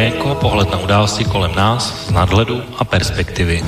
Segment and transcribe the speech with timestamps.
[0.00, 3.60] Okénko, pohled na události kolem nás z nadhledu a perspektivy.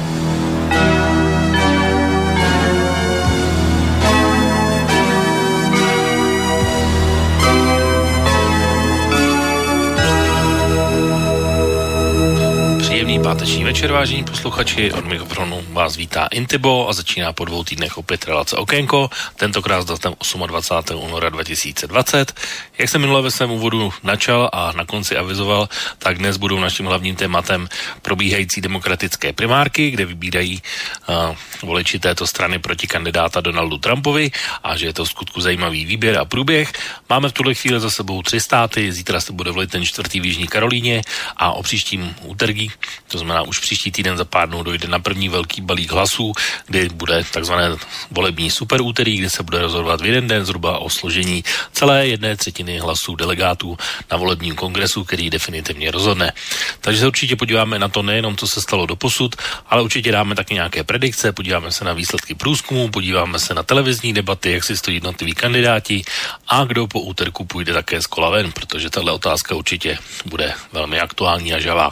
[13.32, 14.92] Páteční večer, vážení posluchači.
[14.92, 19.84] Od mikrofonu vás vítá Intibo a začíná po dvou týdnech opět relace Okénko, tentokrát s
[19.84, 20.14] datem
[20.46, 20.98] 28.
[21.00, 22.40] února 2020.
[22.78, 25.68] Jak jsem minule ve svém úvodu načal a na konci avizoval,
[25.98, 27.68] tak dnes budou naším hlavním tématem
[28.02, 30.62] probíhající demokratické primárky, kde vybírají
[31.08, 34.30] uh, voliči této strany proti kandidáta Donaldu Trumpovi
[34.62, 36.72] a že je to v skutku zajímavý výběr a průběh.
[37.08, 40.26] Máme v tuhle chvíli za sebou tři státy, zítra se bude volit ten čtvrtý v
[40.26, 41.02] Jižní Karolíně
[41.36, 42.68] a o příštím úterý,
[43.08, 46.32] to znamená už příští týden za pár dnů dojde na první velký balík hlasů,
[46.66, 47.76] kdy bude takzvané
[48.10, 52.78] volební superúterý, kde se bude rozhodovat v jeden den zhruba o složení celé jedné třetiny
[52.78, 53.78] hlasů delegátů
[54.10, 56.32] na volebním kongresu, který definitivně rozhodne.
[56.80, 60.34] Takže se určitě podíváme na to nejenom, co se stalo do posud, ale určitě dáme
[60.34, 64.76] taky nějaké predikce, podíváme se na výsledky průzkumu, podíváme se na televizní debaty, jak si
[64.76, 66.04] stojí jednotliví kandidáti
[66.48, 71.00] a kdo po úterku půjde také z kola ven, protože tahle otázka určitě bude velmi
[71.00, 71.90] aktuální a žavá.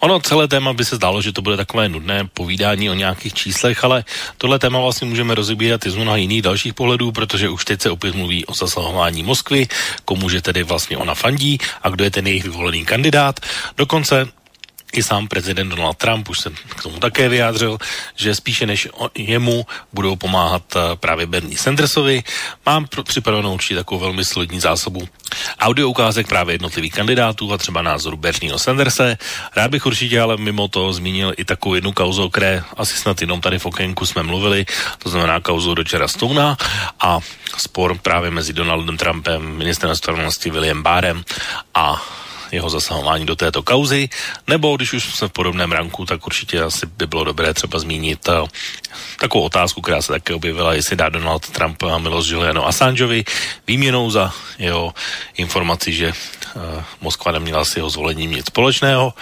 [0.00, 3.84] Ono celé téma by se zdálo, že to bude takové nudné povídání o nějakých číslech,
[3.84, 4.04] ale
[4.38, 7.90] tohle téma vlastně můžeme rozebírat i z mnoha jiných dalších pohledů, protože už teď se
[7.90, 9.68] opět mluví o zasahování Moskvy,
[10.04, 13.40] komu že tedy vlastně ona fandí a kdo je ten jejich vyvolený kandidát.
[13.76, 14.28] Dokonce
[14.92, 17.78] i sám prezident Donald Trump už se k tomu také vyjádřil,
[18.16, 22.22] že spíše než jemu budou pomáhat eh, právě Bernie Sandersovi.
[22.66, 25.08] Mám připravenou určitě takovou velmi solidní zásobu
[25.60, 29.18] audio ukázek právě jednotlivých kandidátů a třeba názoru Bernieho Sanderse.
[29.56, 33.20] Rád bych určitě ale mimo to zmínil i takovou jednu kauzu, o které asi snad
[33.20, 34.66] jenom tady v okénku jsme mluvili,
[34.98, 36.56] to znamená kauzu Dodgera Stona
[37.00, 37.18] a
[37.56, 41.24] spor právě mezi Donaldem Trumpem, ministrem spravedlnosti William Barrem
[41.74, 42.02] a
[42.52, 44.08] jeho zasahování do této kauzy,
[44.46, 48.28] nebo když už jsme v podobném ranku, tak určitě asi by bylo dobré třeba zmínit
[48.28, 48.48] uh,
[49.20, 53.24] takovou otázku, která se také objevila, jestli dá Donald Trump a milost Julianu Assangeovi
[53.66, 54.94] výměnou za jeho
[55.36, 56.62] informaci, že uh,
[57.00, 59.14] Moskva neměla s jeho zvolením nic společného,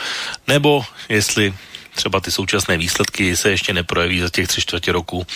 [0.47, 1.55] nebo jestli
[1.97, 5.27] třeba ty současné výsledky se ještě neprojeví za těch tři čtvrtě roku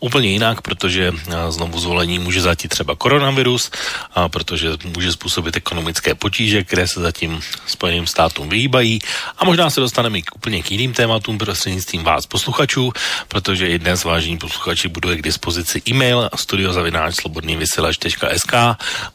[0.00, 1.12] úplně jinak, protože
[1.48, 3.70] znovu zvolení může zatít třeba koronavirus,
[4.14, 8.98] a protože může způsobit ekonomické potíže, které se zatím Spojeným státům vyhýbají.
[9.38, 12.92] A možná se dostaneme k úplně k jiným tématům prostřednictvím vás posluchačů,
[13.28, 18.54] protože i dnes vážení posluchači bude k dispozici e-mail studiozavináčslobodnývysílač.sk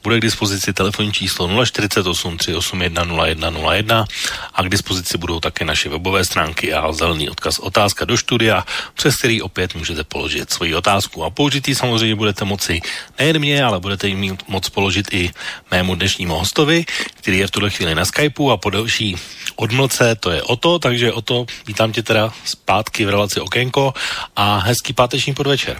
[0.03, 4.05] bude k dispozici telefonní číslo 048 381 0101
[4.53, 9.15] a k dispozici budou také naše webové stránky a zelený odkaz otázka do studia, přes
[9.15, 11.23] který opět můžete položit svoji otázku.
[11.23, 12.81] A použitý samozřejmě budete moci
[13.19, 15.31] nejen mě, ale budete ji mít moc položit i
[15.71, 19.15] mému dnešnímu hostovi, který je v tuhle chvíli na Skypeu a po další
[19.55, 23.93] odmlce to je Oto, takže Oto, vítám tě teda zpátky v relaci Okénko
[24.35, 25.77] a hezký páteční podvečer.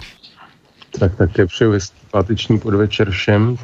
[1.00, 3.56] Tak také přeju hezký páteční podvečer všem.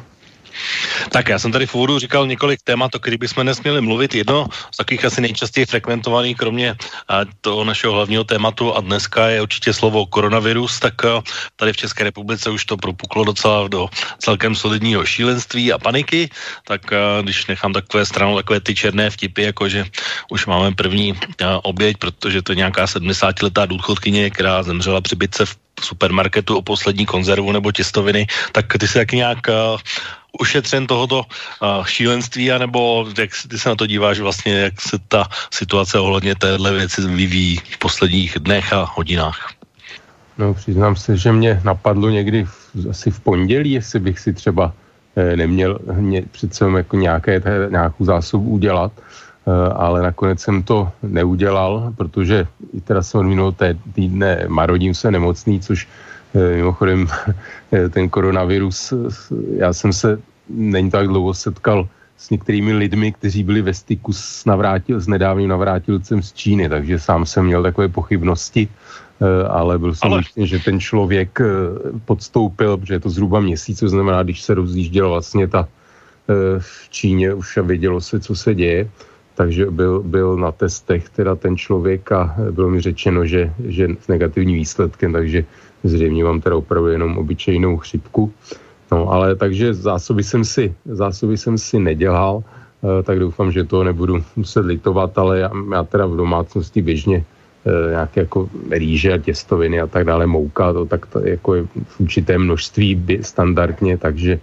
[1.09, 4.15] Tak já jsem tady v úvodu říkal několik témat, o kterých bychom nesměli mluvit.
[4.15, 6.75] Jedno z takových asi nejčastěji frekventovaných, kromě
[7.41, 10.93] toho našeho hlavního tématu a dneska je určitě slovo koronavirus, tak
[11.55, 13.87] tady v České republice už to propuklo docela do
[14.19, 16.29] celkem solidního šílenství a paniky,
[16.67, 16.81] tak
[17.21, 19.85] když nechám takové stranou takové ty černé vtipy, jako že
[20.29, 21.13] už máme první
[21.63, 27.05] oběť, protože to je nějaká 70-letá důchodkyně, která zemřela při bytce v supermarketu o poslední
[27.05, 29.79] konzervu nebo těstoviny, tak ty se taky nějak uh,
[30.39, 35.27] ušetřen tohoto uh, šílenství, anebo jak ty se na to díváš vlastně, jak se ta
[35.51, 39.53] situace ohledně téhle věci vyvíjí v posledních dnech a hodinách?
[40.37, 44.73] No, přiznám se, že mě napadlo někdy v, asi v pondělí, jestli bych si třeba
[45.15, 51.93] eh, neměl mě, přece jako nějaké, nějakou zásobu udělat, eh, ale nakonec jsem to neudělal,
[51.97, 53.55] protože i teda jsem od minulého
[53.93, 55.87] týdne marodím se nemocný, což
[56.33, 57.07] mimochodem,
[57.71, 58.93] eh, ten koronavirus,
[59.57, 60.19] já jsem se
[60.49, 61.87] není tak dlouho setkal
[62.17, 66.99] s některými lidmi, kteří byli ve styku s, navrátil, s nedávným navrátilcem z Číny, takže
[66.99, 70.21] sám jsem měl takové pochybnosti, eh, ale byl jsem ale...
[70.37, 71.39] že ten člověk
[72.05, 75.67] podstoupil, protože je to zhruba měsíc, co znamená, když se rozjížděl vlastně ta
[76.59, 78.87] v Číně už a vědělo se, co se děje,
[79.35, 84.07] takže byl, byl na testech teda ten člověk a bylo mi řečeno, že, že s
[84.07, 85.45] negativním výsledkem, takže
[85.83, 88.31] Zřejmě mám teda opravdu jenom obyčejnou chřipku.
[88.91, 93.83] No, ale takže zásoby jsem si, zásoby jsem si nedělal, eh, tak doufám, že to
[93.83, 97.23] nebudu muset litovat, ale já, já teda v domácnosti běžně
[97.65, 101.63] eh, nějaké jako rýže a těstoviny a tak dále, mouka, to tak to jako je
[101.87, 104.39] v určité množství standardně, takže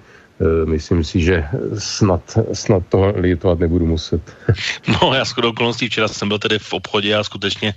[0.65, 1.45] myslím si, že
[1.79, 4.23] snad, snad to litovat nebudu muset.
[4.89, 7.75] No já shodou okolností včera jsem byl tedy v obchodě a skutečně,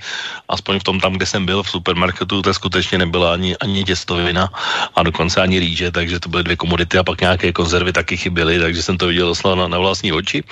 [0.49, 4.49] aspoň v tom tam, kde jsem byl, v supermarketu, to skutečně nebyla ani, ani těstovina
[4.95, 8.59] a dokonce ani rýže, takže to byly dvě komodity a pak nějaké konzervy taky chyběly,
[8.59, 10.43] takže jsem to viděl doslova na, na vlastní oči.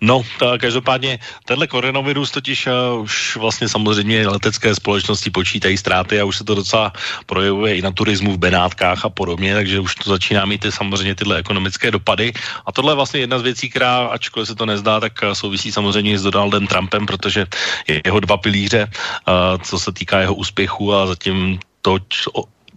[0.00, 6.24] No, tak každopádně tenhle koronavirus totiž uh, už vlastně samozřejmě letecké společnosti počítají ztráty a
[6.24, 6.92] už se to docela
[7.26, 11.14] projevuje i na turismu v Benátkách a podobně, takže už to začíná mít ty, samozřejmě
[11.14, 11.53] tyhle ekonomické
[11.90, 12.32] dopady.
[12.66, 15.72] A tohle je vlastně jedna z věcí, která, ačkoliv se to nezdá, tak eh, souvisí
[15.72, 17.46] samozřejmě s Donaldem Trumpem, protože
[17.88, 21.98] jeho dva pilíře, uh, co se týká jeho úspěchu a zatím to,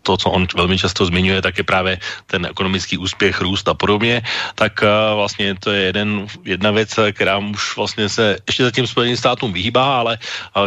[0.08, 2.00] to, co on velmi často zmiňuje, tak je právě
[2.32, 4.24] ten ekonomický úspěch, růst a podobně,
[4.56, 9.20] tak uh, vlastně to je jeden, jedna věc, která už vlastně se ještě zatím Spojeným
[9.20, 10.16] státům vyhýbá, ale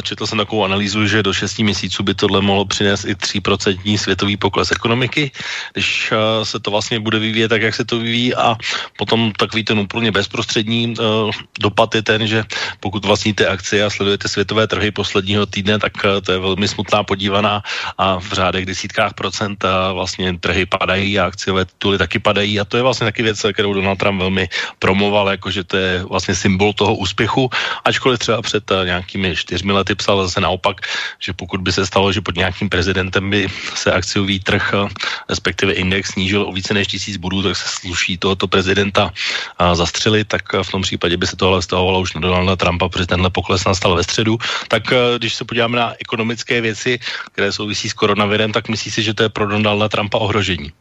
[0.04, 4.36] četl jsem takovou analýzu, že do 6 měsíců by tohle mohlo přinést i 3% světový
[4.36, 5.32] pokles ekonomiky,
[5.72, 8.60] když uh, se to vlastně bude vyvíjet tak, jak se to vyvíjí a
[9.00, 12.44] potom takový ten úplně bezprostřední uh, dopad je ten, že
[12.84, 17.62] pokud vlastníte akcie a sledujete světové trhy posledního týdne, tak to je velmi smutná podívaná
[17.96, 19.29] a v řádech desítkách procent
[19.64, 23.46] a vlastně trhy padají a akciové tituly taky padají a to je vlastně taky věc,
[23.52, 24.48] kterou Donald Trump velmi
[24.78, 27.50] promoval, jakože to je vlastně symbol toho úspěchu,
[27.84, 30.80] ačkoliv třeba před eh, nějakými čtyřmi lety psal zase naopak,
[31.18, 34.88] že pokud by se stalo, že pod nějakým prezidentem by se akciový trh, eh,
[35.28, 40.28] respektive index snížil o více než tisíc bodů, tak se sluší tohoto prezidenta eh, zastřelit,
[40.28, 43.64] tak v tom případě by se tohle stahovalo už na Donalda Trumpa, protože tenhle pokles
[43.64, 44.38] nastal ve středu.
[44.68, 44.82] Tak
[45.18, 46.98] když se podíváme na ekonomické věci,
[47.32, 50.72] které souvisí s koronavirem, tak myslí si, že je pro Donalda Trumpa ohrožení?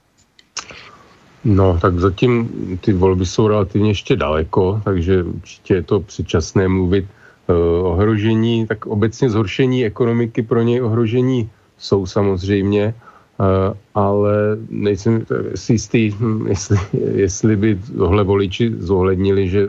[1.44, 2.50] No, tak zatím
[2.81, 7.06] ty volby jsou relativně ještě daleko, takže určitě je to předčasné mluvit
[7.47, 7.56] uh,
[7.88, 12.94] ohrožení, tak obecně zhoršení ekonomiky pro něj ohrožení jsou samozřejmě,
[13.39, 13.45] uh,
[13.95, 14.33] ale
[14.69, 15.25] nejsem
[15.56, 16.77] si jistý, hm, jestli,
[17.15, 19.68] jestli by tohle voliči zohlednili, že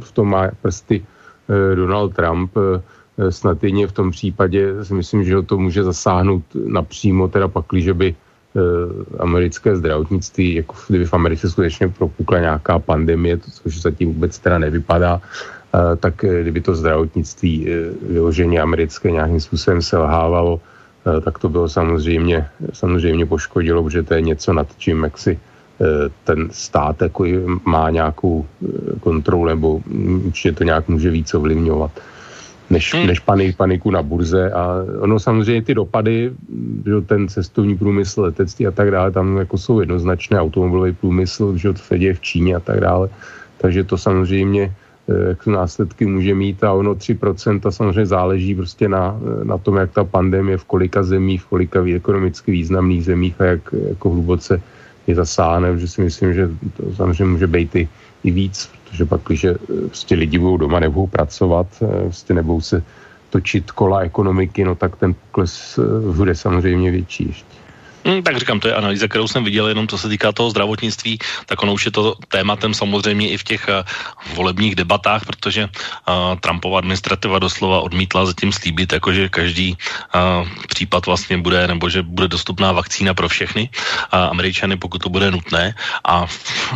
[0.00, 2.62] v tom má prsty uh, Donald Trump, uh,
[3.28, 7.94] snad jedině v tom případě si myslím, že to může zasáhnout napřímo, teda pakli, že
[7.94, 8.14] by e,
[9.18, 14.58] americké zdravotnictví, jako kdyby v Americe skutečně propukla nějaká pandemie, to, což zatím vůbec teda
[14.58, 17.66] nevypadá, e, tak kdyby to zdravotnictví
[18.08, 20.60] vyloženě americké nějakým způsobem selhávalo,
[21.24, 25.40] tak to bylo samozřejmě, samozřejmě poškodilo, protože to je něco nad čím, jak si
[26.24, 27.24] ten stát jako
[27.64, 28.46] má nějakou
[29.00, 29.80] kontrolu nebo
[30.24, 31.90] určitě to nějak může víc ovlivňovat
[32.70, 33.06] než, hmm.
[33.06, 34.50] než panik, paniku na burze.
[34.50, 36.30] A ono samozřejmě ty dopady,
[36.86, 41.72] že ten cestovní průmysl, letectví a tak dále, tam jako jsou jednoznačné, automobilový průmysl, že
[41.72, 43.08] to se děje v Číně a tak dále,
[43.58, 44.62] takže to samozřejmě
[45.08, 46.64] eh, jak následky může mít.
[46.64, 51.02] A ono 3% a samozřejmě záleží prostě na, na tom, jak ta pandemie v kolika
[51.02, 54.62] zemích, v kolika ekonomicky významných zemích a jak jako hluboce
[55.06, 57.88] je zasáhne, že si myslím, že to samozřejmě může být i,
[58.24, 59.54] i víc, protože pak, když eh,
[59.86, 62.82] prostě lidi budou doma, nebudou pracovat, eh, prostě nebudou se
[63.30, 67.59] točit kola ekonomiky, no tak ten pokles eh, bude samozřejmě větší ještě.
[68.04, 71.18] Hmm, tak říkám, to je analýza, kterou jsem viděl, jenom co se týká toho zdravotnictví,
[71.46, 73.84] tak ono už je to tématem samozřejmě i v těch uh,
[74.34, 81.38] volebních debatách, protože uh, Trumpova administrativa doslova odmítla zatím slíbit, jakože každý uh, případ vlastně
[81.38, 85.74] bude, nebo že bude dostupná vakcína pro všechny uh, Američany, pokud to bude nutné.
[86.04, 86.26] A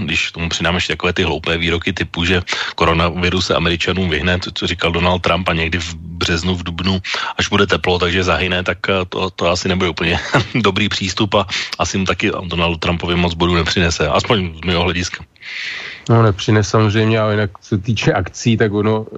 [0.04, 2.42] když tomu přidáme ještě takové ty hloupé výroky typu, že
[2.74, 7.04] koronavirus se Američanům vyhne, to, co říkal Donald Trump a někdy v březnu, v dubnu,
[7.36, 8.78] až bude teplo, takže zahyne, tak
[9.08, 10.18] to, to asi nebude úplně
[10.54, 11.46] dobrý přístup a
[11.78, 15.24] asi mu taky Donaldu Trumpovi moc bodů nepřinese, aspoň z mého hlediska.
[16.08, 19.16] No nepřinese samozřejmě, ale jinak co týče akcí, tak ono eh,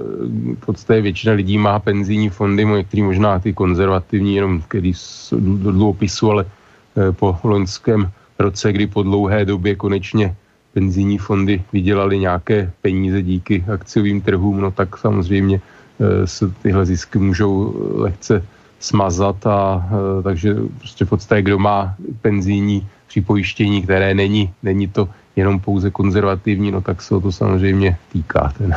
[0.55, 4.93] v podstatě většina lidí má penzijní fondy, některý možná ty konzervativní, jenom který
[5.33, 10.35] do dluhopisu, ale eh, po loňském roce, kdy po dlouhé době konečně
[10.75, 15.76] penzijní fondy vydělali nějaké peníze díky akciovým trhům, no tak samozřejmě eh,
[16.25, 18.45] se tyhle zisky můžou lehce
[18.81, 25.09] smazat a e, takže prostě v podstatě kdo má penzijní připojištění, které není, není to
[25.37, 28.53] jenom pouze konzervativní, no tak se o to samozřejmě týká.
[28.59, 28.77] Ten.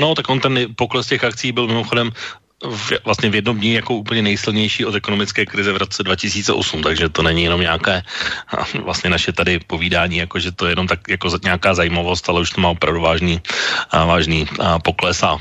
[0.00, 2.10] No tak on ten pokles těch akcí byl mimochodem
[2.64, 7.08] v, vlastně v jednom dní jako úplně nejsilnější od ekonomické krize v roce 2008, takže
[7.08, 8.02] to není jenom nějaké
[8.84, 12.50] vlastně naše tady povídání, jako že to je jenom tak jako nějaká zajímavost, ale už
[12.50, 13.40] to má opravdu vážný,
[13.92, 14.46] vážný
[14.84, 15.38] pokles a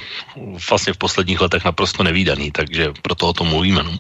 [0.70, 3.84] vlastně v posledních letech naprosto nevýdaný, takže proto o tom mluvíme.
[3.84, 3.98] No.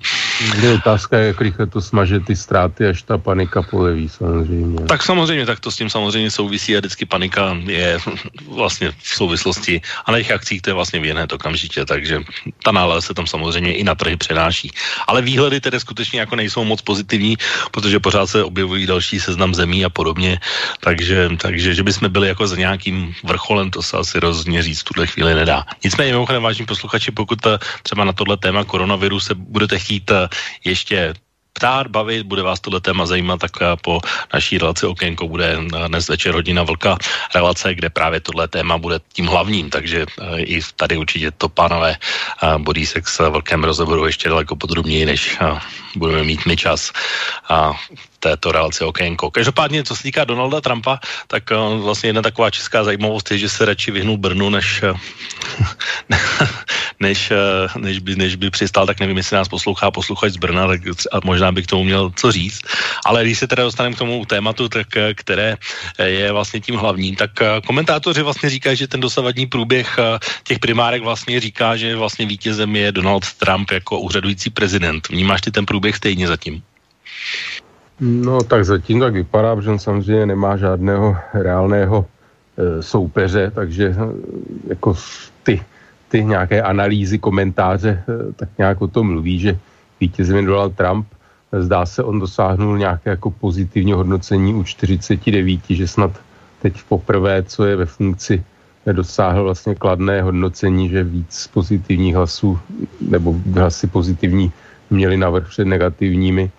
[0.61, 4.85] Je otázka, jak rychle to smaže ty ztráty, až ta panika poleví samozřejmě.
[4.85, 7.99] Tak samozřejmě, tak to s tím samozřejmě souvisí a vždycky panika je
[8.47, 12.21] vlastně v souvislosti a na těch akcích to je vlastně v jiné okamžitě, takže
[12.63, 14.71] ta nález se tam samozřejmě i na trhy přenáší.
[15.07, 17.35] Ale výhledy tedy skutečně jako nejsou moc pozitivní,
[17.75, 20.39] protože pořád se objevují další seznam zemí a podobně,
[20.79, 24.87] takže, takže že bychom byli jako za nějakým vrcholem, to se asi rozhodně říct v
[24.95, 25.67] tuhle chvíli nedá.
[25.83, 30.31] Nicméně, mimochodem, vážení posluchači, pokud eh, třeba na tohle téma koronaviru se budete chtít eh,
[30.63, 31.13] ještě
[31.61, 34.01] ptát, bavit, bude vás tohle téma zajímat, tak eh, po
[34.33, 36.97] naší relaci Okénko bude eh, dnes večer hodina vlka
[37.37, 42.01] relace, kde právě tohle téma bude tím hlavním, takže eh, i tady určitě to pánové
[42.57, 45.37] Body Sex velkém rozhovoru ještě daleko podrobněji, než
[45.95, 46.89] budeme mít my čas
[48.21, 49.31] této relaci okénko.
[49.31, 53.49] Každopádně, co se týká Donalda Trumpa, tak uh, vlastně jedna taková česká zajímavost je, že
[53.49, 54.93] se radši vyhnul Brnu, než, uh,
[56.99, 60.67] než, uh, než, by, než by přistal, tak nevím, jestli nás poslouchá posluchač z Brna,
[60.67, 62.61] tak a možná by k tomu měl co říct.
[63.05, 65.57] Ale když se teda dostaneme k tomu tématu, tak, které
[65.97, 67.31] je vlastně tím hlavním, tak
[67.65, 69.99] komentátoři vlastně říkají, že ten dosavadní průběh
[70.43, 75.09] těch primárek vlastně říká, že vlastně vítězem je Donald Trump jako úřadující prezident.
[75.09, 76.61] Vnímáš ty ten průběh stejně zatím?
[78.01, 82.05] No tak zatím tak vypadá, protože on samozřejmě nemá žádného reálného
[82.57, 83.95] e, soupeře, takže e,
[84.67, 84.95] jako
[85.43, 85.61] ty,
[86.09, 89.59] ty nějaké analýzy, komentáře e, tak nějak o tom mluví, že
[89.99, 91.05] vítězem Donald Trump.
[91.51, 96.11] Zdá se, on dosáhnul nějaké jako pozitivní hodnocení u 49, že snad
[96.61, 98.43] teď poprvé, co je ve funkci,
[98.91, 102.59] dosáhl vlastně kladné hodnocení, že víc pozitivních hlasů
[103.01, 104.51] nebo hlasy pozitivní
[104.89, 106.51] měli navrh před negativními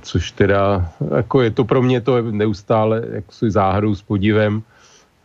[0.00, 4.62] což teda, jako je to pro mě to neustále jako si záhadou s podivem,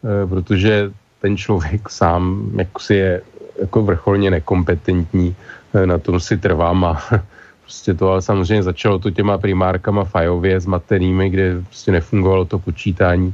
[0.04, 3.22] eh, protože ten člověk sám jako si je
[3.62, 5.36] jako vrcholně nekompetentní,
[5.74, 7.02] eh, na tom si trvám a
[7.64, 12.60] prostě to ale samozřejmě začalo to těma primárkama Fajově s maternými, kde prostě nefungovalo to
[12.60, 13.34] počítání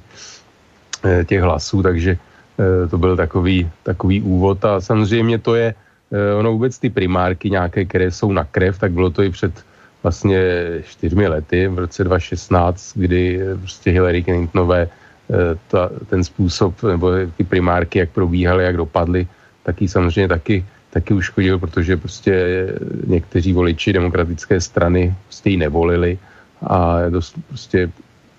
[1.26, 2.18] těch hlasů, takže
[2.90, 4.66] to byl takový, takový úvod.
[4.66, 5.74] A samozřejmě to je,
[6.12, 9.64] ono vůbec ty primárky nějaké, které jsou na krev, tak bylo to i před
[10.04, 10.40] vlastně
[10.84, 17.44] čtyřmi lety, v roce 2016, kdy prostě Hillary Clintonové eh, ta, ten způsob, nebo ty
[17.44, 19.28] primárky, jak probíhaly, jak dopadly,
[19.64, 22.34] taky samozřejmě taky, taky uškodil, protože prostě
[23.08, 26.18] někteří voliči demokratické strany prostě ji nevolili
[26.62, 27.92] a dost, prostě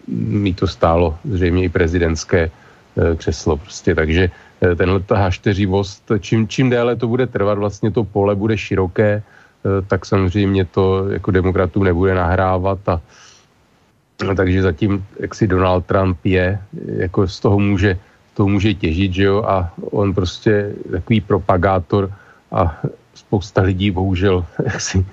[0.08, 3.56] mi to stálo zřejmě i prezidentské eh, křeslo.
[3.56, 8.58] Prostě, takže eh, tenhle hašteřivost, čím, čím déle to bude trvat, vlastně to pole bude
[8.58, 9.22] široké,
[9.86, 13.00] tak samozřejmě to jako demokratům nebude nahrávat a
[14.36, 16.58] takže zatím, jak si Donald Trump je,
[16.96, 17.98] jako z toho může,
[18.34, 22.12] toho může těžit, že jo, a on prostě takový propagátor
[22.52, 22.80] a
[23.14, 25.06] spousta lidí bohužel jak si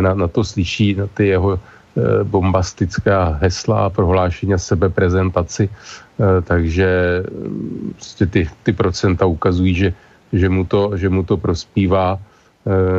[0.00, 6.42] na, na to slyší, na ty jeho eh, bombastická hesla a prohlášení a sebeprezentaci, eh,
[6.42, 6.88] takže
[7.28, 9.94] mm, prostě ty, ty procenta ukazují, že,
[10.32, 12.16] že, mu to, že mu to prospívá.
[12.16, 12.33] Eh,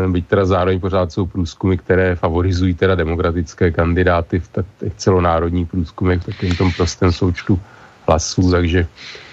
[0.07, 6.21] byť teda zároveň pořád jsou průzkumy, které favorizují teda demokratické kandidáty v těch celonárodních průzkumech
[6.21, 7.59] v takovém tom prostém součtu
[8.07, 9.24] hlasů, takže Eh,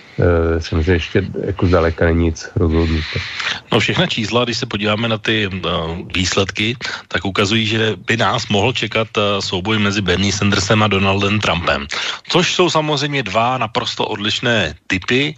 [0.58, 3.18] samozřejmě ještě jako zdaleka není nic rozhodnuté.
[3.72, 5.60] No všechna čísla, když se podíváme na ty uh,
[6.14, 6.76] výsledky,
[7.08, 11.86] tak ukazují, že by nás mohl čekat uh, souboj mezi Bernie Sandersem a Donaldem Trumpem.
[12.28, 15.34] Což jsou samozřejmě dva naprosto odlišné typy.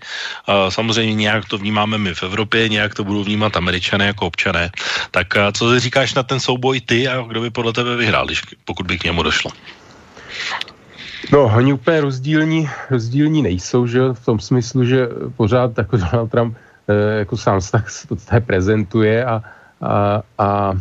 [0.48, 4.70] Uh, samozřejmě nějak to vnímáme my v Evropě, nějak to budou vnímat američané jako občané.
[5.10, 8.42] Tak uh, co říkáš na ten souboj ty a kdo by podle tebe vyhrál, když,
[8.64, 9.50] pokud by k němu došlo?
[11.32, 16.56] No, oni úplně rozdílní, rozdílní nejsou, že v tom smyslu, že pořád jako Donald Trump
[16.88, 17.70] eh, jako sám se
[18.26, 19.42] tak prezentuje a,
[19.80, 20.72] a, a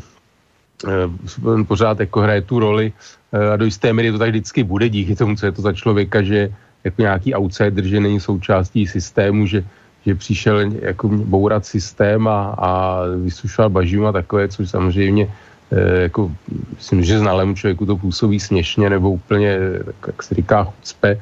[0.88, 2.94] eh, pořád jako hraje tu roli
[3.34, 5.74] eh, a do jisté míry to tak vždycky bude díky tomu, co je to za
[5.74, 9.64] člověka, že jako nějaký outsider, že není součástí systému, že,
[10.06, 15.32] že přišel jako bourat systém a, a vysušoval bažinu a takové, což samozřejmě
[15.80, 16.32] jako,
[16.76, 19.60] myslím, že znalému člověku to působí směšně nebo úplně,
[20.08, 21.18] jak se říká, chucpe.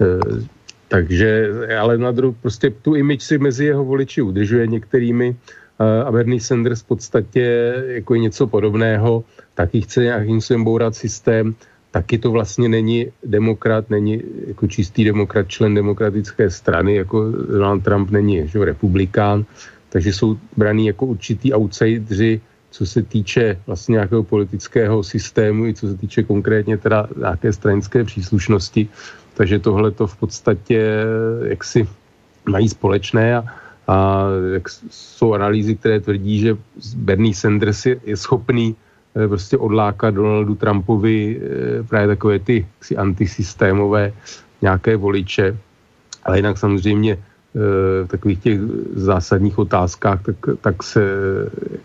[0.00, 0.44] Eh,
[0.88, 5.36] takže, ale na druhou, prostě tu image si mezi jeho voliči udržuje některými.
[5.80, 7.44] Eh, a Bernie Sanders v podstatě
[7.86, 9.24] jako je něco podobného,
[9.54, 11.54] taky chce nějakým svým bourat systém,
[11.90, 18.10] taky to vlastně není demokrat, není jako čistý demokrat, člen demokratické strany, jako Donald Trump
[18.10, 19.44] není že, republikán,
[19.88, 22.40] takže jsou braný jako určitý outsidři,
[22.70, 28.04] co se týče vlastně nějakého politického systému i co se týče konkrétně teda nějaké stranické
[28.04, 28.88] příslušnosti.
[29.34, 31.04] Takže tohle to v podstatě
[31.44, 31.88] jaksi
[32.48, 33.44] mají společné a,
[33.86, 36.56] a jak jsou analýzy, které tvrdí, že
[36.96, 38.76] Bernie Sanders je, je schopný
[39.16, 44.12] eh, prostě odlákat Donaldu Trumpovi eh, právě takové ty antisystémové
[44.62, 45.56] nějaké voliče.
[46.24, 47.18] Ale jinak samozřejmě
[47.54, 48.60] v takových těch
[48.94, 51.02] zásadních otázkách, tak, tak se,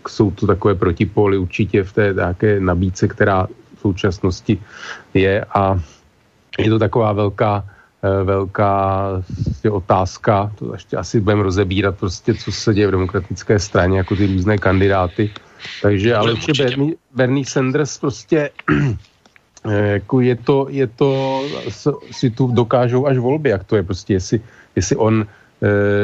[0.08, 4.62] jsou to takové protipóly určitě v té nějaké nabídce, která v současnosti
[5.14, 5.80] je a
[6.58, 7.64] je to taková velká,
[8.02, 9.06] eh, velká
[9.44, 14.16] prostě otázka, to ještě asi budeme rozebírat prostě, co se děje v demokratické straně, jako
[14.16, 15.30] ty různé kandidáty.
[15.82, 18.50] Takže, ale určitě Bernie, Bernie Sanders prostě
[19.64, 21.42] eh, jako je to, je to,
[22.10, 24.40] si tu dokážou až volby, jak to je prostě, jestli,
[24.76, 25.43] jestli on eh,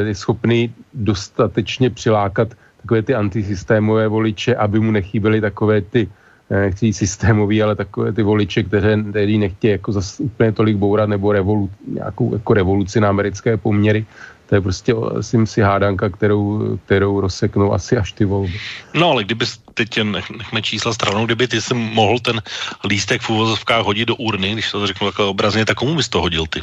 [0.05, 2.47] je schopný dostatečně přilákat
[2.81, 6.09] takové ty antisystémové voliče, aby mu nechyběly takové ty
[6.49, 11.09] nechci jít systémový, ale takové ty voliče, které, který nechtějí jako zas úplně tolik bourat
[11.09, 14.05] nebo revolu, nějakou jako revoluci na americké poměry.
[14.49, 18.59] To je prostě asi si hádanka, kterou, kterou rozseknou asi až ty volby.
[18.93, 19.99] No ale kdyby teď
[20.37, 22.41] nechme čísla stranou, kdyby ty si mohl ten
[22.89, 26.21] lístek v úvozovkách hodit do urny, když to řeknu takhle obrazně, tak komu bys to
[26.21, 26.61] hodil ty?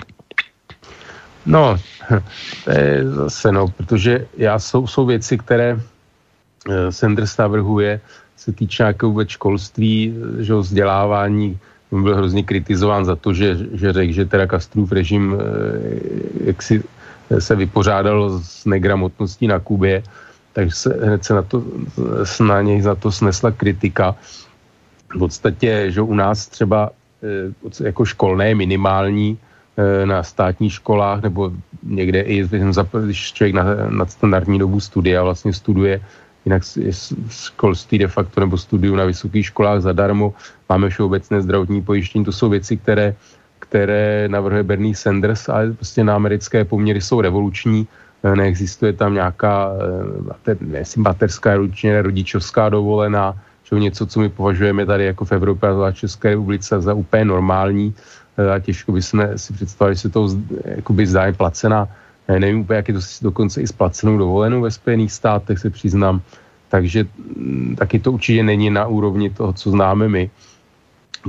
[1.49, 1.77] No,
[2.65, 8.01] to je zase no, protože já jsou, jsou věci, které eh, Sanders navrhuje,
[8.37, 11.59] se týče nějakého vůbec školství, že vzdělávání,
[11.91, 15.43] byl hrozně kritizován za to, že, že řekl, že teda Kastrův režim eh,
[16.45, 16.85] jak si
[17.39, 20.03] se vypořádal s negramotností na Kubě,
[20.53, 21.65] takže se hned se na, to,
[22.41, 24.17] na něj za to snesla kritika.
[25.15, 26.91] V podstatě, že u nás třeba
[27.25, 29.48] eh, jako školné minimální eh,
[30.05, 32.49] na státních školách nebo někde i,
[33.05, 36.01] když člověk na, na standardní dobu studia vlastně studuje
[36.45, 36.63] jinak
[37.31, 40.35] školství de facto nebo studium na vysokých školách zadarmo,
[40.69, 43.15] máme všeobecné zdravotní pojištění, to jsou věci, které,
[43.59, 47.87] které navrhuje Bernie Sanders, ale prostě na americké poměry jsou revoluční,
[48.25, 49.73] eh, neexistuje tam nějaká
[50.75, 51.51] eh, materská
[52.03, 56.95] rodičovská dovolená, čo něco, co my považujeme tady jako v Evropě a České republice za
[56.95, 57.93] úplně normální.
[57.93, 60.29] eh, a těžko bychom si představili, že se to
[60.65, 61.89] jakoby zdá placená.
[62.29, 66.21] Nevím úplně, jak je to dokonce i s placenou dovolenou ve Spojených státech, se přiznám,
[66.69, 70.31] takže mm, taky to určitě není na úrovni toho, co známe my.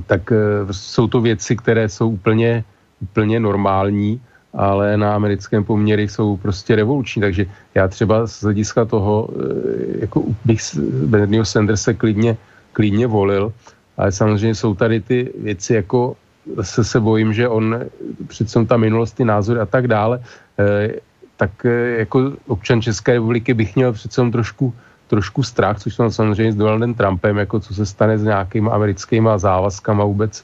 [0.08, 0.36] Tak e,
[0.72, 2.64] jsou to věci, které jsou úplně,
[3.02, 4.22] úplně normální,
[4.54, 7.46] ale na americkém poměry jsou prostě revoluční, takže
[7.76, 10.62] já třeba z hlediska toho, e, jako bych
[11.06, 12.38] Bernieho Sandersa klidně,
[12.74, 13.54] klidně volil,
[13.98, 16.16] ale samozřejmě jsou tady ty věci jako
[16.58, 17.80] zase se bojím, že on
[18.28, 20.20] přece ta minulost, ty názory a tak dále,
[20.60, 21.00] eh,
[21.38, 24.74] tak eh, jako občan České republiky bych měl přece trošku,
[25.08, 29.30] trošku strach, což jsem samozřejmě s Donaldem Trumpem, jako co se stane s nějakými americkými
[29.38, 30.44] závazkama vůbec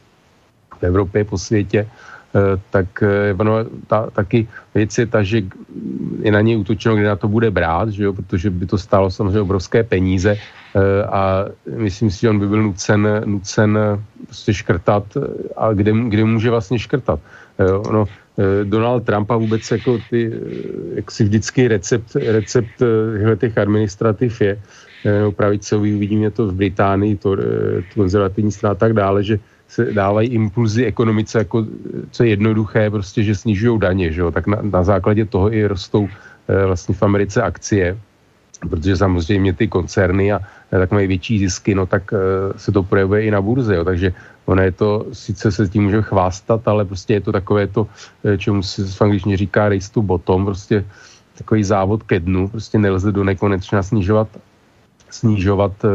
[0.80, 2.39] v Evropě, po světě, eh,
[2.70, 3.04] tak
[3.39, 3.54] ono,
[3.88, 5.41] ta, taky věc je ta, že
[6.22, 9.12] je na něj útočeno, kde na to bude brát, že jo, protože by to stálo
[9.12, 10.38] samozřejmě obrovské peníze
[11.10, 13.80] a myslím si, že on by byl nucen, nucen
[14.26, 15.18] prostě škrtat
[15.58, 17.20] a kde, kde může vlastně škrtat.
[17.88, 18.06] Ono,
[18.64, 20.32] Donald Trump a vůbec jako ty,
[20.96, 22.84] jak si vždycky recept, recept
[23.40, 24.62] těch administrativ je,
[25.36, 27.44] pravicový, uvidíme to v Británii, to, to
[27.96, 31.66] konzervativní strana a tak dále, že se dávají impulzy ekonomice jako
[32.12, 34.32] co je jednoduché, prostě, že snižují daně, že jo?
[34.32, 36.10] tak na, na základě toho i rostou
[36.66, 37.98] vlastně v Americe akcie
[38.70, 40.40] protože samozřejmě ty koncerny a
[40.80, 42.20] tak mají větší zisky, no tak uh,
[42.58, 44.14] se to projevuje i na burze, jo, takže
[44.46, 47.88] ono je to, sice se tím může chvástat, ale prostě je to takové to,
[48.26, 50.86] eh, čemu se v angličtině říká race to bottom, prostě
[51.38, 54.28] takový závod ke dnu, prostě nelze do nekonečna snižovat,
[55.10, 55.92] snižovat uh,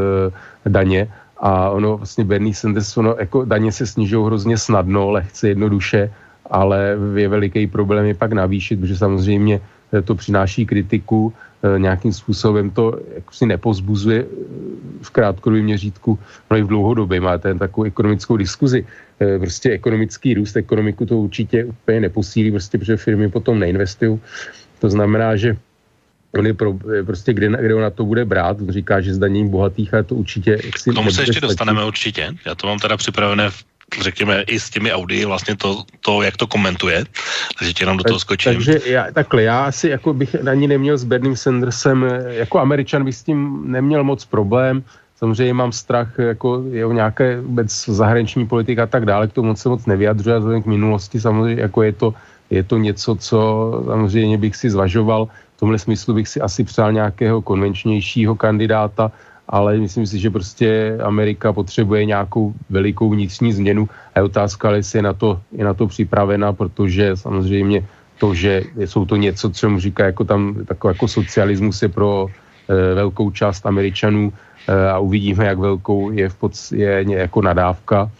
[0.68, 1.08] daně.
[1.40, 6.12] A ono vlastně Bernie Sanders, ono jako daně se snižují hrozně snadno, lehce, jednoduše,
[6.50, 9.60] ale je veliký problém je pak navýšit, protože samozřejmě
[10.04, 14.26] to přináší kritiku, Eh, nějakým způsobem to jako si nepozbuzuje eh,
[15.02, 16.18] v krátkodobém měřítku,
[16.50, 18.86] no i v dlouhodobě má ten takovou ekonomickou diskuzi.
[19.20, 24.20] Eh, prostě ekonomický růst, ekonomiku to určitě úplně neposílí, prostě, protože firmy potom neinvestují.
[24.80, 25.56] To znamená, že
[26.38, 29.50] on je pro, prostě, kde, kde on na to bude brát, on říká, že zdanění
[29.50, 30.56] bohatých, ale to určitě...
[30.56, 31.40] K tomu se ještě stačit.
[31.40, 32.32] dostaneme určitě.
[32.46, 33.64] Já to mám teda připravené v
[34.00, 37.04] řekněme, i s těmi Audi vlastně to, to jak to komentuje,
[37.58, 38.52] takže tě jenom do toho skočím.
[38.52, 43.16] Takže já, takhle, já asi jako bych ani neměl s Bernie Sandersem, jako američan bych
[43.16, 44.84] s tím neměl moc problém,
[45.18, 49.48] samozřejmě mám strach, jako je o nějaké vůbec zahraniční politika a tak dále, k tomu
[49.48, 52.14] moc se moc nevyjadřuje, vzhledem k minulosti samozřejmě, jako je to,
[52.50, 53.38] je to něco, co
[53.86, 59.12] samozřejmě bych si zvažoval, v tomhle smyslu bych si asi přál nějakého konvenčnějšího kandidáta,
[59.50, 63.88] ale myslím si, že prostě Amerika potřebuje nějakou velikou vnitřní změnu.
[64.14, 67.84] A je otázka, jestli je na to, je na to připravena, protože samozřejmě
[68.18, 72.26] to, že jsou to něco, co mu říká jako tam takový jako socialismus je pro
[72.68, 74.32] e, velkou část Američanů
[74.68, 78.10] e, a uvidíme, jak velkou je, v pod, je jako nadávka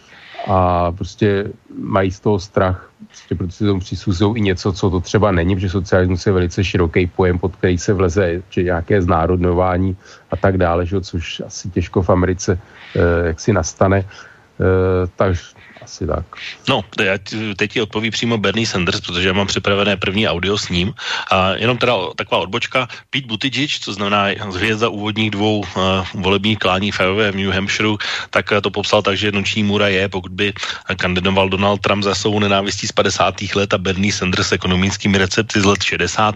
[0.47, 1.45] a prostě
[1.77, 5.69] mají z toho strach, prostě protože tomu přisuzují i něco, co to třeba není, protože
[5.69, 9.97] socialismus je velice široký pojem, pod který se vleze, že nějaké znárodnování
[10.31, 12.59] a tak dále, že, což asi těžko v Americe
[12.95, 13.97] eh, jak si nastane.
[13.99, 15.41] Eh, takže
[15.81, 16.25] asi tak.
[16.69, 17.17] No, já
[17.55, 20.93] teď ti odpoví přímo Bernie Sanders, protože já mám připravené první audio s ním.
[21.31, 22.87] A jenom teda taková odbočka.
[23.09, 25.65] Pete Buttigieg, co znamená hvězda úvodních dvou uh,
[26.13, 27.97] volebních klání v v New Hampshire,
[28.29, 30.53] tak uh, to popsal tak, že noční můra je, pokud by
[30.97, 33.41] kandidoval Donald Trump za svou nenávistí z 50.
[33.55, 36.35] let a Bernie Sanders s ekonomickými recepty z let 60.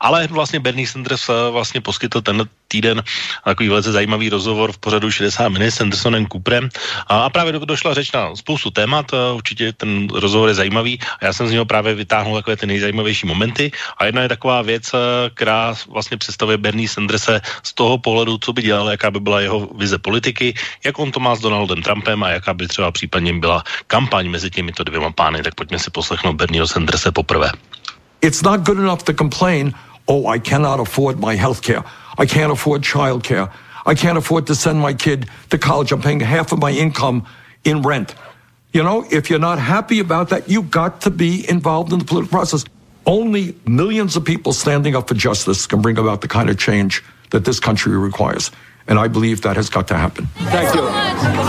[0.00, 3.02] Ale vlastně Bernie Sanders uh, vlastně poskytl ten týden
[3.44, 6.26] takový velice zajímavý rozhovor v pořadu 60 minut s Andersonem
[7.06, 11.32] a, a právě došla řeč na spoustu témat, určitě ten rozhovor je zajímavý a já
[11.32, 14.90] jsem z něho právě vytáhnul takové ty nejzajímavější momenty a jedna je taková věc,
[15.34, 19.68] která vlastně představuje Bernie Sanderse z toho pohledu, co by dělal, jaká by byla jeho
[19.78, 20.54] vize politiky,
[20.84, 24.50] jak on to má s Donaldem Trumpem a jaká by třeba případně byla kampaň mezi
[24.50, 27.50] těmito dvěma pány, tak pojďme si poslechnout Bernieho Sanderse poprvé.
[28.20, 29.74] It's not good enough to complain,
[30.06, 31.82] oh, I cannot afford my health care.
[32.18, 33.48] I can't afford childcare.
[33.86, 35.92] I can't afford to send my kid to college.
[35.92, 37.22] I'm paying half of my income
[37.64, 38.14] in rent.
[38.72, 42.04] You know, if you're not happy about that, you've got to be involved in the
[42.04, 42.64] political process.
[43.06, 47.02] Only millions of people standing up for justice can bring about the kind of change
[47.30, 48.50] that this country requires.
[48.86, 50.26] And I believe that has got to happen.
[50.36, 50.86] Thank you.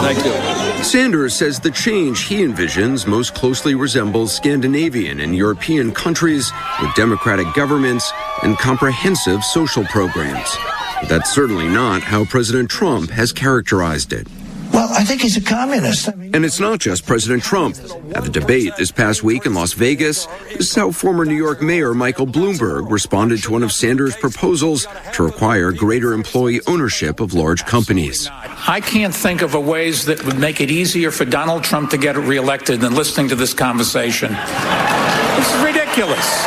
[0.02, 0.84] Thank you.
[0.84, 6.52] Sanders says the change he envisions most closely resembles Scandinavian and European countries
[6.82, 8.12] with democratic governments
[8.44, 10.56] and comprehensive social programs.
[11.02, 14.28] But that's certainly not how President Trump has characterized it.
[14.72, 16.10] Well, I think he's a communist.
[16.10, 17.76] I mean, and it's not just President Trump.
[18.16, 21.62] At the debate this past week in Las Vegas, this is how former New York
[21.62, 27.34] Mayor Michael Bloomberg responded to one of Sanders' proposals to require greater employee ownership of
[27.34, 28.30] large companies.
[28.32, 31.98] I can't think of a ways that would make it easier for Donald Trump to
[31.98, 34.32] get reelected than listening to this conversation.
[34.32, 36.46] This is ridiculous.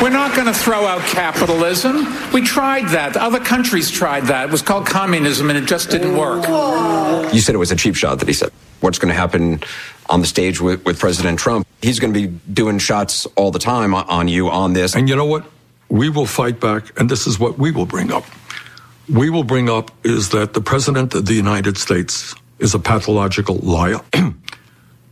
[0.00, 2.06] We're not going to throw out capitalism.
[2.32, 3.16] We tried that.
[3.16, 4.48] Other countries tried that.
[4.48, 6.46] It was called communism, and it just didn't work.
[7.34, 8.52] You said it was a cheap shot that he said.
[8.80, 9.60] What's going to happen
[10.08, 11.66] on the stage with, with President Trump?
[11.82, 14.94] He's going to be doing shots all the time on you on this.
[14.94, 15.44] And you know what?
[15.88, 18.24] We will fight back, and this is what we will bring up.
[19.12, 23.56] We will bring up is that the President of the United States is a pathological
[23.56, 24.00] liar.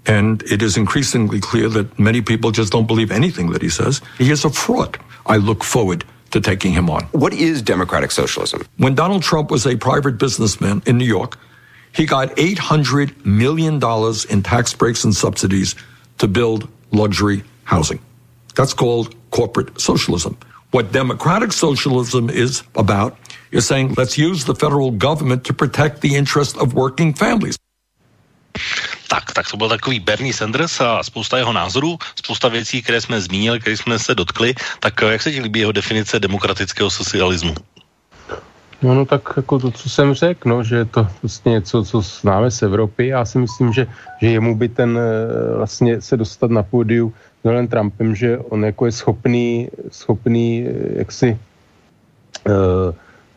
[0.07, 4.01] And it is increasingly clear that many people just don't believe anything that he says.
[4.19, 4.99] He is a fraud.
[5.27, 7.05] I look forward to taking him on.
[7.07, 8.67] What is democratic socialism?
[8.77, 11.39] When Donald Trump was a private businessman in New York,
[11.93, 13.81] he got $800 million
[14.31, 15.75] in tax breaks and subsidies
[16.19, 18.01] to build luxury housing.
[18.55, 20.37] That's called corporate socialism.
[20.71, 23.17] What democratic socialism is about
[23.51, 27.57] is saying let's use the federal government to protect the interest of working families.
[29.09, 33.21] Tak, tak to byl takový Bernie Sanders a spousta jeho názorů, spousta věcí, které jsme
[33.21, 34.55] zmínili, které jsme se dotkli.
[34.81, 37.55] Tak eh, jak se ti líbí jeho definice demokratického socialismu?
[38.83, 42.01] No, no tak jako to, co jsem řekl, no, že je to vlastně něco, co
[42.01, 43.07] známe z Evropy.
[43.07, 43.87] Já si myslím, že,
[44.21, 47.15] že jemu by ten eh, vlastně se dostat na pódiu
[47.45, 51.39] Donaldem Trumpem, že on jako je schopný, schopný eh, jak si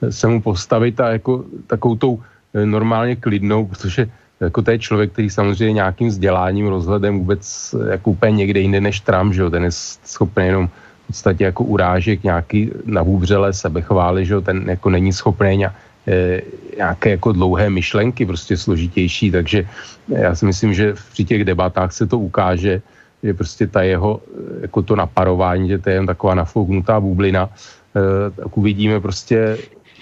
[0.10, 4.10] se mu postavit a jako takovou tou normálně klidnou, protože
[4.42, 9.00] jako to je člověk, který samozřejmě nějakým vzděláním, rozhledem vůbec jako úplně někde jinde než
[9.00, 9.72] Trump, že jo, ten je
[10.06, 15.58] schopný jenom v podstatě jako urážek nějaký navůbřele sebechvály, že jo, ten jako není schopný
[15.58, 15.76] nějak,
[16.08, 16.42] e,
[16.78, 19.68] nějaké jako dlouhé myšlenky, prostě složitější, takže
[20.08, 22.82] já si myslím, že při těch debatách se to ukáže,
[23.24, 24.22] že prostě ta jeho,
[24.62, 29.58] jako to naparování, že to je jen taková nafouknutá bublina, e, tak uvidíme prostě,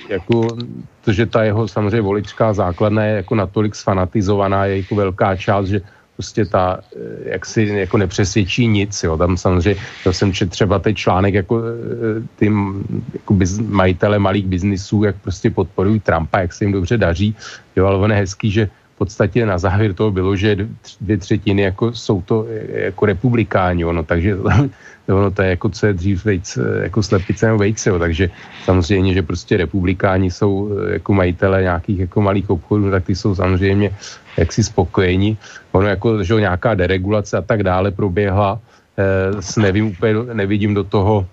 [0.09, 0.47] jako
[1.05, 5.67] to, že ta jeho samozřejmě voličská základna je jako natolik sfanatizovaná, je jako velká část,
[5.67, 5.81] že
[6.17, 10.79] prostě ta, eh, jak si jako nepřesvědčí nic, jo, tam samozřejmě, to jsem čet třeba
[10.79, 12.51] ten článek, jako eh, ty
[13.13, 17.35] jako biz, majitele malých biznisů, jak prostě podporují Trumpa, jak se jim dobře daří,
[17.75, 20.57] jo, ale on je hezký, že v podstatě na závěr toho bylo, že
[21.01, 22.49] dvě třetiny jako jsou to
[22.89, 24.41] jako republikáni, ono, takže
[25.13, 28.29] ono to je jako co je dřív vejce, jako slepice nebo vejce, jo, takže
[28.63, 33.91] samozřejmě, že prostě republikáni jsou jako majitele nějakých jako malých obchodů, tak ty jsou samozřejmě
[34.37, 35.37] jaksi spokojení.
[35.71, 38.59] Ono jako, že nějaká deregulace a tak dále proběhla,
[38.97, 41.27] eh, s nevím úplně, nevidím do toho,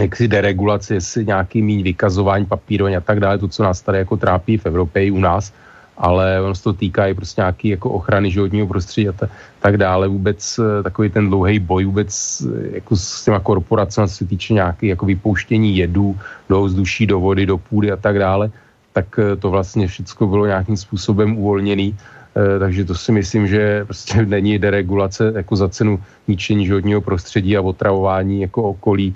[0.00, 3.98] jak si deregulace, jestli nějaký míň vykazování papírování a tak dále, to, co nás tady
[3.98, 5.52] jako trápí v Evropě i u nás,
[5.98, 9.28] ale ono se to týká i prostě nějaký jako ochrany životního prostředí a ta,
[9.60, 10.08] tak dále.
[10.08, 14.86] Vůbec eh, takový ten dlouhý boj vůbec eh, jako s těma korporacemi, se týče nějaký
[14.86, 16.16] jako vypouštění jedů
[16.48, 18.50] do vzduší, do vody, do půdy a tak dále,
[18.92, 21.96] tak eh, to vlastně všechno bylo nějakým způsobem uvolněný.
[22.36, 25.96] takže to si myslím, že prostě není deregulace jako za cenu
[26.28, 29.14] ničení životního prostředí a otravování jako okolí,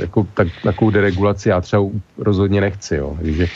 [0.00, 1.82] jako tak, takovou deregulaci já třeba
[2.18, 2.96] rozhodně nechci.
[2.96, 3.16] Jo.
[3.20, 3.46] Takže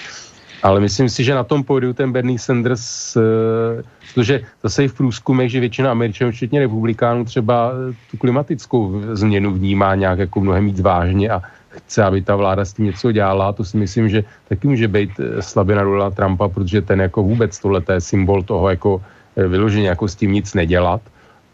[0.63, 3.83] ale myslím si, že na tom pódiu ten Bernie Sanders, eh,
[4.15, 9.53] protože zase i v průzkumech, že většina Američanů, včetně republikánů, třeba eh, tu klimatickou změnu
[9.53, 13.53] vnímá nějak jako mnohem víc vážně a chce, aby ta vláda s tím něco dělala.
[13.53, 17.59] To si myslím, že taky může být eh, slabina Donalda Trumpa, protože ten jako vůbec
[17.59, 19.03] tohle je symbol toho jako
[19.37, 21.01] vyloženě jako s tím nic nedělat.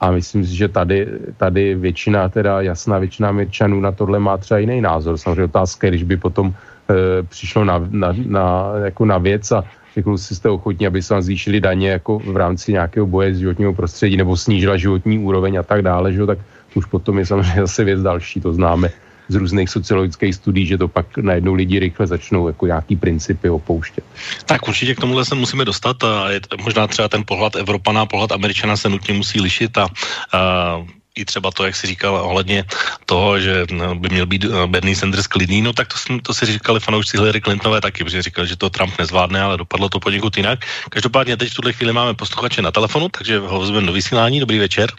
[0.03, 4.59] A myslím si, že tady, tady většina, teda jasná většina Američanů na tohle má třeba
[4.59, 5.19] jiný názor.
[5.19, 6.55] Samozřejmě otázka je, když by potom
[6.91, 9.65] e, přišlo na, na, na, jako na věc a
[9.95, 13.39] řekl si jste ochotní, aby se vám zvýšili daně jako v rámci nějakého boje z
[13.39, 16.39] životního prostředí nebo snížila životní úroveň a tak dále, že, tak
[16.75, 18.91] už potom je samozřejmě zase věc další, to známe
[19.29, 24.05] z různých sociologických studií, že to pak najednou lidi rychle začnou jako nějaký principy opouštět.
[24.47, 28.33] Tak určitě k tomuhle se musíme dostat a je možná třeba ten pohled Evropana, pohled
[28.33, 29.87] Američana se nutně musí lišit a,
[30.33, 30.85] a
[31.17, 32.65] i třeba to, jak si říkal ohledně
[33.07, 36.47] toho, že no, by měl být eh, Bernie Sanders klidný, no tak to, to si
[36.47, 40.37] říkali fanoušci Hillary Clintonové taky, protože říkali, že to Trump nezvládne, ale dopadlo to poněkud
[40.37, 40.59] jinak.
[40.91, 44.41] Každopádně teď v tuhle chvíli máme posluchače na telefonu, takže ho vezmeme do vysílání.
[44.41, 44.91] Dobrý večer.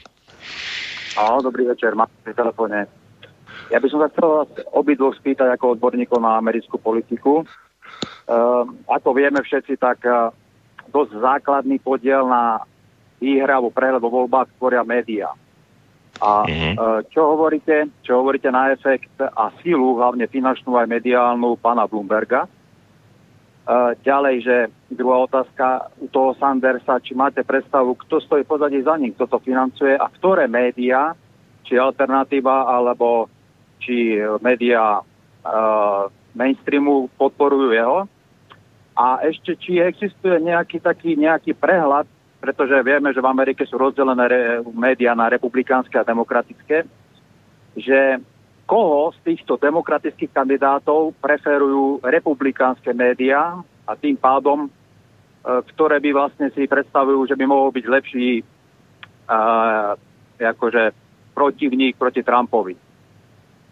[1.17, 2.87] No, dobrý večer, mám v telefone.
[3.71, 7.41] Ja by som sa chcel vás obidvoch spýtať ako odborníkov na americkú politiku.
[7.41, 10.29] Uh, ako vieme všetci, tak uh,
[10.89, 12.61] dosť základný podiel na
[13.21, 15.31] výhravu prehľad vo voľbách tvoria médiá.
[16.23, 17.11] A mm-hmm.
[17.11, 22.47] čo hovoríte, čo hovoríte na efekt a silu, hlavne finančnú aj mediálnu pána Bloomberga?
[23.63, 24.55] Uh, ďalej, že
[24.91, 29.39] druhá otázka u toho Sandersa, či máte predstavu, kto stojí pozadí za ním, kto to
[29.39, 31.15] financuje a ktoré médiá,
[31.63, 33.31] či alternatíva, alebo
[33.79, 38.07] či médiá uh, mainstreamu podporujú jeho.
[38.99, 42.07] A ešte, či existuje nejaký taký nejaký prehľad
[42.43, 46.83] pretože vieme, že v Amerike sú rozdelené re- na republikánske a demokratické,
[47.79, 48.19] že
[48.67, 54.69] koho z týchto demokratických kandidátov preferujú republikánske médiá a tým pádom, e,
[55.71, 59.95] ktoré by vlastne si predstavujú, že by mohol byť lepší uh,
[60.35, 60.91] akože
[61.31, 62.75] protivník proti Trumpovi.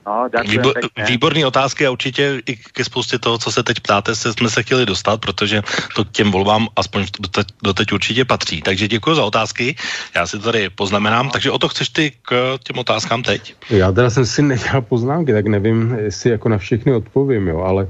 [0.05, 0.73] No, Výbor,
[1.07, 4.63] výborný otázky a určitě i ke spoustě toho, co se teď ptáte, se jsme se
[4.63, 5.61] chtěli dostat, protože
[5.95, 8.61] to k těm volbám aspoň doteď, doteď určitě patří.
[8.61, 9.75] Takže děkuji za otázky,
[10.15, 11.29] já si to tady poznamenám.
[11.29, 13.55] Takže o to chceš ty k těm otázkám teď?
[13.69, 17.87] Já teda jsem si nedělal poznámky, tak nevím, jestli jako na všechny odpovím, jo, ale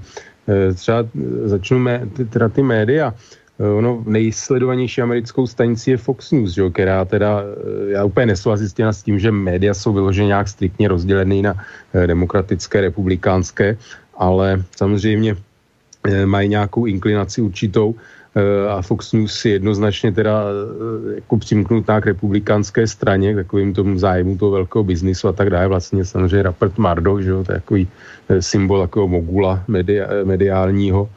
[0.47, 1.03] e, třeba
[1.43, 3.13] začnu mé, teda ty média.
[3.61, 8.67] Eh, ono nejsledovanější americkou stanici je Fox News, že, která teda, eh, já úplně nesouhlasím
[8.89, 11.53] s tím, že média jsou vyloženě nějak striktně rozdělený na
[11.93, 13.77] eh, demokratické, republikánské,
[14.17, 15.37] ale samozřejmě
[16.25, 17.93] mají nějakou inklinaci určitou
[18.69, 20.43] a Fox News je jednoznačně teda
[21.15, 25.67] jako přimknutá k republikánské straně, k takovým tomu zájmu toho velkého biznisu a tak dále.
[25.67, 27.87] Vlastně samozřejmě Rupert Murdoch, že jo, to je takový
[28.39, 31.09] symbol takového mogula media, mediálního.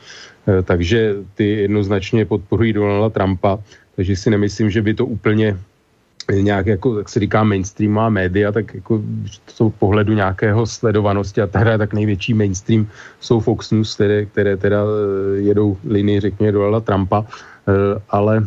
[0.49, 3.59] Eh, takže ty jednoznačně podporují Donalda Trumpa,
[3.97, 5.57] takže si nemyslím, že by to úplně
[6.33, 9.03] nějak, jako, jak se říká, mainstreamová média, tak jako
[9.47, 12.89] z pohledu nějakého sledovanosti a teda tak největší mainstream
[13.21, 17.25] jsou Fox News, které, které teda eh, jedou linii, řekněme, Donalda Trumpa,
[17.69, 18.47] eh, ale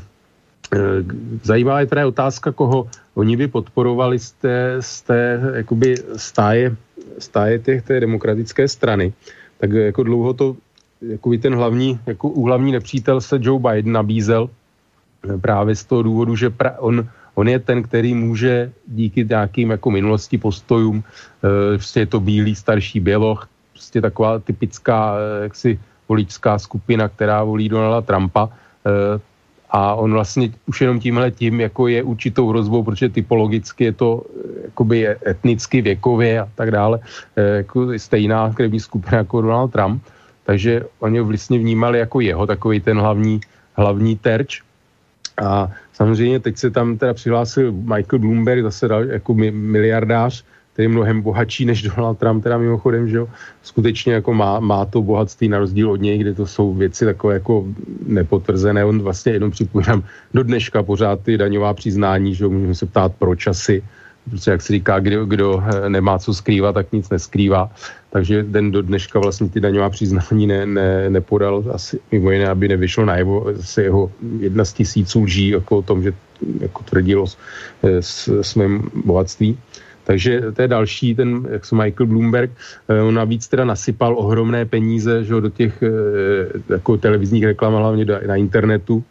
[1.44, 6.76] zajímavá je teda otázka, koho oni by podporovali z té, z té jakoby stáje,
[7.20, 9.14] stáje těch, té demokratické strany.
[9.58, 10.56] Tak jako dlouho to
[11.02, 16.36] jako ten hlavní, jako hlavní nepřítel se Joe Biden nabízel eh, právě z toho důvodu,
[16.36, 22.00] že pra, on, on je ten, který může díky nějakým jako minulosti postojům, e, prostě
[22.00, 25.80] je to bílý starší běloch, prostě taková typická e, jaksi
[26.10, 28.50] voličská skupina, která volí Donalda Trumpa
[29.70, 34.24] a on vlastně už jenom tímhle tím jako je určitou hrozbou, protože typologicky je to
[34.64, 37.00] jakoby etnicky, věkově a tak dále,
[37.36, 40.04] jako stejná krevní skupina jako Donald Trump
[40.48, 43.40] takže oni ho vlastně vnímali jako jeho, takový ten hlavní,
[43.76, 44.64] hlavní terč.
[45.44, 50.90] A samozřejmě teď se tam teda přihlásil Michael Bloomberg, zase dal jako miliardář, který je
[50.90, 53.28] mnohem bohatší než Donald Trump, teda mimochodem, že jo,
[53.64, 57.34] skutečně jako má, má to bohatství na rozdíl od něj, kde to jsou věci takové
[57.34, 57.66] jako
[58.08, 58.86] nepotvrzené.
[58.86, 63.12] On vlastně jenom připomínám do dneška pořád ty daňová přiznání, že jo, můžeme se ptát
[63.20, 63.84] proč asi,
[64.30, 67.70] protože jak se říká, kdo, kdo eh, nemá co skrývat, tak nic neskrývá.
[68.18, 72.68] Takže ten do dneška vlastně ty daňová přiznání ne, ne, nepodal asi mimo jiné, aby
[72.68, 76.14] nevyšlo najevo zase jeho jedna z tisíců lží jako o tom, že
[76.60, 77.26] jako tvrdilo
[77.84, 79.58] eh, s, svém bohatství.
[80.04, 82.52] Takže to je další, ten, jak se Michael Bloomberg,
[82.90, 85.84] eh, on navíc teda nasypal ohromné peníze že do těch
[86.70, 89.04] jako televizních reklam, hlavně na internetu,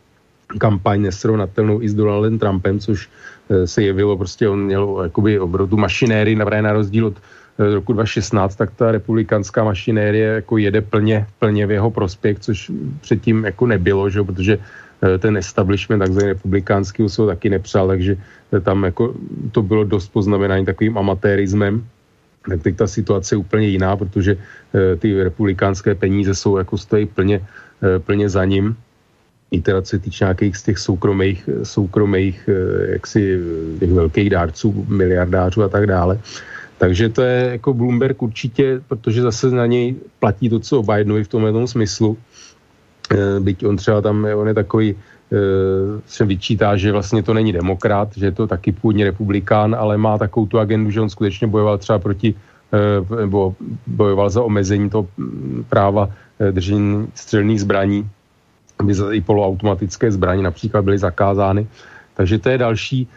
[0.58, 3.08] kampaň nesrovnatelnou i s Donaldem Trumpem, což
[3.64, 7.14] se jevilo, prostě on měl jakoby obrotu mašinéry, na rozdíl od
[7.58, 13.44] roku 2016, tak ta republikánská mašinérie jako jede plně, plně v jeho prospěch, což předtím
[13.44, 14.22] jako nebylo, že?
[14.22, 14.58] protože
[15.18, 18.16] ten establishment takzvaný republikánský se ho taky nepřál, takže
[18.62, 19.14] tam jako
[19.52, 21.84] to bylo dost poznamenání takovým amatérismem
[22.48, 24.36] tak teď ta situace je úplně jiná, protože
[24.74, 27.42] e, ty republikánské peníze jsou jako stojí plně,
[27.98, 28.76] plně za ním.
[29.50, 32.48] I teda se týče nějakých z těch soukromých, soukromých
[32.88, 33.38] jaksi
[33.78, 36.18] těch velkých dárců, miliardářů a tak dále.
[36.78, 41.28] Takže to je jako Bloomberg určitě, protože zase na něj platí to, co Bidenovi v
[41.28, 42.16] tomhle smyslu.
[43.10, 44.94] E, byť on třeba tam, on je takový,
[46.06, 50.18] se vyčítá, že vlastně to není demokrat, že je to taky původně republikán, ale má
[50.18, 52.34] takovou tu agendu, že on skutečně bojoval třeba proti,
[53.20, 53.54] nebo
[53.86, 56.10] bojoval za omezení toho mm, práva
[56.50, 58.10] držení střelných zbraní,
[58.78, 61.66] aby i poloautomatické zbraně například byly zakázány.
[62.14, 63.08] Takže to je další,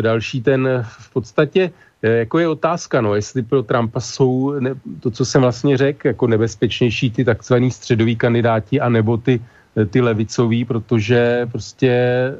[0.00, 1.70] další ten v podstatě
[2.08, 6.26] jako je otázka, no, jestli pro Trumpa jsou ne, to, co jsem vlastně řekl, jako
[6.26, 9.40] nebezpečnější ty takzvaní středoví kandidáti, anebo ty
[9.90, 12.34] ty levicový, protože prostě eh,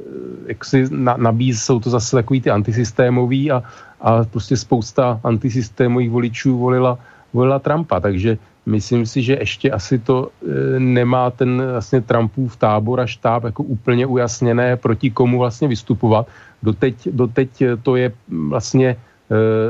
[0.47, 3.63] jak si na, nabíz, jsou to zase takový ty antisystémový a,
[4.01, 6.97] a prostě spousta antisystémových voličů volila,
[7.33, 12.99] volila Trumpa, takže myslím si, že ještě asi to e, nemá ten vlastně Trumpův tábor
[13.01, 16.27] a štáb jako úplně ujasněné, proti komu vlastně vystupovat.
[16.63, 17.49] Doteď, doteď
[17.83, 18.11] to je
[18.49, 18.95] vlastně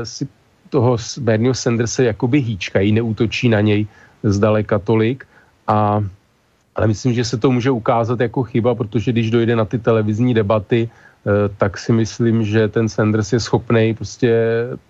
[0.04, 0.28] si
[0.70, 3.86] toho Bernieho Sandersa jakoby hýčkají, neútočí na něj
[4.22, 5.26] zdaleka tolik
[5.66, 6.04] a
[6.76, 10.34] ale myslím, že se to může ukázat jako chyba, protože když dojde na ty televizní
[10.34, 14.30] debaty, eh, tak si myslím, že ten Sanders je schopný prostě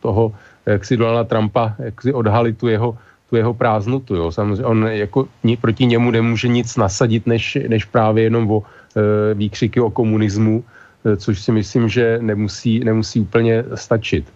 [0.02, 0.34] toho,
[0.66, 2.98] jak si Donalda Trumpa, jak si odhalit tu jeho,
[3.30, 4.14] tu jeho prázdnotu.
[4.14, 4.32] Jo.
[4.32, 5.28] Samozřejmě on jako
[5.60, 10.64] proti němu nemůže nic nasadit, než, než právě jenom o e, výkřiky o komunismu,
[11.06, 14.26] e, což si myslím, že nemusí, nemusí úplně stačit.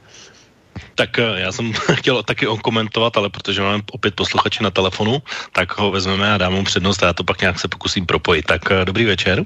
[0.94, 5.78] Tak eh, já jsem chtěl taky komentovat, ale protože máme opět posluchače na telefonu, tak
[5.78, 8.46] ho vezmeme a dám mu přednost a já to pak nějak se pokusím propojit.
[8.46, 9.44] Tak eh, dobrý večer.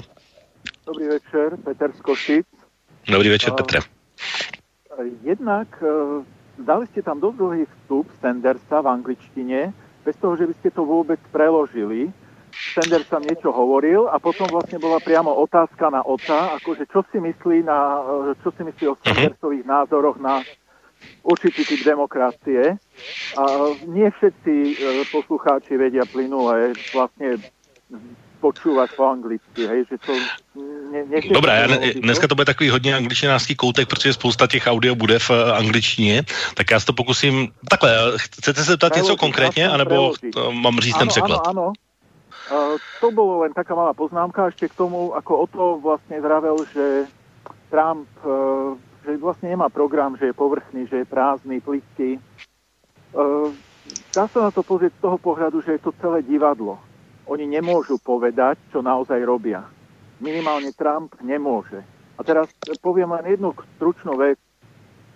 [0.87, 2.47] Dobrý večer, Petr Skošic.
[3.09, 3.81] Dobrý večer, uh, Petre.
[5.23, 6.25] Jednak uh,
[6.59, 9.73] dali ste tam dosť dlhý vstup Sandersa v angličtine,
[10.05, 12.13] bez toho, že by ste to vôbec preložili.
[12.55, 17.19] Sanders tam niečo hovoril a potom vlastne bola priamo otázka na oca, akože čo si
[17.19, 17.99] myslí, na,
[18.41, 19.03] čo si myslí o mhm.
[19.03, 20.45] Sandersových názoroch na
[21.23, 22.77] určitý typ demokracie.
[23.37, 23.45] A
[23.89, 24.75] nie všetci e,
[25.09, 27.41] poslucháči vedia plynule vlastne
[28.45, 30.13] počúvať po anglicky, hej, že to...
[30.93, 34.67] Ne, ne, Dobrá, já ne, dneska to bude takový hodně angličtinářský koutek, protože spousta těch
[34.67, 36.23] audio bude v e, angličtině,
[36.55, 37.49] tak já se to pokusím...
[37.71, 41.41] Takhle, chcete se ptát něco konkrétně, anebo to mám říct ten překlad?
[41.49, 41.73] Áno, áno.
[42.45, 46.61] Uh, to bolo len taká malá poznámka ešte k tomu, ako o to vlastne zravel,
[46.77, 47.09] že
[47.73, 52.17] Trump uh, že vlastne nemá program, že je povrchný, že je prázdny, plitký.
[52.17, 52.21] E,
[54.17, 56.81] dá sa na to pozrieť z toho pohľadu, že je to celé divadlo.
[57.29, 59.65] Oni nemôžu povedať, čo naozaj robia.
[60.21, 61.85] Minimálne Trump nemôže.
[62.17, 62.49] A teraz
[62.81, 64.41] poviem len jednu stručnú vec.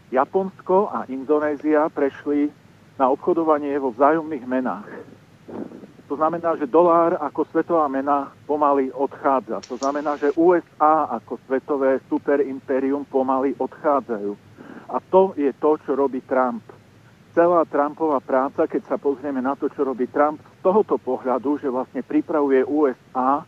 [0.08, 2.48] Japonsko a Indonézia prešli
[2.96, 4.88] na obchodovanie vo vzájomných menách.
[6.08, 9.60] To znamená, že dolár ako svetová mena pomaly odchádza.
[9.68, 14.32] To znamená, že USA ako svetové superimperium pomaly odchádzajú.
[14.88, 16.64] A to je to, čo robí Trump.
[17.36, 21.68] Celá Trumpová práca, keď sa pozrieme na to, čo robí Trump, z tohoto pohľadu, že
[21.68, 23.44] vlastne pripravuje USA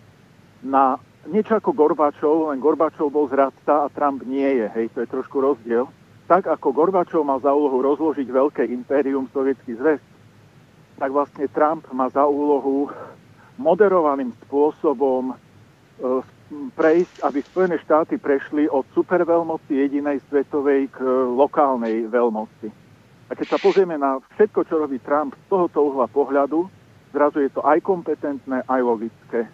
[0.61, 1.01] na
[1.33, 5.41] niečo ako Gorbačov, len Gorbačov bol zradca a Trump nie je, hej, to je trošku
[5.41, 5.89] rozdiel.
[6.29, 10.01] Tak ako Gorbačov mal za úlohu rozložiť veľké impérium Sovietský zväz,
[11.01, 12.93] tak vlastne Trump má za úlohu
[13.57, 15.35] moderovaným spôsobom e,
[16.77, 21.01] prejsť, aby Spojené štáty prešli od superveľmoci jedinej svetovej k
[21.33, 22.69] lokálnej veľmoci.
[23.31, 26.69] A keď sa pozrieme na všetko, čo robí Trump z tohoto uhla pohľadu,
[27.17, 29.49] zrazu je to aj kompetentné, aj logické.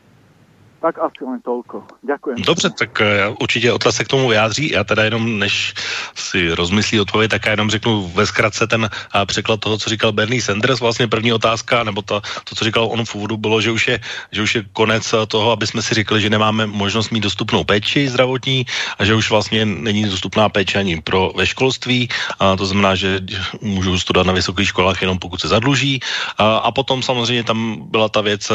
[0.76, 1.88] Tak asi len toľko.
[2.04, 2.36] Ďakujem.
[2.46, 4.70] Dobře, tak uh, určitě Otla se k tomu vyjádří.
[4.70, 5.74] Já teda jenom, než
[6.14, 10.12] si rozmyslí odpověď, tak já jenom řeknu ve zkratce ten uh, překlad toho, co říkal
[10.12, 10.80] Bernie Sanders.
[10.80, 13.96] Vlastně první otázka, nebo to, to co říkal on v úvodu, bylo, že už, je,
[14.32, 18.08] že už je konec toho, aby jsme si řekli, že nemáme možnost mít dostupnou péči
[18.08, 18.66] zdravotní
[18.98, 22.08] a že už vlastně není dostupná péče ani pro ve školství.
[22.38, 23.20] A to znamená, že
[23.60, 26.00] můžou studovat na vysokých školách jenom pokud se zadluží.
[26.38, 28.52] A, a potom samozřejmě tam byla ta věc,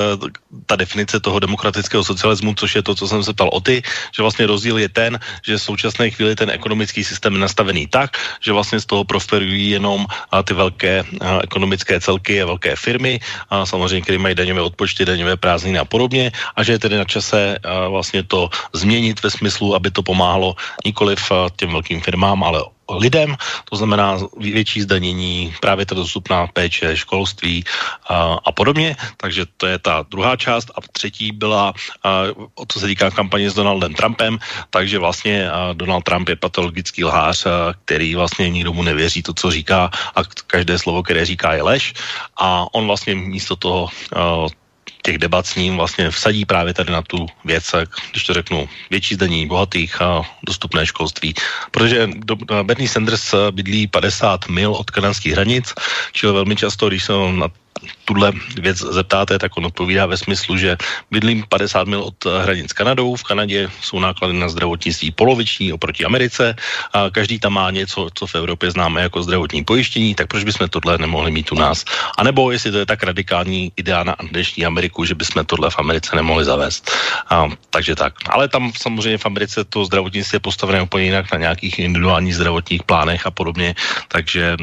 [0.66, 3.82] ta definice toho demokratického sociální socialismu, což je to, co jsem se ptal o ty,
[4.14, 8.14] že vlastně rozdíl je ten, že v současné chvíli ten ekonomický systém je nastavený tak,
[8.38, 10.06] že vlastně z toho prosperují jenom
[10.46, 11.04] ty velké
[11.42, 13.18] ekonomické celky a velké firmy,
[13.50, 17.08] a samozřejmě, které mají daňové odpočty, daňové prázdniny a podobně, a že je tedy na
[17.10, 17.58] čase
[17.90, 20.56] vlastně to změnit ve smyslu, aby to pomáhalo
[20.86, 21.20] nikoliv
[21.58, 22.62] těm velkým firmám, ale
[22.98, 23.36] lidem,
[23.70, 27.64] to znamená větší zdanění, právě ta dostupná péče, školství
[28.10, 28.96] a, a podobně.
[29.18, 30.72] Takže to je ta druhá část.
[30.76, 31.74] A třetí byla,
[32.04, 32.24] a,
[32.56, 34.40] o co se týká kampaně s Donaldem Trumpem,
[34.70, 39.34] takže vlastně a, Donald Trump je patologický lhář, a, který vlastně nikdo mu nevěří to,
[39.34, 41.94] co říká a každé slovo, které říká, je lež.
[42.38, 44.61] A on vlastně místo toho a,
[45.04, 47.76] těch debat s ním vlastně vsadí právě tady na tu věc,
[48.12, 51.34] když to řeknu, větší zdaní bohatých a dostupné školství.
[51.72, 52.10] Protože
[52.64, 55.74] Bernie Sanders bydlí 50 mil od kanadských hranic,
[56.12, 57.48] čili velmi často, když se na
[58.06, 60.78] tuhle věc zeptáte, tak on odpovídá ve smyslu, že
[61.12, 66.06] bydlím 50 mil od hranic s Kanadou, v Kanadě jsou náklady na zdravotnictví poloviční oproti
[66.06, 66.56] Americe
[66.94, 70.70] a každý tam má něco, co v Evropě známe jako zdravotní pojištění, tak proč bychom
[70.70, 71.86] tohle nemohli mít u nás?
[72.18, 75.80] A nebo jestli to je tak radikální idea na dnešní Ameriku, že bychom tohle v
[75.80, 76.92] Americe nemohli zavést.
[77.30, 78.14] A, takže tak.
[78.30, 82.84] Ale tam samozřejmě v Americe to zdravotnictví je postavené úplně jinak na nějakých individuálních zdravotních
[82.84, 83.76] plánech a podobně,
[84.08, 84.58] takže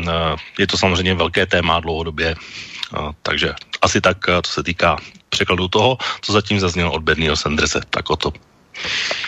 [0.58, 2.36] je to samozřejmě velké téma dlouhodobě
[3.22, 4.96] takže asi tak, co se týká
[5.28, 8.32] překladu toho, co zatím zaznělo od Bernieho Sandersa, tak o to.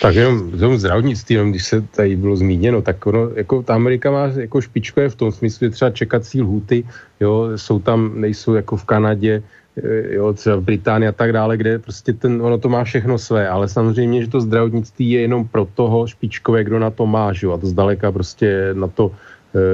[0.03, 3.75] Tak jenom v tom zdravotnictví, jenom když se tady bylo zmíněno, tak ono, jako ta
[3.75, 6.85] Amerika má jako špičkové v tom smyslu, že třeba čekací lhuty,
[7.21, 9.43] jo, jsou tam, nejsou jako v Kanadě,
[9.77, 13.18] e, jo, třeba v Británii a tak dále, kde prostě ten, ono to má všechno
[13.18, 17.33] své, ale samozřejmě, že to zdravotnictví je jenom pro toho špičkové, kdo na to má,
[17.33, 19.30] že jo, a to zdaleka prostě na to Eh,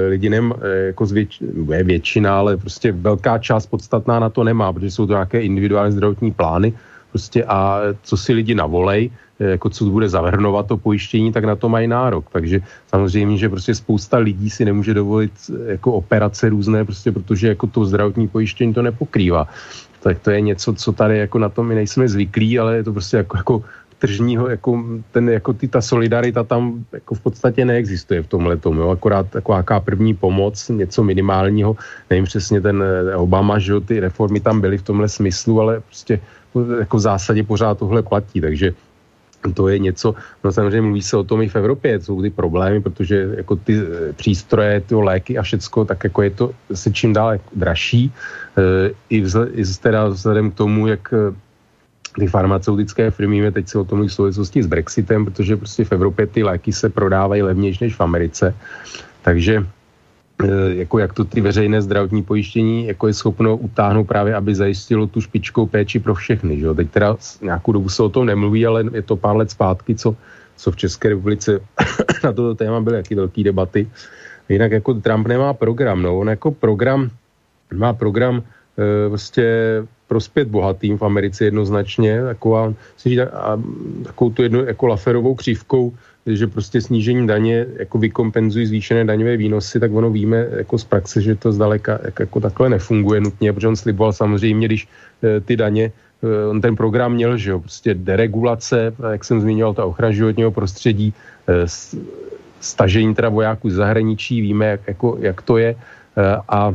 [0.08, 4.72] lidi nem, eh, jako zvěč, je většina, ale prostě velká část podstatná na to nemá,
[4.72, 6.72] protože jsou to nějaké individuální zdravotní plány
[7.10, 9.10] prostě a co si lidi navolej,
[9.40, 12.24] eh, jako co bude zavrhnovat to pojištění, tak na to mají nárok.
[12.32, 15.32] Takže samozřejmě, že prostě spousta lidí si nemůže dovolit
[15.66, 19.48] jako operace různé, prostě protože jako to zdravotní pojištění to nepokrývá.
[20.00, 22.92] Tak to je něco, co tady jako na to my nejsme zvyklí, ale je to
[22.92, 23.54] prostě jako, jako
[23.98, 28.80] tržního, jako, ten, jako ty, ta solidarita tam jako v podstatě neexistuje v tomhle tomu,
[28.80, 28.90] jo?
[28.90, 31.76] akorát taková první pomoc, něco minimálního,
[32.10, 36.20] nevím přesně ten eh, Obama, že ty reformy tam byly v tomhle smyslu, ale prostě
[36.78, 38.74] jako v zásadě pořád tohle platí, takže
[39.54, 42.80] to je něco, no samozřejmě mluví se o tom i v Evropě, jsou ty problémy,
[42.80, 46.44] protože jako ty eh, přístroje, ty léky a všecko, tak jako je to
[46.74, 48.12] se čím dál dražší,
[48.58, 51.14] e, i, vzhled, i teda vzhledem k tomu, jak
[52.18, 56.26] ty farmaceutické firmy, teď se o tom v souvislosti s Brexitem, protože prostě v Evropě
[56.26, 58.54] ty léky se prodávají levnější než v Americe.
[59.22, 59.66] Takže
[60.42, 65.06] e, jako jak to ty veřejné zdravotní pojištění jako je schopno utáhnout právě, aby zajistilo
[65.06, 66.60] tu špičkou péči pro všechny.
[66.60, 66.74] Že?
[66.74, 70.16] Teď teda nějakou dobu se o tom nemluví, ale je to pár let zpátky, co,
[70.56, 71.60] co v České republice
[72.24, 73.86] na toto téma byly jaký velké debaty.
[74.48, 77.10] Jinak jako Trump nemá program, no on jako program,
[77.74, 78.42] má program
[78.78, 79.44] e, prostě
[80.08, 82.74] prospět bohatým v Americe jednoznačně, taková,
[83.32, 83.62] a,
[84.04, 85.92] takovou tu jednu jako laferovou křívkou,
[86.26, 91.22] že prostě snížení daně jako vykompenzují zvýšené daňové výnosy, tak ono víme jako z praxe,
[91.22, 94.88] že to zdaleka jako, takhle nefunguje nutně, protože on sliboval samozřejmě, když
[95.22, 95.92] e, ty daně
[96.22, 100.50] e, on ten program měl, že jo, prostě deregulace, jak jsem zmiňoval, ta ochrana životního
[100.50, 101.14] prostředí,
[101.48, 101.66] e,
[102.60, 105.76] stažení teda vojáků z zahraničí, víme, jak, jako, jak to je
[106.48, 106.74] a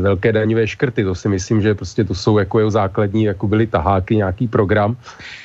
[0.00, 1.04] velké daňové škrty.
[1.04, 4.96] To si myslím, že prostě to jsou jako jeho základní, jako byly taháky, nějaký program.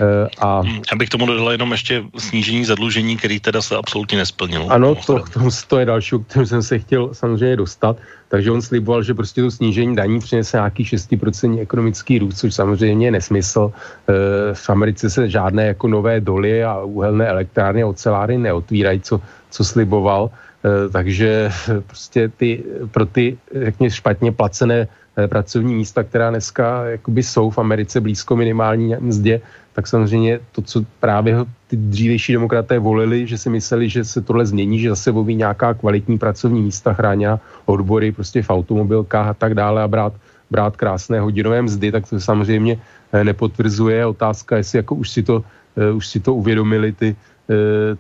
[0.02, 0.62] Eh, a...
[0.92, 4.66] Já bych tomu dodal jenom ještě snížení zadlužení, který teda se absolutně nesplnil.
[4.70, 7.98] Ano, to, to, to je další, o kterém jsem se chtěl samozřejmě dostat.
[8.30, 13.08] Takže on sliboval, že prostě to snížení daní přinese nějaký 6% ekonomický růst, což samozřejmě
[13.08, 13.72] je nesmysl.
[13.74, 14.14] Eh,
[14.54, 19.64] v Americe se žádné jako nové doly a uhelné elektrárny a oceláry neotvírají, co, co
[19.64, 20.30] sliboval.
[20.60, 21.52] Eh, takže
[21.88, 27.58] prostě ty, pro ty, řekně, špatně placené eh, pracovní místa, která dneska jakoby jsou v
[27.58, 29.42] Americe blízko minimální mzdě,
[29.74, 34.46] tak samozřejmě to, co právě ty dřívější demokraté volili, že si mysleli, že se tohle
[34.46, 39.56] změní, že zase budou nějaká kvalitní pracovní místa, chráněná odbory prostě v automobilkách a tak
[39.56, 40.14] dále a brát,
[40.52, 42.76] brát krásné hodinové mzdy, tak to samozřejmě
[43.16, 44.06] eh, nepotvrzuje.
[44.06, 45.44] Otázka, jestli jako už si to,
[45.80, 47.29] už si to uvědomili ty, Eh,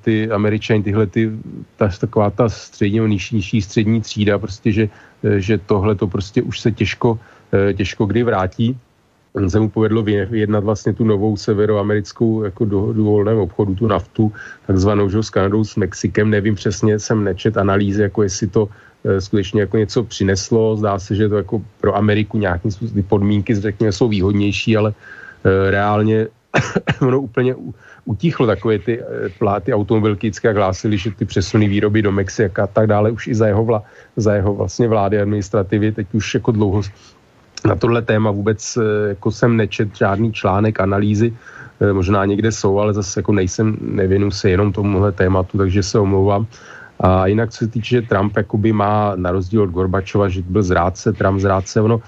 [0.01, 1.31] ty američani, tyhle ty,
[1.77, 4.89] ta, taková ta střední, nižší, nižší střední třída, prostě, že,
[5.23, 7.19] eh, že tohle to prostě už se těžko,
[7.53, 8.77] eh, těžko kdy vrátí.
[9.47, 14.33] Se mu povedlo vyjednat vlastně tu novou severoamerickou jako dohodu volném obchodu, tu naftu,
[14.65, 16.29] takzvanou že, s Kanadou, s Mexikem.
[16.29, 18.69] Nevím přesně, jsem nečet analýzy, jako jestli to
[19.21, 20.81] skutečně jako něco přineslo.
[20.81, 22.41] Zdá se, že to jako pro Ameriku
[22.73, 24.97] způsobem podmínky, řekněme, jsou výhodnější, ale
[25.45, 26.27] reálně
[27.01, 27.55] ono úplně
[28.05, 32.67] utichlo takové ty eh, pláty automobilky vždycky hlásili, že ty přesuny výroby do Mexika a
[32.67, 33.83] tak dále už i za jeho, vla,
[34.15, 36.81] za jeho vlastně vlády administrativy, teď už jako dlouho
[37.65, 41.33] na tohle téma vůbec eh, jako jsem nečet žádný článek, analýzy,
[41.79, 45.99] eh, možná někde jsou, ale zase jako nejsem, nevěnu se jenom tomuhle tématu, takže se
[45.99, 46.47] omlouvám.
[46.99, 50.63] A jinak, co se týče, že Trump jakoby má na rozdíl od Gorbačova, že byl
[50.63, 52.01] zrádce, Trump zrádce, ono,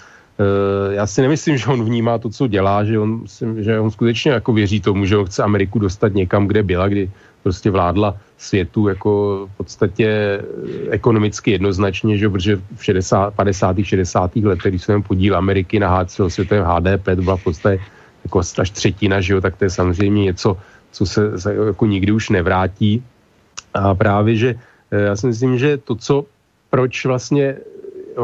[0.91, 3.23] já si nemyslím, že on vnímá to, co dělá, že on,
[3.57, 7.11] že on skutečně jako věří tomu, že on chce Ameriku dostat někam, kde byla, kdy
[7.43, 9.11] prostě vládla světu jako
[9.53, 13.75] v podstatě eh, ekonomicky jednoznačně, že protože v 60, 50.
[13.83, 14.35] 60.
[14.35, 17.83] letech, když se podíl Ameriky na celosvětovém HDP, to byla v podstatě
[18.23, 20.57] jako až třetina, že jo, tak to je samozřejmě něco,
[20.91, 21.31] co se
[21.67, 23.03] jako nikdy už nevrátí.
[23.73, 24.49] A právě, že
[24.91, 26.25] eh, já si myslím, že to, co
[26.69, 27.57] proč vlastně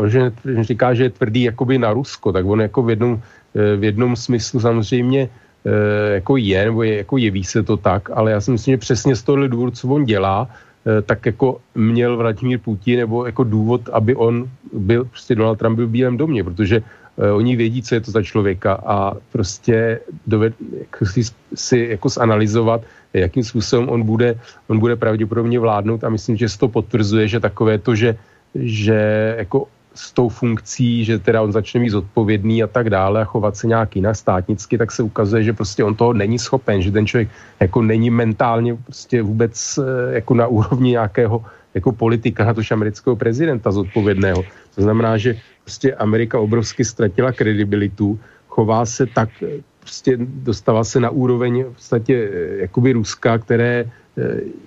[0.08, 0.32] že
[0.62, 3.14] říká, že je tvrdý jakoby na Rusko, tak on jako v jednom,
[3.56, 5.30] eh, v jednom smyslu samozřejmě
[5.66, 8.78] eh, jako je, nebo je, jako jeví se to tak, ale já si myslím, že
[8.78, 13.44] přesně z tohohle důvodu, co on dělá, eh, tak jako měl Vladimír Putin nebo jako
[13.44, 16.84] důvod, aby on byl, prostě Donald Trump byl v Bílém domě, protože
[17.18, 21.22] oni vědí, co je to za člověka a prostě doved, jako si,
[21.56, 26.58] si jako zanalizovat, jakým způsobem on bude, on bude pravděpodobně vládnout a myslím, že se
[26.62, 28.18] to potvrzuje, že takové to, že,
[28.56, 29.68] že jako
[29.98, 33.68] s tou funkcí, že teda on začne být zodpovědný a tak dále a chovat se
[33.68, 37.30] nějak jinak státnicky, tak se ukazuje, že prostě on toho není schopen, že ten člověk
[37.60, 43.16] jako není mentálně prostě vůbec eh, jako na úrovni nějakého jako politika, na tož amerického
[43.16, 44.43] prezidenta zodpovědného.
[44.76, 51.00] To znamená, že prostě Amerika obrovsky ztratila kredibilitu, chová se tak, eh, prostě dostává se
[51.00, 53.89] na úroveň v podstatě eh, jakoby Ruska, které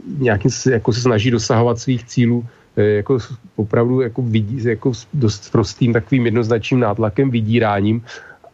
[0.07, 2.47] nějakým jako se snaží dosahovat svých cílů
[2.77, 3.19] jako
[3.57, 8.03] opravdu jako vidí, jako dost prostým takovým jednoznačným nátlakem, vydíráním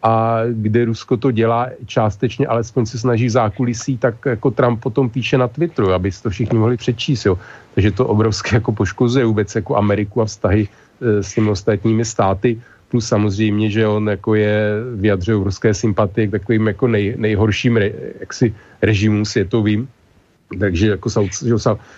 [0.02, 5.38] a kde Rusko to dělá částečně, alespoň se snaží zákulisí, tak jako Trump potom píše
[5.38, 7.26] na Twitteru, aby to všichni mohli přečíst.
[7.26, 7.38] Jo.
[7.74, 10.68] Takže to obrovské jako poškozuje vůbec jako Ameriku a vztahy
[11.00, 12.60] e, s těmi ostatními státy.
[12.88, 17.90] Plus samozřejmě, že on jako je vyjadřuje ruské sympatie k takovým jako nej, nejhorším re,
[18.20, 19.88] jaksi režimům světovým.
[20.60, 21.54] Takže jako Saud, že,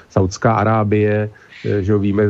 [0.09, 2.25] Saudská Arábie, Eh, že ho víme,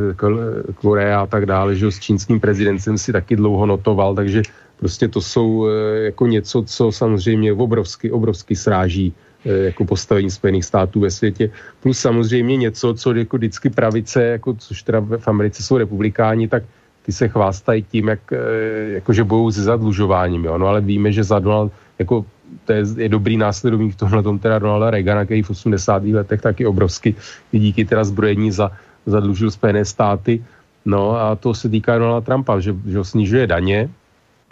[0.75, 4.41] Korea a tak dále, že ho s čínským prezidentem si taky dlouho notoval, takže
[4.79, 9.13] prostě to jsou eh, jako něco, co samozřejmě obrovsky, obrovsky sráží
[9.45, 11.49] eh, jako postavení Spojených států ve světě.
[11.83, 16.63] Plus samozřejmě něco, co jako vždycky pravice, jako, což teda v Americe jsou republikáni, tak
[17.05, 18.19] ty se chvástají tím, jak,
[19.01, 20.45] jako, že budou se zadlužováním.
[20.45, 20.57] Jo?
[20.57, 22.25] No ale víme, že za Donald, jako,
[22.65, 26.03] to je, je dobrý následovník tohle tom teda Donalda Reagana, který v 80.
[26.03, 27.15] letech taky obrovsky
[27.51, 28.71] díky teda zbrojení za
[29.05, 30.45] zadlužil Spojené státy.
[30.85, 33.89] No a to se týká Donalda Trumpa, že, že ho snižuje daně,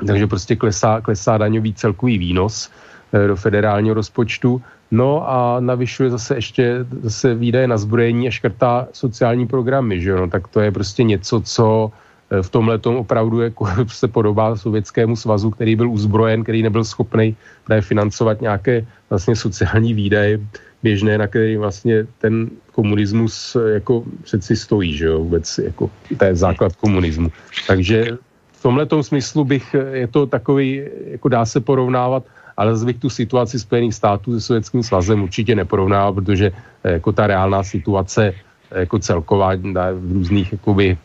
[0.08, 2.70] takže prostě klesá, klesá daňový celkový výnos
[3.14, 4.62] e, do federálního rozpočtu.
[4.92, 10.16] No a navyšuje zase ještě zase výdaje na zbrojení a škrtá sociální programy, že?
[10.16, 11.92] No, tak to je prostě něco, co
[12.32, 16.84] eh, v tomhle tom opravdu jako se podobá Sovětskému svazu, který byl uzbrojen, který nebyl
[16.84, 17.36] schopný
[17.82, 20.40] financovat nějaké vlastně sociální výdaje
[20.84, 26.26] běžné, na který vlastně ten komunismus eh, jako přeci stojí, že jo, vůbec jako to
[26.26, 27.32] je základ komunismu.
[27.68, 28.18] Takže
[28.52, 30.82] v tomhle smyslu bych, eh, je to takový,
[31.18, 32.24] jako dá se porovnávat,
[32.58, 36.52] ale zase bych tu situaci Spojených států se Sovětským svazem určitě neporovnával, protože
[36.84, 38.34] eh, jako ta reálná situace
[38.72, 39.56] jako celková
[39.94, 40.98] v různých jakoby,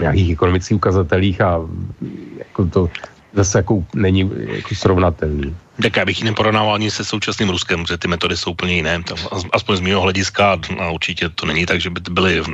[0.00, 1.60] nějakých ekonomických ukazatelích a
[2.38, 2.90] jako to
[3.32, 5.56] zase jako není jako srovnatelný.
[5.80, 9.02] Tak já bych ji neporovnával ani se současným Ruskem, že ty metody jsou úplně jiné.
[9.02, 9.14] To,
[9.52, 12.46] aspoň z mého hlediska a určitě to není tak, že by byly uh,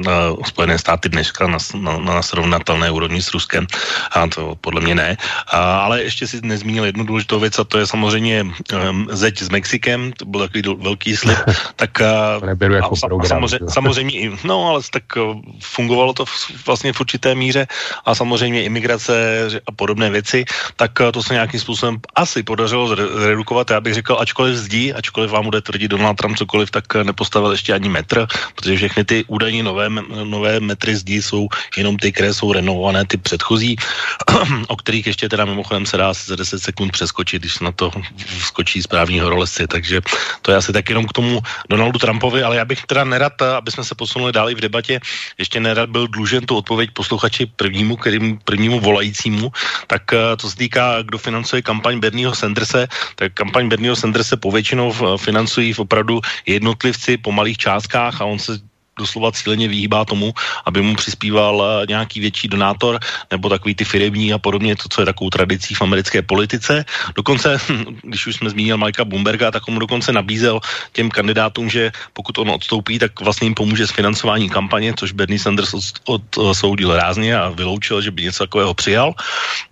[0.47, 3.67] Spojené státy dneška na, na, na srovnatelné úrovni s Ruskem.
[4.13, 5.17] A to podle mě ne.
[5.51, 9.51] A, ale ještě si nezmínil jednu důležitou věc a to je samozřejmě um, zeď s
[9.51, 11.39] Mexikem, to byl takový velký slib.
[11.77, 11.91] tak,
[12.39, 16.67] uh, neberu jako a, program, samozřejmě, samozřejmě, i, no ale tak uh, fungovalo to v,
[16.67, 17.67] vlastně v určité míře
[18.05, 20.45] a samozřejmě imigrace a podobné věci,
[20.77, 23.71] tak to se nějakým způsobem asi podařilo zredukovat.
[23.71, 27.75] Já bych řekl, ačkoliv zdí, ačkoliv vám bude tvrdit Donald Trump cokoliv, tak nepostavil ještě
[27.75, 29.89] ani metr, protože všechny ty údajně nové,
[30.25, 33.77] nové metry zdí jsou jenom ty, které jsou renovované, ty předchozí,
[34.69, 37.91] o kterých ještě teda mimochodem se dá za 10 sekund přeskočit, když na to
[38.39, 39.67] skočí správní horolezci.
[39.67, 40.01] Takže
[40.43, 41.41] to je asi tak jenom k tomu
[41.71, 45.01] Donaldu Trumpovi, ale já bych teda nerad, aby jsme se posunuli dál v debatě,
[45.39, 49.53] ještě nerad byl dlužen tu odpověď posluchači prvnímu, kterým, prvnímu volajícímu,
[49.87, 54.37] tak eh, to se týká, kdo financuje kampaň Bernieho Sanderse, tak kampaň Bernieho Sanders se
[54.37, 58.68] povětšinou financují v opravdu jednotlivci po malých částkách a on se
[58.99, 60.35] doslova cíleně vyhýbá tomu,
[60.67, 62.99] aby mu přispíval eh, nějaký větší donátor
[63.31, 66.85] nebo takový ty firemní a podobně, to, co je takovou tradicí v americké politice.
[67.15, 67.59] Dokonce,
[68.03, 70.61] když už jsme zmínil Mikea Bloomberga, tak mu dokonce nabízel
[70.93, 75.39] těm kandidátům, že pokud on odstoupí, tak vlastně jim pomůže s financováním kampaně, což Bernie
[75.39, 75.75] Sanders
[76.05, 79.15] odsoudil od, od rázně a vyloučil, že by něco takového přijal.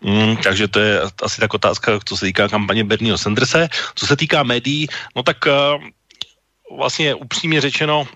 [0.01, 3.69] Mm, takže to je asi tak otázka, co se týká kampaně Bernieho Sanderse.
[3.95, 5.81] Co se týká médií, no tak uh,
[6.79, 8.07] vlastně upřímně řečeno,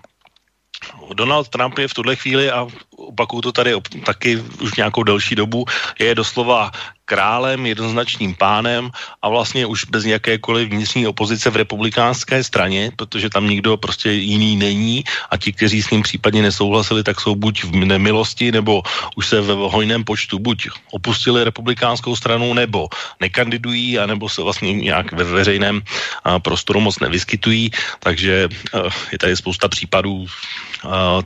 [1.13, 2.67] Donald Trump je v tuhle chvíli, a
[2.97, 3.73] opakuju to tady
[4.05, 5.65] taky už nějakou delší dobu,
[5.99, 6.71] je doslova
[7.05, 8.87] králem, jednoznačným pánem
[9.21, 14.55] a vlastně už bez nějakékoliv vnitřní opozice v republikánské straně, protože tam nikdo prostě jiný
[14.55, 18.83] není a ti, kteří s ním případně nesouhlasili, tak jsou buď v nemilosti, nebo
[19.15, 22.87] už se ve hojném počtu buď opustili republikánskou stranu, nebo
[23.19, 25.81] nekandidují, anebo se vlastně nějak ve veřejném
[26.39, 28.47] prostoru moc nevyskytují, takže
[29.11, 30.25] je tady spousta případů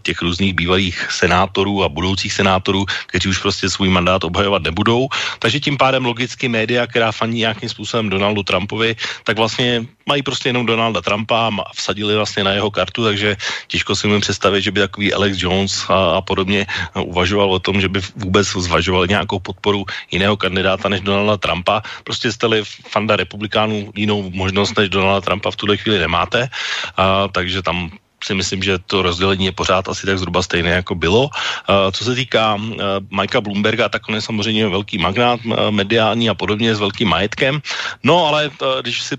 [0.01, 5.08] těch různých bývalých senátorů a budoucích senátorů, kteří už prostě svůj mandát obhajovat nebudou.
[5.39, 10.49] Takže tím pádem logicky média, která faní nějakým způsobem Donaldu Trumpovi, tak vlastně mají prostě
[10.49, 13.38] jenom Donalda Trumpa a vsadili vlastně na jeho kartu, takže
[13.68, 17.82] těžko si mi představit, že by takový Alex Jones a, a podobně uvažoval o tom,
[17.82, 21.82] že by vůbec zvažoval nějakou podporu jiného kandidáta než Donalda Trumpa.
[22.03, 26.49] Prostě jste-li fanda republikánů jinou možnost než Donalda Trumpa v tuhle chvíli nemáte,
[26.97, 27.91] a, takže tam
[28.24, 31.24] si myslím, že to rozdělení je pořád asi tak zhruba stejné, jako bylo.
[31.24, 32.74] Uh, co se týká uh,
[33.09, 37.61] Mikea Bloomberga, tak on je samozřejmě velký magnát uh, mediální a podobně s velkým majetkem.
[38.03, 38.51] No ale
[38.82, 39.16] když si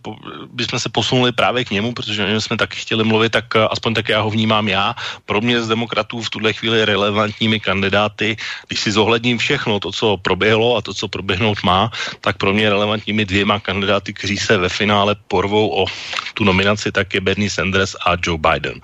[0.52, 3.94] bychom se posunuli právě k němu, protože o něm jsme taky chtěli mluvit, tak aspoň
[3.94, 4.94] tak já ho vnímám já.
[5.24, 8.36] Pro mě z demokratů v tuhle chvíli relevantními kandidáty,
[8.66, 11.90] když si zohledním všechno to, co proběhlo a to, co proběhnout má,
[12.20, 15.86] tak pro mě relevantními dvěma kandidáty, kteří se ve finále porvou o
[16.34, 18.80] tu nominaci, tak je Bernie Sanders a Joe Biden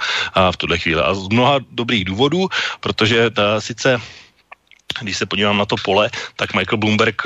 [0.51, 1.01] v tuhle chvíli.
[1.01, 2.49] A z mnoha dobrých důvodů,
[2.81, 4.01] protože ta, sice
[5.01, 7.23] když se podívám na to pole, tak Michael Bloomberg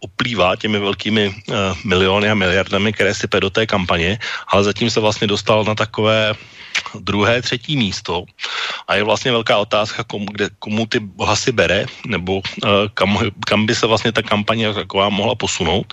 [0.00, 1.54] oplývá těmi velkými uh,
[1.84, 4.18] miliony a miliardami, které sype do té kampaně,
[4.48, 6.34] ale zatím se vlastně dostal na takové
[7.00, 8.24] druhé, třetí místo
[8.88, 13.66] a je vlastně velká otázka, komu, kde, komu ty hlasy bere, nebo uh, kam, kam
[13.66, 15.92] by se vlastně ta kampaně taková mohla posunout.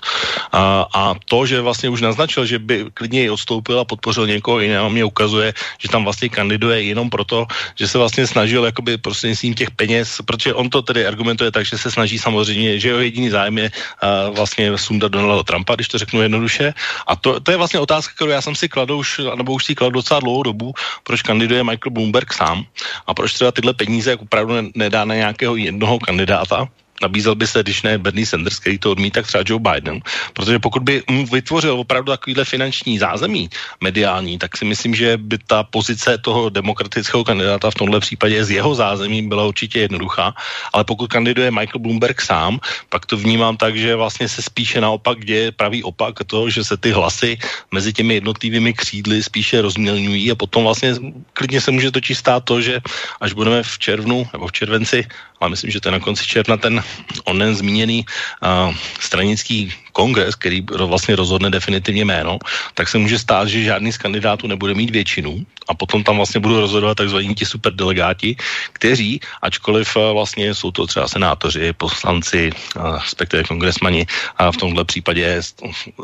[0.51, 4.89] A, a to, že vlastně už naznačil, že by klidně odstoupil a podpořil někoho jiného,
[4.89, 9.71] mě ukazuje, že tam vlastně kandiduje jenom proto, že se vlastně snažil jakoby prostřednictvím těch
[9.71, 13.57] peněz, protože on to tedy argumentuje tak, že se snaží samozřejmě, že jeho jediný zájem
[13.57, 16.73] je uh, vlastně sundat Donalda Trumpa, když to řeknu jednoduše.
[17.07, 19.75] A to, to je vlastně otázka, kterou já jsem si kladl už, nebo už si
[19.75, 20.73] kladl docela dlouhou dobu,
[21.03, 22.65] proč kandiduje Michael Bloomberg sám
[23.07, 26.67] a proč třeba tyhle peníze jako opravdu nedá na nějakého jednoho kandidáta,
[27.01, 30.01] nabízel by se, když ne Bernie Sanders, který to odmítá, třeba Joe Biden,
[30.33, 33.49] protože pokud by mu vytvořil opravdu takovýhle finanční zázemí
[33.81, 38.51] mediální, tak si myslím, že by ta pozice toho demokratického kandidáta v tomhle případě z
[38.51, 40.33] jeho zázemí byla určitě jednoduchá,
[40.73, 45.25] ale pokud kandiduje Michael Bloomberg sám, pak to vnímám tak, že vlastně se spíše naopak
[45.25, 47.37] děje pravý opak to, že se ty hlasy
[47.71, 50.95] mezi těmi jednotlivými křídly spíše rozmělňují a potom vlastně
[51.33, 52.81] klidně se může točit stát to, že
[53.21, 55.05] až budeme v červnu nebo v červenci
[55.39, 56.83] ale myslím, že to je na konci června ten
[57.23, 62.39] onen zmíněný uh, stranický kongres, který vlastně rozhodne definitivně jméno,
[62.73, 66.39] tak se může stát, že žádný z kandidátů nebude mít většinu a potom tam vlastně
[66.39, 68.35] budou rozhodovat takzvaní ti superdelegáti,
[68.73, 75.41] kteří, ačkoliv eh, vlastně jsou to třeba senátoři, poslanci, respektive kongresmani, a v tomhle případě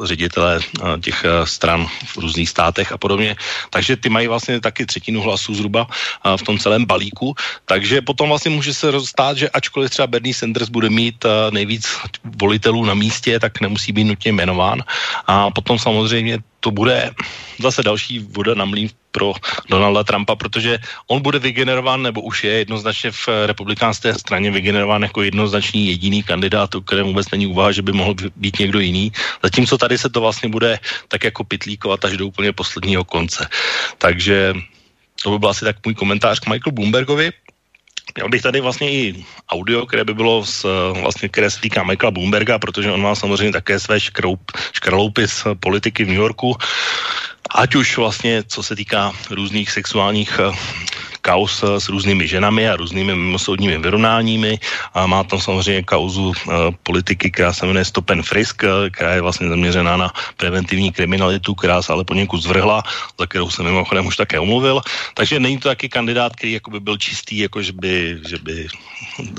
[0.04, 0.60] ředitele
[1.02, 3.36] těch stran v různých státech a podobně,
[3.70, 5.88] takže ty mají vlastně taky třetinu hlasů zhruba
[6.38, 10.70] v tom celém balíku, takže potom vlastně může se stát, že ačkoliv třeba Bernie Sanders
[10.70, 11.88] bude mít eh, nejvíc
[12.24, 14.84] volitelů na místě, tak nemusí být nutně jmenován
[15.28, 17.14] a potom samozřejmě to bude
[17.62, 19.34] zase další voda na mlín pro
[19.70, 25.24] Donalda Trumpa, protože on bude vygenerován, nebo už je jednoznačně v republikánské straně vygenerován jako
[25.24, 29.12] jednoznačný jediný kandidát, o kterém vůbec není úvaha, že by mohl být někdo jiný.
[29.44, 33.48] Zatímco tady se to vlastně bude tak jako pitlíkovat až do úplně posledního konce.
[33.98, 34.54] Takže
[35.24, 37.32] to by byl asi tak můj komentář k Michaelu Bloombergovi.
[38.16, 40.66] Měl bych tady vlastně i audio, které by bylo z,
[41.02, 45.44] vlastně, které se týká Michaela Bloomberga, protože on má samozřejmě také své škroup, škraloupy z
[45.60, 46.56] politiky v New Yorku.
[47.50, 50.40] Ať už vlastně, co se týká různých sexuálních
[51.26, 54.62] kaus eh, s různými ženami a různými mimosoudními vyrovnáními
[54.94, 56.54] a má tam samozřejmě kauzu uh,
[56.86, 61.58] politiky, která se jmenuje Stop and Frisk, eh, která je vlastně zaměřená na preventivní kriminalitu,
[61.58, 62.86] která se ale poněkud zvrhla,
[63.18, 64.86] za kterou jsem mimochodem už také omluvil.
[65.18, 68.68] Takže není to taky kandidát, který jako by byl čistý, jako že by, že by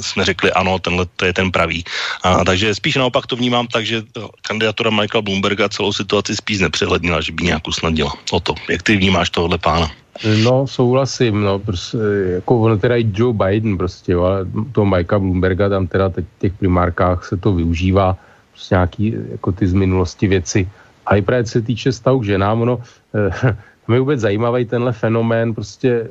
[0.02, 1.84] jsme řekli ano, tenhle to je ten pravý.
[2.26, 4.02] A, takže spíš naopak to vnímám tak, že
[4.42, 8.12] kandidatura Michaela Bloomberga celou situaci spíš nepřehlednila, že by nějak usnadnila.
[8.30, 10.05] O to, jak ty vnímáš tohle pána?
[10.24, 11.98] No, souhlasím, no, prostě,
[12.40, 16.24] jako ono teda i Joe Biden prostě, jo, ale toho Mikea Bloomberga tam teda teď
[16.24, 18.16] v těch primárkách se to využívá,
[18.52, 20.68] prostě nějaký, jako ty z minulosti věci.
[21.06, 22.80] A i právě se týče stavu k ženám, ono,
[23.14, 23.56] eh,
[23.92, 26.08] je vůbec zajímavý tenhle fenomén, prostě eh,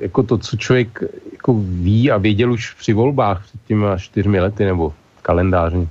[0.00, 4.64] jako to, co člověk jako ví a věděl už při volbách před těmi čtyřmi lety,
[4.64, 4.92] nebo
[5.22, 5.88] kalendářní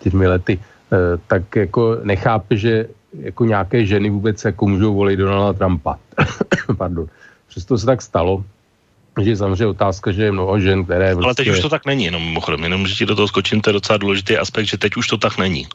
[0.00, 0.96] čtyřmi lety, eh,
[1.26, 2.86] tak jako nechápe, že
[3.20, 5.98] jako nějaké ženy vůbec jako můžou volit Donalda Trumpa.
[6.76, 7.06] Pardon.
[7.48, 8.44] Přesto se tak stalo,
[9.22, 11.12] že je samozřejmě otázka, že je mnoho žen, které...
[11.12, 13.70] Ale teď už to tak není, jenom mimochodem, jenom že ti do toho skočím, to
[13.70, 15.66] je docela důležitý aspekt, že teď už to tak není.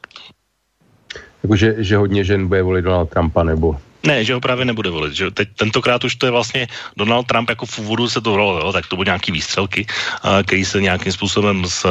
[1.44, 3.78] Jakože že hodně žen bude volit Donald Trumpa, nebo...
[4.04, 5.14] Ne, že ho právě nebude volit.
[5.14, 8.74] Že teď tentokrát už to je vlastně Donald Trump, jako v úvodu se to jo,
[8.74, 9.86] tak to byly nějaký výstřelky,
[10.46, 11.86] který se nějakým způsobem z,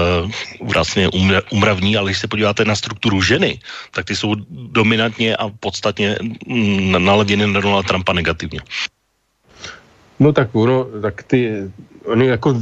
[0.60, 1.08] vlastně
[1.50, 3.58] umravní, ale když se podíváte na strukturu ženy,
[3.90, 8.60] tak ty jsou dominantně a podstatně mm, naladěny na Donald Trumpa negativně.
[10.20, 11.70] No tak ono, tak ty,
[12.04, 12.54] oni jako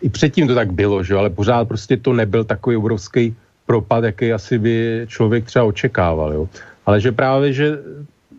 [0.00, 3.34] i předtím to tak bylo, že ale pořád prostě to nebyl takový obrovský
[3.66, 6.48] propad, jaký asi by člověk třeba očekával, jo.
[6.86, 7.78] Ale že právě, že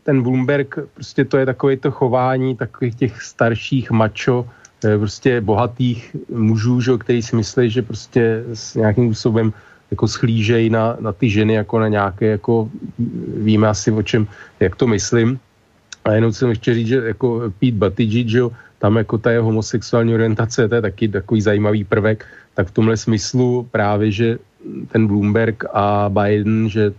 [0.07, 4.47] ten Bloomberg, prostě to je takové to chování takových těch starších mačo,
[4.87, 9.51] eh, prostě bohatých mužů, že, který si myslí, že prostě s nějakým způsobem
[9.91, 12.71] jako schlížejí na, na ty ženy jako na nějaké, jako
[13.43, 14.23] víme asi o čem,
[14.63, 15.39] jak to myslím.
[16.07, 18.47] A jenom jsem ještě říct, že jako Pete Buttigieg, že
[18.79, 22.23] tam jako ta jeho homosexuální orientace, to je taky takový zajímavý prvek,
[22.55, 24.27] tak v tomhle smyslu právě, že
[24.87, 26.95] ten Bloomberg a Biden, že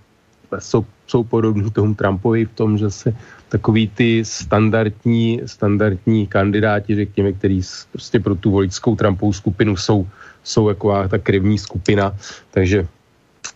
[0.60, 3.16] jsou, jsou podobní tomu Trumpovi v tom, že se
[3.48, 7.60] takový ty standardní, standardní kandidáti, řekněme, který
[7.92, 10.06] prostě pro tu voličskou Trumpovou skupinu jsou,
[10.44, 12.12] jsou jako ta krevní skupina,
[12.50, 12.78] takže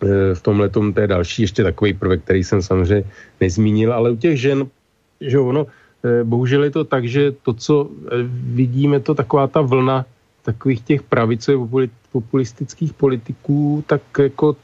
[0.03, 3.05] e, v tomhle tom to je další ještě takový prvek, který jsem samozřejmě
[3.41, 4.67] nezmínil, ale u těch žen,
[5.21, 5.67] že ono,
[6.05, 8.25] e, bohužel je to tak, že to, co e,
[8.57, 10.05] vidíme, to taková ta vlna
[10.43, 11.61] takových těch pravicových
[12.13, 14.57] populistických politiků, tak jako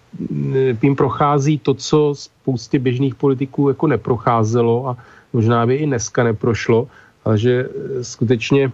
[0.82, 4.96] jim prochází to, co spoustě běžných politiků jako neprocházelo a
[5.32, 6.88] možná by i dneska neprošlo,
[7.24, 8.72] ale že e, skutečně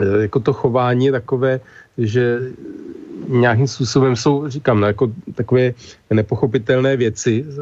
[0.00, 1.60] e, jako to chování je takové,
[1.98, 2.40] že
[3.28, 5.72] nějakým způsobem jsou, říkám, no, jako takové
[6.10, 7.52] nepochopitelné věci e,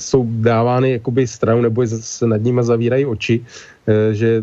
[0.00, 3.44] jsou dávány jakoby stranou nebo se nad nimi zavírají oči,
[4.12, 4.42] že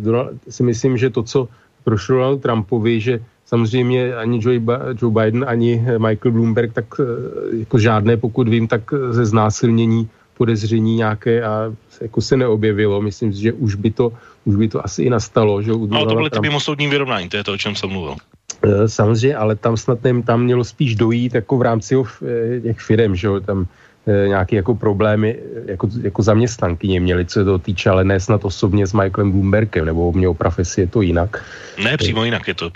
[0.50, 1.48] si myslím, že to, co
[1.84, 4.62] prošlo Donald Trumpovi, že samozřejmě ani Joe,
[5.02, 10.96] Joe Biden, ani Michael Bloomberg, tak eh, jako žádné, pokud vím, tak ze znásilnění podezření
[10.96, 13.02] nějaké a jako se neobjevilo.
[13.02, 14.14] Myslím si, že už by to,
[14.46, 15.62] už by to asi i nastalo.
[15.62, 18.16] Že no, to byly ty mimosoudní vyrovnání, to je to, o čem jsem mluvil.
[18.64, 22.80] Eh, samozřejmě, ale tam snad nevím, tam mělo spíš dojít jako v rámci eh, těch
[22.80, 23.68] firm, že jo, tam
[24.08, 28.88] nějaké jako problémy jako, jako zaměstnankyně měli, co se to týče, ale ne snad osobně
[28.88, 31.46] s Michaelem Bloombergem, nebo mě o profesi je to jinak.
[31.84, 32.72] Ne, přímo jinak je to.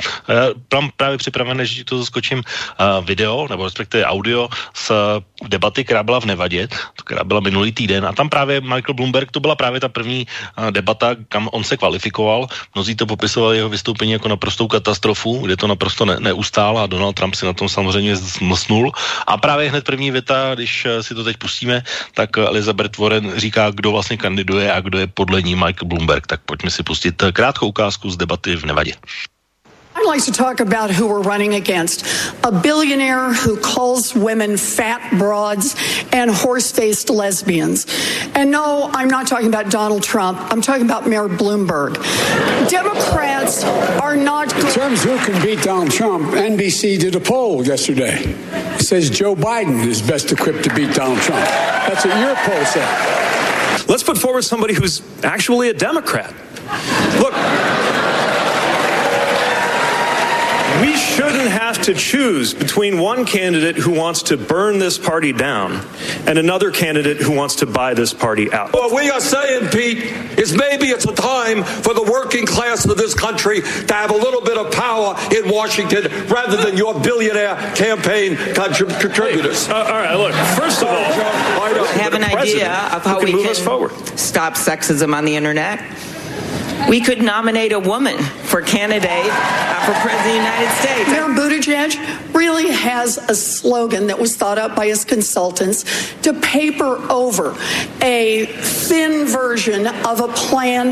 [0.73, 2.43] Mám právě připravené, že to zaskočím
[3.05, 4.91] video, nebo respektive audio z
[5.43, 6.67] debaty, která byla v Nevadě,
[7.05, 10.27] která byla minulý týden a tam právě Michael Bloomberg, to byla právě ta první
[10.71, 12.47] debata, kam on se kvalifikoval.
[12.75, 17.13] Mnozí to popisovali jeho vystoupení jako naprostou katastrofu, kde to naprosto ne, neustál a Donald
[17.13, 18.91] Trump si na tom samozřejmě zmlsnul.
[19.27, 21.83] A právě hned první věta, když si to teď pustíme,
[22.13, 26.27] tak Elizabeth Warren říká, kdo vlastně kandiduje a kdo je podle ní Michael Bloomberg.
[26.27, 28.93] Tak pojďme si pustit krátkou ukázku z debaty v Nevadě.
[30.07, 32.05] I'd like to talk about who we're running against.
[32.45, 35.75] A billionaire who calls women fat broads
[36.13, 37.85] and horse faced lesbians.
[38.33, 40.39] And no, I'm not talking about Donald Trump.
[40.49, 41.95] I'm talking about Mayor Bloomberg.
[42.69, 44.55] Democrats are not.
[44.55, 48.21] In terms of who can beat Donald Trump, NBC did a poll yesterday.
[48.21, 51.43] It says Joe Biden is best equipped to beat Donald Trump.
[51.43, 53.87] That's what your poll said.
[53.89, 56.33] Let's put forward somebody who's actually a Democrat.
[57.19, 57.33] Look,
[60.81, 65.85] we shouldn't have to choose between one candidate who wants to burn this party down
[66.25, 68.73] and another candidate who wants to buy this party out.
[68.73, 70.03] What we are saying, Pete,
[70.37, 74.15] is maybe it's a time for the working class of this country to have a
[74.15, 79.67] little bit of power in Washington rather than your billionaire campaign contrib- contributors.
[79.67, 83.55] Uh, all right, look, first of all, I have an idea of how we can
[84.17, 85.79] stop sexism on the internet.
[86.89, 91.09] We could nominate a woman for candidate uh, for president of the United States.
[91.09, 95.83] Mayor Buttigieg really has a slogan that was thought up by his consultants
[96.21, 97.55] to paper over
[98.01, 100.91] a thin version of a plan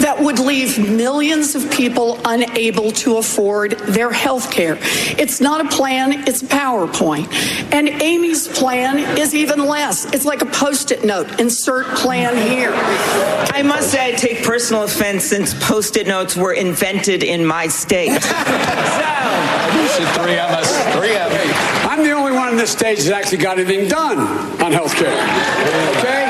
[0.00, 4.78] that would leave millions of people unable to afford their health care.
[5.18, 7.30] It's not a plan, it's a PowerPoint.
[7.72, 10.06] And Amy's plan is even less.
[10.12, 12.72] It's like a post it note insert plan here.
[12.72, 18.12] I must say, I take personal offense since post-it notes were invented in my state.
[18.22, 21.50] so, three of us, three of me.
[21.88, 24.18] I'm the only one on this stage that actually got anything done
[24.62, 25.14] on health care.
[25.98, 26.24] Okay?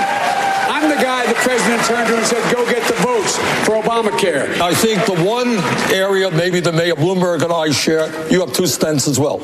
[0.70, 3.36] I'm the guy the president turned to and said, go get the votes
[3.66, 4.61] for Obamacare.
[4.61, 5.59] I think the one
[5.95, 9.40] area maybe the Mayor Bloomberg and I share, you have two stents as well.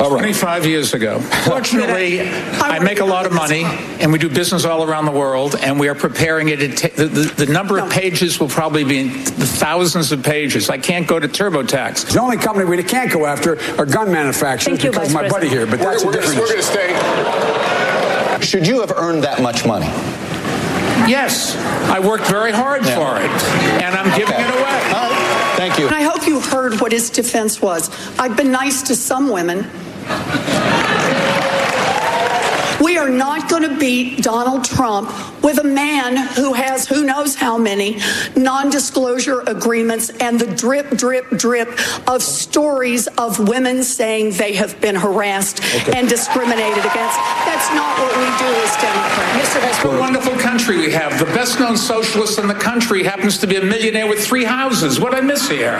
[0.00, 0.18] All right.
[0.18, 1.20] 25 years ago.
[1.46, 3.62] Fortunately, I make a lot of money,
[4.00, 6.58] and we do business all around the world, and we are preparing it.
[6.58, 10.68] The, the, the number of pages will probably be in the thousands of pages.
[10.68, 12.12] I can't go to TurboTax.
[12.12, 15.48] The only company we can't go after are gun manufacturers you, because Vice my buddy
[15.48, 18.40] here, but that's we're, a different We're going to stay.
[18.40, 19.86] Should you have earned that much money?
[21.08, 21.56] Yes,
[21.90, 22.94] I worked very hard yeah.
[22.96, 23.30] for it,
[23.82, 24.64] and I'm giving it away.
[25.56, 25.86] Thank you.
[25.86, 27.88] And I hope you heard what his defense was.
[28.18, 29.60] I've been nice to some women.
[33.04, 35.10] We are not going to beat Donald Trump
[35.42, 38.00] with a man who has who knows how many
[38.34, 41.68] non disclosure agreements and the drip, drip, drip
[42.08, 45.98] of stories of women saying they have been harassed okay.
[45.98, 47.18] and discriminated against.
[47.44, 49.48] That's not what we do as Democrats.
[49.48, 49.60] Mr.
[49.60, 51.18] That's what a wonderful country we have.
[51.18, 54.98] The best known socialist in the country happens to be a millionaire with three houses.
[54.98, 55.76] What I miss here?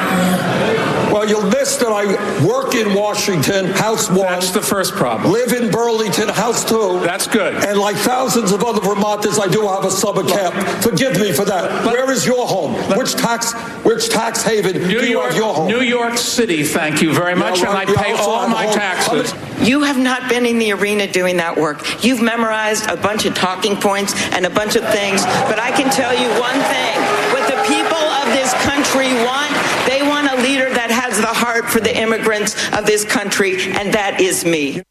[1.14, 2.06] Well, you'll miss that I
[2.44, 4.18] work in Washington, House One.
[4.18, 5.30] That's the first problem.
[5.30, 6.98] Live in Burlington, House Two.
[7.00, 7.54] That's good.
[7.54, 10.54] And like thousands of other Vermonters, I do have a summer camp.
[10.82, 11.84] Forgive me for that.
[11.86, 12.74] Where is your home?
[12.98, 13.52] Which tax
[13.84, 15.68] which tax haven New do you York, have your home?
[15.68, 18.74] New York City, thank you very much, Yeah, well, and I pay all my home.
[18.74, 19.34] taxes.
[19.66, 22.04] You have not been in the arena doing that work.
[22.04, 25.90] You've memorized a bunch of talking points and a bunch of things, but I can
[25.90, 26.96] tell you one thing.
[27.32, 29.52] What the people of this country want,
[29.88, 33.92] they want a leader that has the heart for the immigrants of this country, and
[33.94, 34.82] that is me.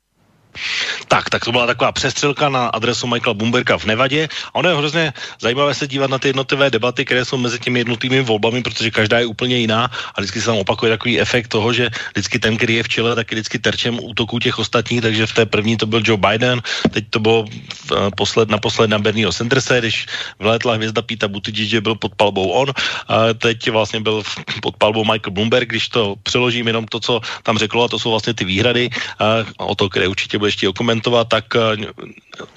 [1.08, 4.28] Tak, tak to byla taková přestřelka na adresu Michaela Bumberka v Nevadě.
[4.54, 7.80] A ono je hrozně zajímavé se dívat na ty jednotlivé debaty, které jsou mezi těmi
[7.80, 11.74] jednotlivými volbami, protože každá je úplně jiná a vždycky se tam opakuje takový efekt toho,
[11.74, 15.26] že vždycky ten, který je v čele, tak je vždycky terčem útoků těch ostatních, takže
[15.28, 19.32] v té první to byl Joe Biden, teď to bylo v, posled, naposled na Bernieho
[19.32, 20.06] Sandersa, když
[20.40, 22.74] vlétla hvězda Pita Buttigieg, že byl pod palbou on,
[23.08, 24.24] a teď vlastně byl
[24.62, 28.10] pod palbou Michael Bloomberg, když to přeložím jenom to, co tam řeklo, a to jsou
[28.10, 28.90] vlastně ty výhrady,
[29.20, 29.26] a,
[29.58, 31.88] o to, které určitě bude ještě komentovat, tak eh,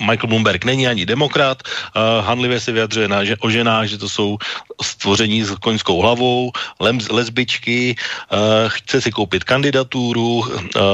[0.01, 4.09] Michael Bloomberg není ani demokrat, uh, hanlivě se vyjadřuje na, že, o ženách, že to
[4.09, 4.39] jsou
[4.83, 10.47] stvoření s koňskou hlavou, lem, lesbičky, uh, chce si koupit kandidaturu, uh,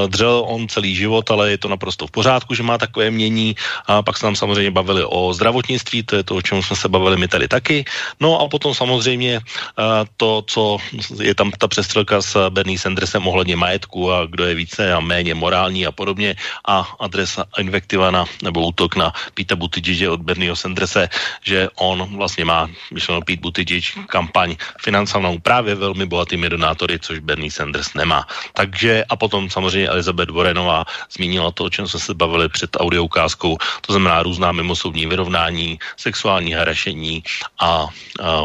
[0.06, 3.54] dřel on celý život, ale je to naprosto v pořádku, že má takové mění.
[3.86, 6.88] A pak se nám samozřejmě bavili o zdravotnictví, to je to, o čem jsme se
[6.88, 7.84] bavili my tady taky.
[8.20, 9.84] No a potom samozřejmě uh,
[10.16, 10.78] to, co
[11.22, 15.34] je tam ta přestřelka s Bernie Sandersem ohledně majetku a kdo je více a méně
[15.34, 16.34] morální a podobně
[16.66, 21.12] a adresa invektiva na, nebo útok na Pita Buttigiege od Bernieho Sandersa,
[21.44, 27.52] že on vlastně má, myšleno Pete Buttigieg, kampaň financovanou právě velmi bohatými donátory, což Bernie
[27.52, 28.24] Sanders nemá.
[28.56, 33.60] Takže a potom samozřejmě Elizabeth Warrenová zmínila to, o čem jsme se bavili před audioukázkou,
[33.84, 37.22] to znamená různá mimosoudní vyrovnání, sexuální harašení
[37.60, 37.86] a,
[38.22, 38.44] a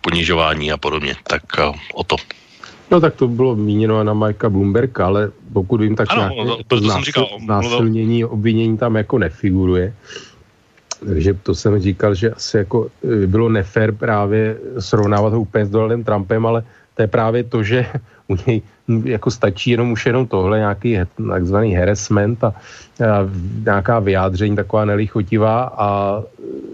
[0.00, 1.16] ponižování a podobně.
[1.22, 2.16] Tak a, o to.
[2.90, 6.80] No tak to bylo míněno na Majka Bloomberga, ale pokud vím, tak Ano, nějaké to-
[6.80, 9.94] to jsem říkal, násilnění, obvinění tam jako nefiguruje.
[11.06, 15.70] Takže to jsem říkal, že asi jako eh, bylo nefér právě srovnávat ho úplně s
[15.70, 16.64] Donaldem Trumpem, ale
[16.94, 17.86] to je právě to, že
[18.28, 18.62] u něj
[19.04, 23.28] jako stačí jenom už jenom tohle, nějaký takzvaný harassment a, a
[23.64, 26.20] nějaká vyjádření taková nelichotivá a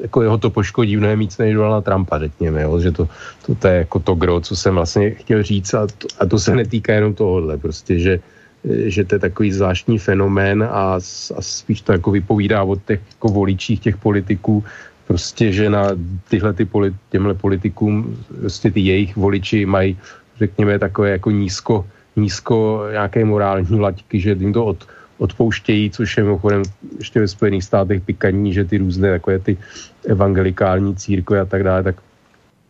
[0.02, 3.08] jako jeho to poškodí mnohem víc než Donalda Trumpa, řekněme, jo, že to,
[3.46, 6.38] to, to je jako to gro, co jsem vlastně chtěl říct a to, a to
[6.38, 8.20] se netýká jenom tohohle, prostě, že
[8.66, 10.98] že to je takový zvláštní fenomén a,
[11.36, 14.64] a spíš to jako vypovídá o těch jako voličích těch politiků,
[15.06, 15.90] prostě, že na
[16.28, 19.98] tyhle ty poli, těmhle politikům prostě ty jejich voliči mají,
[20.38, 21.84] řekněme, takové jako nízko,
[22.16, 24.88] nízko nějaké morální laťky, že jim to od,
[25.18, 26.62] odpouštějí, což je mimochodem
[26.98, 29.56] ještě ve Spojených státech pikantní, že ty různé takové ty
[30.06, 31.96] evangelikální církve a tak dále, tak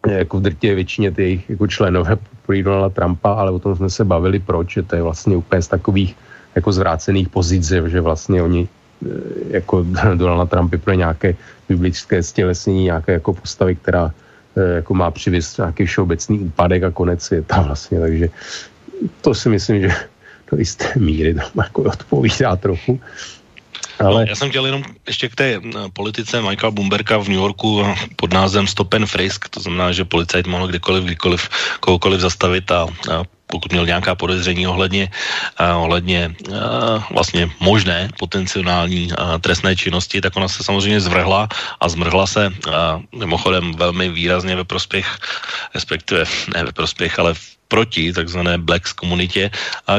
[0.07, 3.90] jako v drtě většině ty jejich jako členové podporují Donalda Trumpa, ale o tom jsme
[3.90, 6.16] se bavili, proč, že to je vlastně úplně z takových
[6.55, 9.09] jako zvrácených pozic, že- vlastně oni eh,
[9.51, 11.34] jako Donald Trump je pro nějaké
[11.68, 14.11] biblické stělesnění nějaké jako postavy, která
[14.57, 18.28] eh, jako má přivést nějaký všeobecný úpadek a konec světa vlastně, takže
[19.20, 19.88] to si myslím, že
[20.51, 23.01] do jisté míry tam jako odpovídá trochu.
[23.99, 25.61] Ale No, já jsem chtěl jenom ještě k té eh,
[25.92, 27.84] politice Michaela Bloomberga v New Yorku
[28.16, 31.49] pod názvem Stop and Frisk, to znamená, že policajt mohl kdykoliv, kdykoliv,
[31.80, 35.11] kohokoliv zastavit a, a pokud měl nějaká podezření ohledně,
[35.61, 36.57] uh, ohledně uh,
[37.11, 41.49] vlastně možné potenciální uh, trestné činnosti, tak ona se samozřejmě zvrhla
[41.80, 42.72] a zmrhla se uh,
[43.18, 45.07] mimochodem velmi výrazně ve prospěch,
[45.74, 46.24] respektive
[46.55, 49.51] ne ve prospěch, ale v proti takzvané blacks komunitě,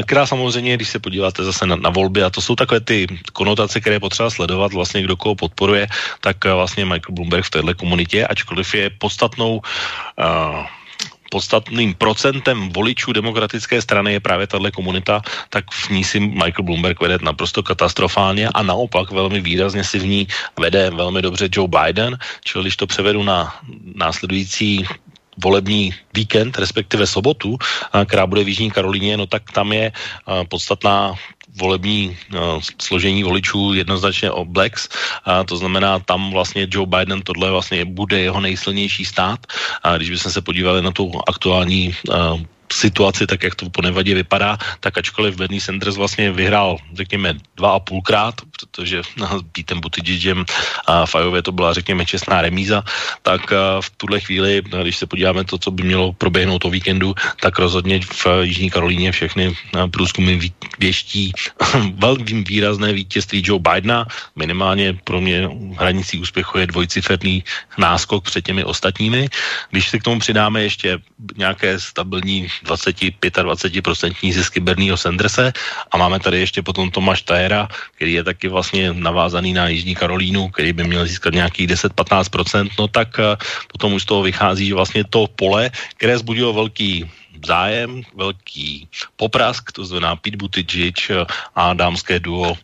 [0.06, 3.80] která samozřejmě, když se podíváte zase na, na volby, a to jsou takové ty konotace,
[3.80, 5.86] které je potřeba sledovat, vlastně kdo koho podporuje,
[6.20, 10.64] tak vlastně Michael Bloomberg v této komunitě, ačkoliv je podstatnou uh,
[11.30, 17.00] podstatným procentem voličů demokratické strany je právě tahle komunita, tak v ní si Michael Bloomberg
[17.00, 20.26] vede naprosto katastrofálně a naopak velmi výrazně si v ní
[20.60, 23.54] vede velmi dobře Joe Biden, čili když to převedu na
[23.94, 24.86] následující
[25.42, 27.58] volební víkend, respektive sobotu,
[28.06, 29.92] která bude v Jižní Karolíně, no tak tam je
[30.48, 31.14] podstatná
[31.56, 34.88] volební uh, složení voličů jednoznačně o Blacks,
[35.24, 39.46] a to znamená, tam vlastně Joe Biden tohle vlastně bude jeho nejsilnější stát.
[39.82, 42.40] A když bychom se podívali na tu aktuální uh,
[42.72, 47.72] situaci, tak jak to po nevadě vypadá, tak ačkoliv Bernie Sanders vlastně vyhrál, řekněme, dva
[47.72, 50.44] a půlkrát, protože no, s Pítem Buttigiegem
[50.86, 52.82] a Fajově to byla, řekněme, čestná remíza,
[53.22, 53.50] tak
[53.80, 58.00] v tuhle chvíli, když se podíváme to, co by mělo proběhnout o víkendu, tak rozhodně
[58.00, 59.54] v Jižní Karolíně všechny
[59.90, 60.40] průzkumy
[60.78, 61.32] věští
[61.94, 64.06] velmi výrazné vítězství Joe Bidena,
[64.36, 65.48] minimálně pro mě
[65.78, 67.44] hranicí úspěchu je dvojciferný
[67.78, 69.28] náskok před těmi ostatními.
[69.70, 70.98] Když si k tomu přidáme ještě
[71.36, 75.52] nějaké stabilní 20-25% zisky Bernieho Sanderse.
[75.90, 80.48] A máme tady ještě potom Tomáš Tajera, který je taky vlastně navázaný na Jižní Karolínu,
[80.48, 83.36] který by měl získat nějakých 10-15%, no tak eh,
[83.72, 87.10] potom už z toho vychází, že vlastně to pole, které zbudilo velký
[87.46, 92.56] zájem, velký poprask, to znamená Pete Buttigieg eh, a dámské duo uh,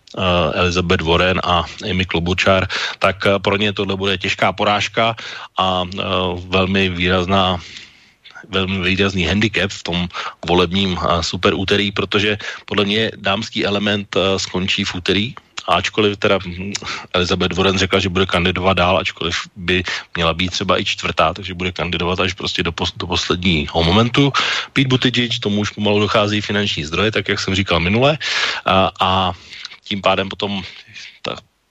[0.54, 2.66] Elizabeth Warren a Amy Klobuchar,
[2.98, 5.16] tak pro ně tohle bude těžká porážka
[5.58, 5.82] a
[6.50, 7.58] velmi výrazná
[8.48, 10.08] velmi výrazný handicap v tom
[10.46, 15.34] volebním super úterý, protože podle mě dámský element skončí v úterý,
[15.68, 16.38] ačkoliv teda
[17.12, 19.82] Elizabeth Warren řekla, že bude kandidovat dál, ačkoliv by
[20.16, 24.32] měla být třeba i čtvrtá, takže bude kandidovat až prostě do, pos, do posledního momentu.
[24.72, 28.18] Pete Buttigieg, tomu už pomalu dochází finanční zdroje, tak jak jsem říkal minule,
[28.64, 29.32] a, a
[29.84, 30.62] tím pádem potom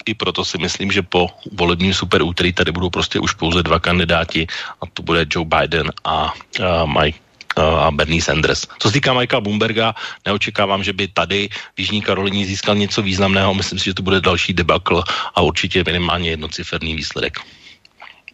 [0.05, 3.79] i proto si myslím, že po volebním super úterý tady budou prostě už pouze dva
[3.79, 4.47] kandidáti
[4.81, 6.33] a to bude Joe Biden a,
[6.63, 7.19] a Mike
[7.55, 8.65] a Bernie Sanders.
[8.79, 9.93] Co se týká Michaela Bloomberga,
[10.25, 13.53] neočekávám, že by tady v Jižní Karolíně získal něco významného.
[13.53, 15.03] Myslím si, že to bude další debakl
[15.35, 17.37] a určitě minimálně jednociferný výsledek.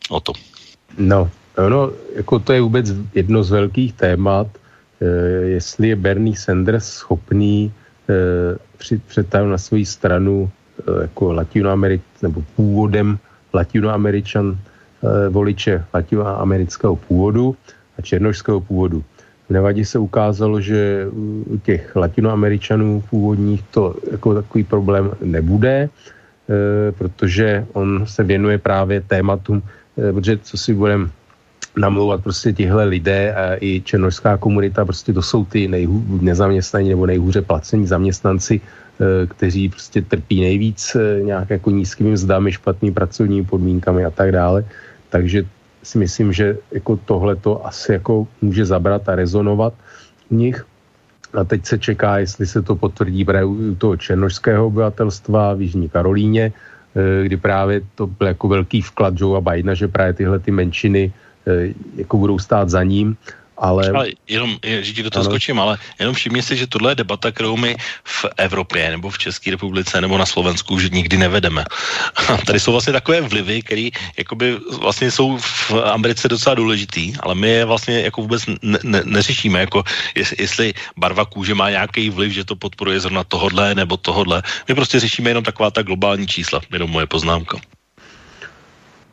[0.09, 0.33] O to.
[0.97, 1.31] No,
[1.69, 4.47] no, jako to je vůbec jedno z velkých témat,
[5.01, 5.05] e,
[5.59, 7.73] jestli je Bernie Sanders schopný
[8.09, 10.51] e, přetáhnout na svoji stranu
[11.01, 13.17] jako latinoameric, nebo původem
[13.53, 17.55] latinoameričan e, voliče latinoamerického původu
[17.97, 19.03] a černožského původu.
[19.49, 21.07] V Nevadě se ukázalo, že
[21.45, 25.89] u těch latinoameričanů původních to jako takový problém nebude, e,
[26.91, 29.63] protože on se věnuje právě tématům,
[30.13, 31.09] protože co si budeme
[31.77, 37.05] namlouvat prostě tihle lidé a i černožská komunita, prostě to jsou ty nejhů, nezaměstnaní nebo
[37.05, 38.61] nejhůře placení zaměstnanci,
[39.27, 44.65] kteří prostě trpí nejvíc nějak jako nízkými mzdami, špatnými pracovními podmínkami a tak dále.
[45.09, 45.45] Takže
[45.83, 49.73] si myslím, že jako tohle to asi jako může zabrat a rezonovat
[50.29, 50.65] v nich.
[51.33, 55.89] A teď se čeká, jestli se to potvrdí právě u toho černožského obyvatelstva v Jižní
[55.89, 60.51] Karolíně, eh, kdy právě to byl jako velký vklad Joea Bidena, že právě tyhle ty
[60.51, 61.13] menšiny
[61.47, 63.17] eh, jako budou stát za ním
[63.59, 63.91] ale...
[63.91, 65.31] ale jenom, že ti do toho ano.
[65.31, 69.17] skočím, ale jenom všimni si, že tohle je debata, kterou my v Evropě nebo v
[69.17, 71.65] České republice nebo na Slovensku už nikdy nevedeme.
[72.45, 77.49] Tady jsou vlastně takové vlivy, které jakoby vlastně jsou v Americe docela důležitý, ale my
[77.49, 79.83] je vlastně jako vůbec ne, ne, neřešíme, jako
[80.15, 84.41] jestli barva kůže má nějaký vliv, že to podporuje zrovna tohodle nebo tohodle.
[84.67, 87.57] My prostě řešíme jenom taková ta globální čísla, jenom moje poznámka.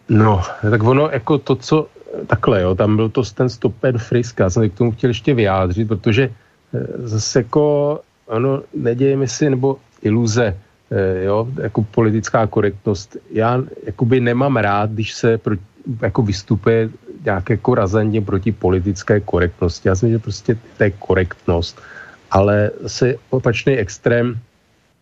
[0.09, 1.87] No, tak ono jako to, co
[2.27, 5.89] takhle, jo, tam byl to ten stopen Friska, já jsem k tomu chtěl ještě vyjádřit,
[5.89, 6.31] protože
[6.75, 10.57] eh, zase jako, ano, nedějeme si, nebo iluze,
[10.91, 13.17] eh, jo, jako politická korektnost.
[13.31, 15.57] Já jakoby nemám rád, když se pro,
[16.03, 16.89] jako vystupuje
[17.25, 19.89] nějaké jako razantně proti politické korektnosti.
[19.89, 21.81] Já si myslím, že prostě to je korektnost.
[22.31, 24.39] Ale se opačný extrém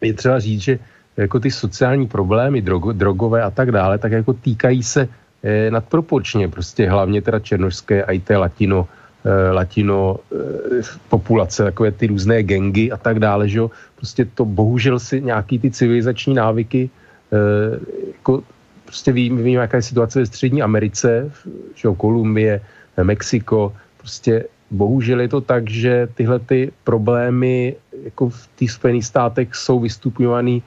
[0.01, 0.79] je třeba říct, že
[1.17, 5.09] jako ty sociální problémy, drogo, drogové a tak dále, tak jako týkají se
[5.71, 8.89] nadproporčně, prostě hlavně teda černožské a i té latino,
[9.25, 14.45] eh, latino eh, populace, takové ty různé gengy a tak dále, že jo, prostě to
[14.45, 16.91] bohužel si nějaký ty civilizační návyky,
[17.33, 17.81] eh,
[18.17, 18.43] jako
[18.85, 21.31] prostě víme, víme, jaká je situace ve střední Americe,
[21.75, 22.61] že jo, Kolumbie,
[23.03, 29.55] Mexiko, prostě bohužel je to tak, že tyhle ty problémy jako v těch Spojených státech
[29.55, 30.63] jsou vystupňovaný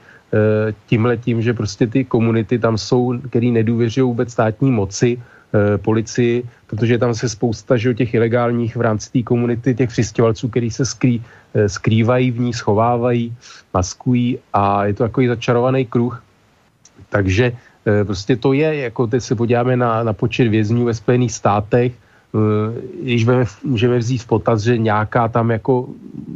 [0.86, 6.44] tímhle tím, že prostě ty komunity tam jsou, který nedůvěřují vůbec státní moci, e, policii,
[6.66, 10.84] protože tam se spousta že, těch ilegálních v rámci té komunity, těch přistěhovalců, který se
[10.84, 11.22] skrý,
[11.54, 13.36] e, skrývají v ní, schovávají,
[13.74, 16.22] maskují a je to takový začarovaný kruh.
[17.08, 17.52] Takže
[18.04, 21.92] prostě to je, jako teď se podíváme na, na počet vězňů ve Spojených státech,
[23.02, 23.26] když
[23.64, 25.88] můžeme vzít v potaz, že nějaká tam jako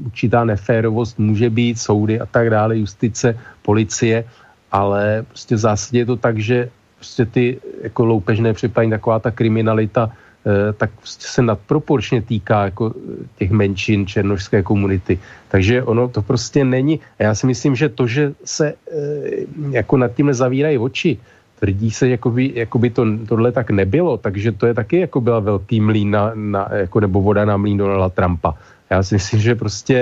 [0.06, 4.24] určitá neférovost může být, soudy a tak dále, justice, policie,
[4.72, 9.30] ale prostě v zásadě je to tak, že prostě ty jako loupežné přepadní, taková ta
[9.30, 10.10] kriminalita,
[10.46, 12.94] eh, tak prostě se nadproporčně týká jako
[13.38, 15.18] těch menšin černožské komunity.
[15.48, 17.00] Takže ono to prostě není.
[17.18, 21.18] A já si myslím, že to, že se eh, jako nad tím zavírají oči,
[21.62, 25.20] tvrdí se, jako by, jako by to, tohle tak nebylo, takže to je taky jako
[25.22, 28.58] byla velký mlín na, na, jako, nebo voda na mlín Donalda Trumpa.
[28.90, 29.96] Já si myslím, že prostě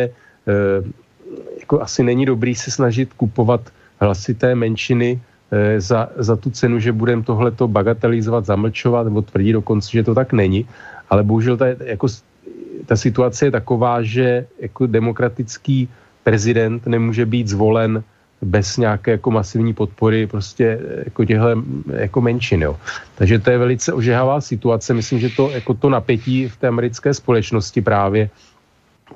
[0.49, 0.55] e,
[1.61, 3.61] jako asi není dobrý se snažit kupovat
[4.01, 5.21] hlasy té menšiny
[5.53, 10.17] e, za, za tu cenu, že budeme tohleto bagatelizovat, zamlčovat, nebo tvrdí dokonce, že to
[10.17, 10.65] tak není.
[11.13, 12.09] Ale bohužel ta, jako,
[12.89, 15.89] ta situace je taková, že jako demokratický
[16.25, 18.01] prezident nemůže být zvolen
[18.43, 21.47] bez nějaké jako masivní podpory prostě jako těchto
[21.93, 22.63] jako menšin.
[22.63, 22.77] Jo.
[23.15, 24.95] Takže to je velice ožehavá situace.
[24.95, 28.31] Myslím, že to, jako to napětí v té americké společnosti právě,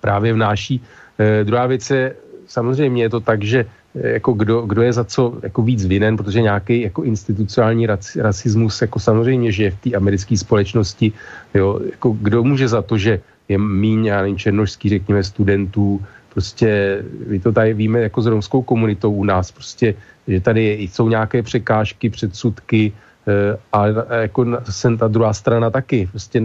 [0.00, 0.80] právě vnáší.
[1.18, 2.14] E, druhá věc je,
[2.46, 6.16] samozřejmě je to tak, že eh, jako kdo, kdo je za co jako víc vinen,
[6.16, 7.86] protože nějaký jako institucionální
[8.20, 11.12] rasismus jako samozřejmě žije v té americké společnosti.
[11.54, 16.00] Jo, jako kdo může za to, že je míň, já nevím, černožský, řekněme, studentů,
[16.34, 19.94] prostě my to tady víme jako s romskou komunitou u nás, prostě,
[20.28, 23.86] že tady jsou nějaké překážky, předsudky eh, a
[24.26, 26.08] jako jsem ta druhá strana taky.
[26.10, 26.42] Prostě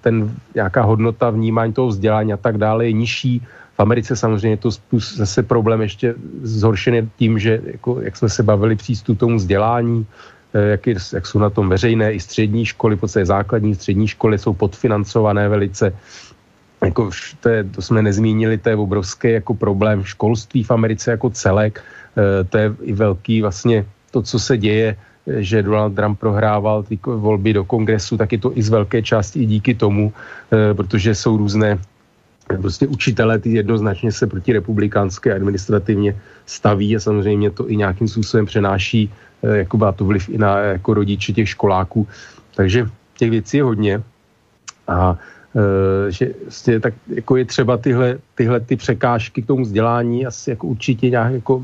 [0.00, 3.42] ten nějaká hodnota vnímání toho vzdělání a tak dále je nižší.
[3.76, 4.70] V Americe samozřejmě je to
[5.16, 10.06] zase problém ještě zhoršený tím, že jako, jak jsme se bavili přístup tomu vzdělání,
[10.54, 14.08] eh, jak, je, jak jsou na tom veřejné i střední školy, v podstatě základní střední
[14.08, 15.92] školy jsou podfinancované velice
[16.84, 17.10] jako
[17.40, 21.82] to, je, to jsme nezmínili, to je obrovský jako problém školství v Americe jako celek,
[22.16, 26.82] e, to je i velký vlastně to, co se děje, eh, že Donald Trump prohrával
[26.82, 30.12] ty volby do kongresu, tak je to i z velké části i díky tomu,
[30.52, 31.78] e, protože jsou různé
[32.48, 36.16] prostě učitelé ty jednoznačně se proti republikánské administrativně
[36.46, 39.12] staví a samozřejmě to i nějakým způsobem přenáší,
[39.44, 42.08] jako má to vliv i na jako rodiče těch školáků.
[42.56, 42.88] Takže
[43.20, 43.94] těch věcí je hodně.
[44.88, 45.18] A
[46.08, 50.66] že vlastně tak jako je třeba tyhle, tyhle ty překážky k tomu vzdělání asi jako
[50.66, 51.62] určitě nějak jako,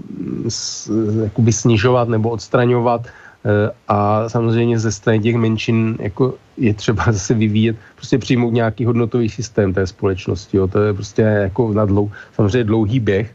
[1.38, 7.34] by snižovat nebo odstraňovat eh, a samozřejmě ze strany těch menšin jako je třeba zase
[7.34, 10.66] vyvíjet, prostě přijmout nějaký hodnotový systém té společnosti, jo.
[10.66, 13.34] to je prostě jako na dlou, samozřejmě dlouhý běh,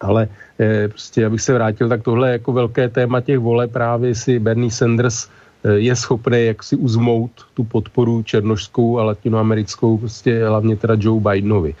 [0.00, 0.28] ale
[0.60, 4.38] eh, prostě abych se vrátil, tak tohle je jako velké téma těch vole právě si
[4.38, 10.76] Bernie Sanders Eh, je schopný jak si uzmout tu podporu černožskou a latinoamerickou, prostě hlavně
[10.76, 11.74] teda Joe Bidenovi.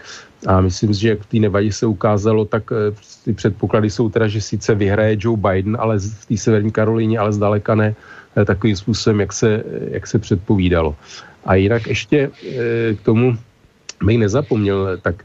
[0.46, 4.08] A myslím si, že jak v té nevadě se ukázalo, tak eh, ty předpoklady jsou
[4.08, 7.94] teda, že sice vyhraje Joe Biden, ale v té severní Karolíně, ale zdaleka ne
[8.36, 10.96] eh, takovým způsobem, jak se, jak se předpovídalo.
[11.44, 12.30] A jinak ještě
[12.96, 13.36] k tomu
[14.04, 15.24] bych nezapomněl, tak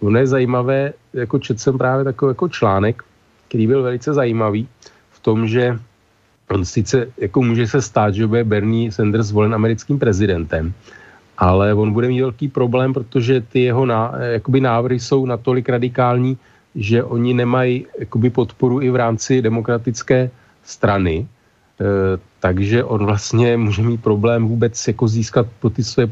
[0.00, 3.02] ono je zajímavé, jako četl jsem právě takový jako článek,
[3.48, 4.68] který byl velice zajímavý
[5.10, 5.78] v tom, že
[6.50, 10.72] On sice jako může se stát, že bude Bernie Sanders zvolen americkým prezidentem,
[11.38, 16.38] ale on bude mít velký problém, protože ty jeho ná, jakoby návrhy jsou natolik radikální,
[16.74, 20.30] že oni nemají jakoby podporu i v rámci demokratické
[20.64, 21.26] strany,
[21.80, 21.84] e,
[22.40, 26.08] takže on vlastně může mít problém vůbec jako získat pro ty své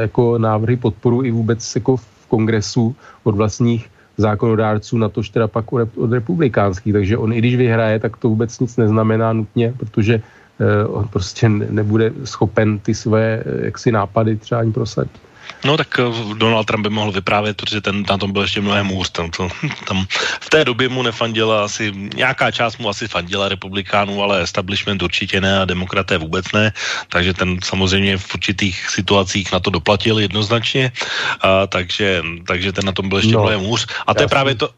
[0.00, 3.91] jako návrhy podporu i vůbec jako v kongresu od vlastních
[4.22, 6.92] zákonodárců, na tož teda pak od republikánských.
[6.92, 11.48] Takže on i když vyhraje, tak to vůbec nic neznamená nutně, protože eh, on prostě
[11.48, 15.31] nebude schopen ty své eh, jaksi nápady třeba ani prosadit.
[15.64, 18.88] No tak eh, Donald Trump by mohl vyprávět, protože ten na tom byl ještě mnohem
[18.88, 19.10] hůř.
[19.10, 19.48] Tam, to,
[19.88, 20.06] tam
[20.40, 25.40] v té době mu nefandila asi, nějaká část mu asi fandila republikánů, ale establishment určitě
[25.40, 26.72] ne a demokraté vůbec ne.
[27.08, 30.92] Takže ten samozřejmě v určitých situacích na to doplatil jednoznačně.
[31.40, 33.86] A, takže, takže ten na tom byl ještě no, mnohem hůř.
[34.06, 34.70] A to je právě to,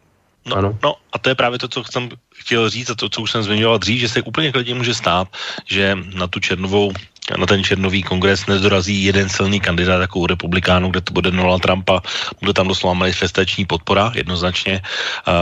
[0.46, 0.78] No, ano.
[0.82, 3.42] no a to je právě to, co jsem chtěl říct a to, co už jsem
[3.42, 5.28] zmiňoval dřív, že se úplně klidně může stát,
[5.64, 6.92] že na tu černovou
[7.24, 11.62] na ten černový kongres nezdorazí jeden silný kandidát jako u republikánů, kde to bude Donald
[11.62, 12.00] Trumpa,
[12.40, 14.82] bude tam doslova manifestační podpora, jednoznačně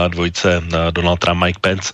[0.07, 1.93] dvojce Donald Trump, Mike Pence,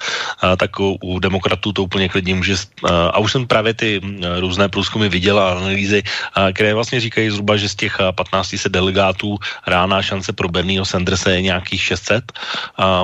[0.57, 2.55] tak u, u demokratů to úplně klidně může,
[2.85, 4.01] a už jsem právě ty
[4.39, 6.03] různé průzkumy viděl a analýzy,
[6.53, 9.37] které vlastně říkají zhruba, že z těch 15 se delegátů
[9.67, 12.31] rána šance pro Bernieho Sandersa je nějakých 600,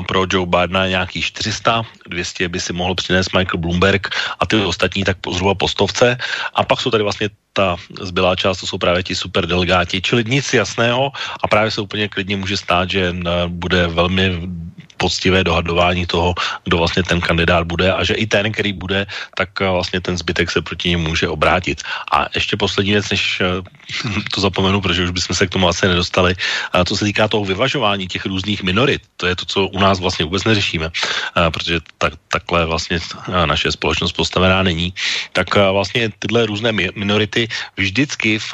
[0.08, 4.10] pro Joe Bidena nějakých 400, 200 by si mohl přinést Michael Bloomberg
[4.40, 6.18] a ty ostatní tak zhruba po stovce.
[6.54, 10.24] A pak jsou tady vlastně ta zbylá část, to jsou právě ti super delegáti, čili
[10.28, 11.12] nic jasného
[11.44, 14.42] a právě se úplně klidně může stát, že eh, bude velmi
[14.98, 19.06] poctivé dohadování toho, kdo vlastně ten kandidát bude a že i ten, který bude,
[19.36, 21.84] tak eh, vlastně ten zbytek se proti němu může obrátit.
[22.12, 23.62] A ještě poslední věc, než eh,
[24.34, 26.36] to zapomenu, protože už bychom se k tomu asi nedostali,
[26.72, 30.00] a co se týká toho vyvažování těch různých minorit, to je to, co u nás
[30.00, 30.92] vlastně vůbec neřešíme,
[31.36, 33.00] a protože tak, takhle vlastně
[33.46, 34.94] naše společnost postavená není,
[35.34, 37.48] tak vlastně tyhle různé minority
[37.78, 38.54] vždycky v,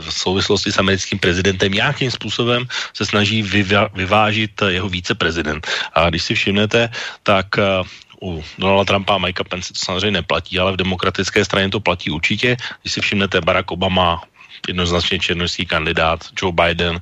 [0.00, 5.67] v souvislosti s americkým prezidentem nějakým způsobem se snaží vyva, vyvážit jeho víceprezident.
[5.92, 6.88] A když si všimnete,
[7.22, 7.86] tak uh,
[8.22, 12.10] u Donalda Trumpa a Mikea Pence to samozřejmě neplatí, ale v demokratické straně to platí
[12.10, 12.56] určitě.
[12.82, 14.22] Když si všimnete, Barack Obama
[14.68, 17.00] jednoznačně černožský kandidát, Joe Biden,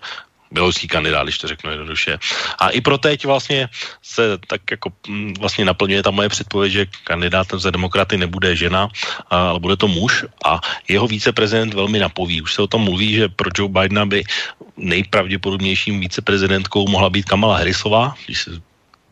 [0.57, 2.19] běloruský kandidát, když to řeknu jednoduše.
[2.59, 3.69] A i pro teď vlastně
[4.03, 8.89] se tak jako mm, vlastně naplňuje ta moje předpověď, že kandidátem za demokraty nebude žena,
[9.29, 12.43] ale bude to muž a jeho viceprezident velmi napoví.
[12.43, 14.25] Už se o tom mluví, že pro Joe Bidena by
[14.77, 18.51] nejpravděpodobnějším viceprezidentkou mohla být Kamala Harrisová, když se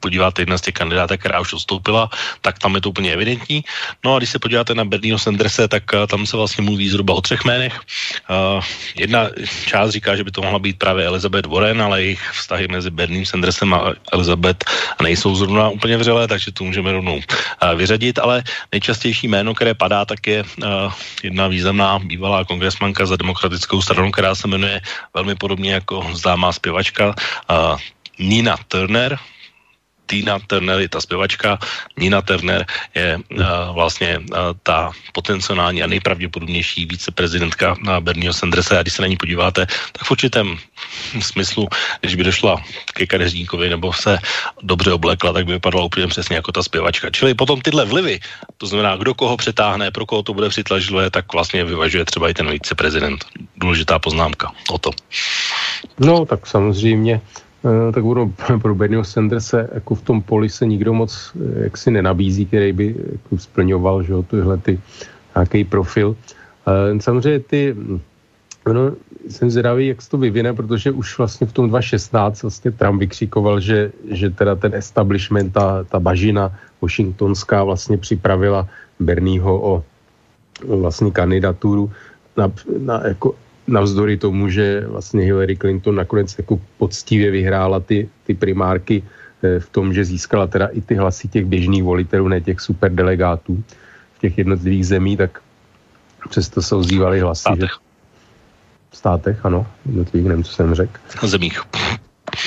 [0.04, 2.12] podíváte, jedna z těch kandidátek, která už odstoupila,
[2.44, 3.64] tak tam je to úplně evidentní.
[4.04, 7.16] No a když se podíváte na Bernieho Sandersa, tak uh, tam se vlastně mluví zhruba
[7.16, 7.72] o třech jménech.
[8.28, 8.60] Uh,
[8.92, 9.32] jedna
[9.64, 13.24] část říká, že by to mohla být právě Elizabeth Warren, ale jejich vztahy mezi Berniem
[13.24, 14.60] Sandersem a Elizabeth
[15.00, 17.22] nejsou zrovna úplně vřelé, takže to můžeme rovnou uh,
[17.74, 23.80] vyřadit, ale nejčastější jméno, které padá, tak je uh, jedna významná bývalá kongresmanka za demokratickou
[23.80, 24.80] stranu, která se jmenuje
[25.14, 27.14] velmi podobně jako známá zpěvačka
[27.48, 27.78] uh,
[28.18, 29.18] Nina Turner,
[30.06, 31.58] Tina Turner je ta zpěvačka,
[31.98, 33.44] Nina Turner je uh,
[33.74, 38.78] vlastně uh, ta potenciální a nejpravděpodobnější viceprezidentka na Bernieho Sandersa.
[38.78, 40.56] A když se na ní podíváte, tak v určitém
[41.20, 41.68] smyslu,
[42.00, 42.62] když by došla
[42.94, 44.18] ke kadeřníkovi nebo se
[44.62, 47.10] dobře oblekla, tak by vypadala úplně přesně jako ta zpěvačka.
[47.10, 48.20] Čili potom tyhle vlivy,
[48.58, 52.34] to znamená, kdo koho přetáhne, pro koho to bude přitlažilé, tak vlastně vyvažuje třeba i
[52.34, 53.24] ten viceprezident.
[53.56, 54.90] Důležitá poznámka o to.
[55.98, 57.43] No, tak samozřejmě Eh,
[57.92, 58.32] tak ono
[58.62, 62.86] pro Bernieho Sandersa jako v tom poli se nikdo moc eh, jaksi nenabízí, který by
[63.12, 64.80] jako splňoval že, tyhle ty
[65.36, 66.16] nějaký profil.
[66.68, 67.76] Eh, samozřejmě ty,
[68.72, 68.92] no,
[69.28, 73.60] jsem zvědavý, jak se to vyvine, protože už vlastně v tom 2016 vlastně Trump vykřikoval,
[73.60, 78.68] že, že teda ten establishment, ta, ta bažina washingtonská vlastně připravila
[79.00, 79.84] Bernieho o,
[80.68, 81.90] o vlastně kandidaturu
[82.36, 83.34] na, na jako
[83.66, 89.02] navzdory tomu, že vlastně Hillary Clinton nakonec jako poctivě vyhrála ty, ty primárky
[89.42, 93.62] eh, v tom, že získala teda i ty hlasy těch běžných volitelů, ne těch superdelegátů
[94.16, 95.40] v těch jednotlivých zemí, tak
[96.28, 97.60] přesto se ozývaly hlasy, státech.
[97.60, 97.84] že
[98.90, 100.92] v státech, ano, jednotlivých, nevím, co jsem řekl.
[101.22, 101.60] Zemích.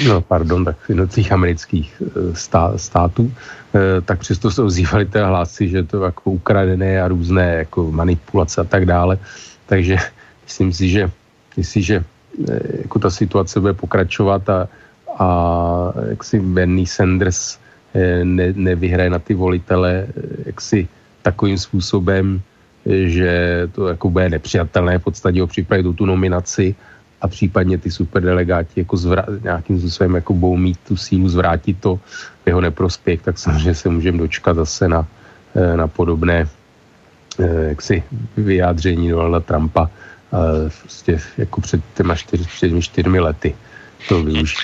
[0.07, 3.34] No, pardon, tak v jednotlivých amerických eh, stá, států,
[3.76, 8.61] eh, tak přesto se ozývaly teda hlasy, že to jako ukradené a různé jako manipulace
[8.61, 9.18] a tak dále.
[9.65, 9.98] Takže
[10.47, 11.11] myslím si, že
[11.59, 14.67] jestliže eh, jako ta situace bude pokračovat a,
[15.19, 15.27] a
[16.09, 17.59] jak si Bernie Sanders
[17.93, 20.11] eh, ne, nevyhraje na ty volitele eh,
[20.45, 20.87] jak si
[21.21, 22.39] takovým způsobem,
[22.87, 26.71] že to jako bude nepřijatelné v podstatě ho připravit tu nominaci
[27.19, 31.99] a případně ty superdelegáti jako zvra- nějakým způsobem jako budou mít tu sílu zvrátit to
[32.43, 35.03] v jeho neprospěch, tak samozřejmě se můžeme dočkat zase na,
[35.75, 36.47] na podobné
[37.67, 38.03] jaksi
[38.37, 39.89] vyjádření Donalda Trumpa
[40.81, 43.55] prostě jako před těma čtyř, čtyřmi, čtyřmi lety
[44.07, 44.57] to využít.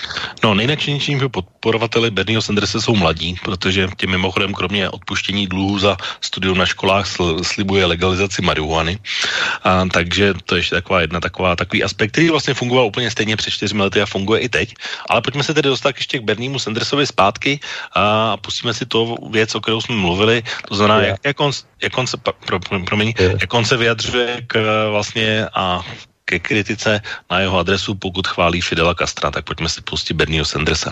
[0.44, 6.58] No, nejnakšenějším podporovateli Bernieho Sandersa jsou mladí, protože tím mimochodem kromě odpuštění dluhů za studium
[6.58, 9.00] na školách sl- slibuje legalizaci marihuany.
[9.64, 13.36] A, takže to je ještě taková jedna taková, takový aspekt, který vlastně fungoval úplně stejně
[13.36, 14.76] před čtyřmi lety a funguje i teď.
[15.10, 17.60] Ale pojďme se tedy dostat ještě k Berniemu Sandersovi zpátky
[17.96, 20.44] a pustíme si to věc, o kterou jsme mluvili.
[20.68, 21.52] To znamená, jak, jak, on,
[21.82, 24.54] jak, on se, pro, promiň, jak on se vyjadřuje k
[24.90, 25.82] vlastně a
[26.26, 27.02] ke kritice
[27.32, 29.32] na jeho adresu, pokud chválí Fidela Castra.
[29.32, 30.92] Tak pojďme si pustit Bernieho Sandersa.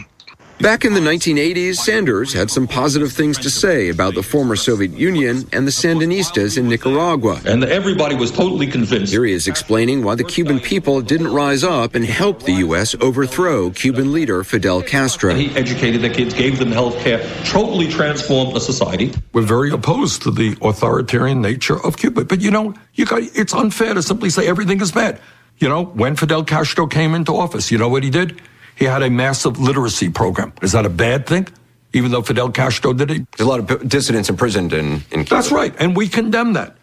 [0.62, 4.92] Back in the 1980s, Sanders had some positive things to say about the former Soviet
[4.92, 7.42] Union and the Sandinistas in Nicaragua.
[7.48, 9.12] And everybody was totally convinced.
[9.12, 12.94] Here he is explaining why the Cuban people didn't rise up and help the U.S.
[13.02, 15.34] overthrow Cuban leader Fidel Castro.
[15.34, 19.16] He educated the kids, gave them health care, totally transformed the society.
[19.34, 22.26] We're very opposed to the authoritarian nature of Cuba.
[22.26, 25.20] But you know, you got, it's unfair to simply say everything is bad.
[25.58, 28.40] You know, when Fidel Castro came into office, you know what he did?
[28.82, 30.53] He had a massive literacy program.
[30.64, 31.48] Is that a bad thing?
[31.94, 33.28] Even though Fidel Castro did it?
[33.38, 35.30] There's a lot of dissidents imprisoned in, in Cuba.
[35.30, 35.72] That's right.
[35.78, 36.76] And we condemn that.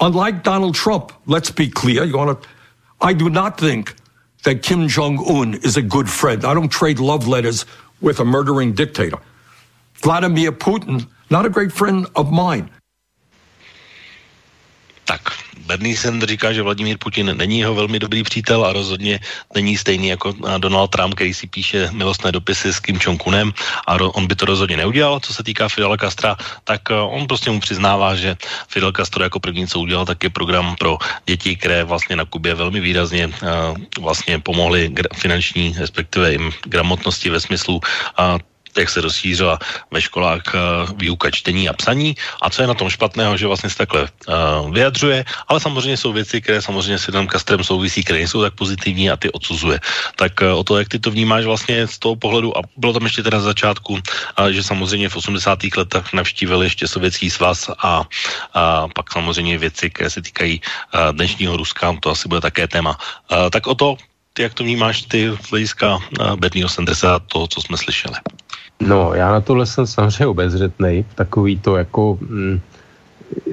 [0.00, 2.02] Unlike Donald Trump, let's be clear.
[2.04, 2.48] You want to,
[3.02, 3.94] I do not think
[4.44, 6.46] that Kim Jong Un is a good friend.
[6.46, 7.66] I don't trade love letters
[8.00, 9.18] with a murdering dictator.
[9.96, 12.70] Vladimir Putin, not a great friend of mine.
[15.04, 15.20] Tak,
[15.66, 19.20] Bernie Sanders říká, že Vladimír Putin není jeho velmi dobrý přítel a rozhodně
[19.54, 23.52] není stejný jako Donald Trump, který si píše milostné dopisy s Kim Jong-unem
[23.86, 25.20] a on by to rozhodně neudělal.
[25.20, 28.36] Co se týká Fidela Castra, tak eh, on prostě mu přiznává, že
[28.68, 32.54] Fidel Castro jako první, co udělal, tak je program pro děti, které vlastně na Kubě
[32.54, 33.32] velmi výrazně uh,
[34.00, 37.80] vlastně pomohly finanční, respektive jim gramotnosti ve smyslu
[38.78, 39.58] jak se rozšířila
[39.90, 43.70] ve školách uh, výuka čtení a psaní a co je na tom špatného, že vlastně
[43.70, 48.18] se takhle uh, vyjadřuje, ale samozřejmě jsou věci, které samozřejmě s Fidem Kastrem souvisí, které
[48.18, 49.80] nejsou tak pozitivní a ty odsuzuje.
[50.16, 53.04] Tak uh, o to, jak ty to vnímáš vlastně z toho pohledu a bylo tam
[53.04, 53.98] ještě teda na začátku,
[54.50, 55.58] že samozřejmě v 80.
[55.76, 58.04] letech navštívil ještě Sovětský svaz a,
[58.54, 60.60] a pak samozřejmě věci, které se týkají
[61.12, 62.98] dnešního Ruska, to asi bude také téma.
[63.50, 63.96] Tak o to,
[64.42, 68.14] jak to vnímáš ty z hlediska uh, Bernieho Sandersa, to, co jsme slyšeli?
[68.80, 72.60] No, já na tohle jsem samozřejmě obezřetný, takový to jako mm,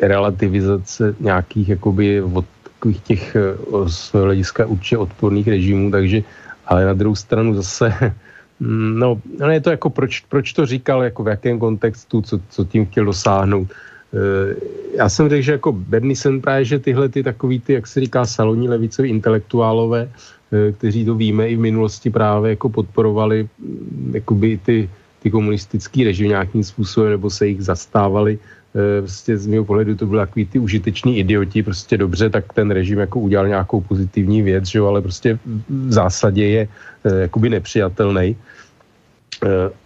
[0.02, 3.56] relativizace nějakých jakoby od takových těch eh,
[3.88, 6.24] z hlediska určitě odporných režimů, takže
[6.66, 7.94] ale na druhou stranu zase
[8.60, 12.40] mm, no, no je to jako proč, proč to říkal, jako v jakém kontextu, co,
[12.50, 13.70] co tím chtěl dosáhnout.
[13.70, 14.56] Eh,
[14.98, 18.26] já jsem řekl, že jako Bernie právě, že tyhle ty takový ty, jak se říká,
[18.26, 20.41] salonní levicoví intelektuálové, eh,
[20.78, 24.90] kteří to víme i v minulosti právě jako podporovali mm, jakoby ty
[25.22, 28.40] ty komunistický režim nějakým způsobem, nebo se jich zastávali.
[28.74, 32.72] E, prostě z mého pohledu to byly takový ty užiteční idioti, prostě dobře, tak ten
[32.72, 36.64] režim jako udělal nějakou pozitivní věc, že jo, ale prostě v zásadě je
[37.04, 38.36] e, jakoby nepřijatelný.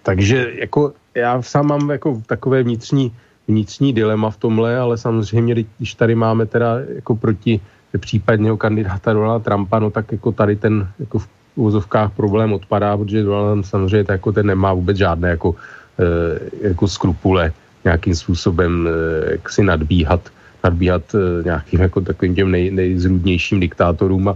[0.04, 3.12] Takže jako já sám mám jako takové vnitřní,
[3.48, 7.60] vnitřní dilema v tomhle, ale samozřejmě, když tady máme teda jako proti
[7.98, 13.24] případného kandidáta Donalda Trumpa, no tak jako tady ten jako v uvozovkách problém odpadá, protože
[13.24, 15.56] Donald samozřejmě to jako ten nemá vůbec žádné jako,
[16.00, 17.52] e, jako skrupule
[17.84, 18.92] nějakým způsobem e,
[19.32, 20.22] jak si nadbíhat,
[20.64, 24.36] nadbíhat e, nějakým jako takovým těm nej, nejzrůdnějším diktátorům a,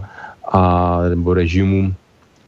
[0.52, 0.62] a
[1.08, 1.94] nebo režimům.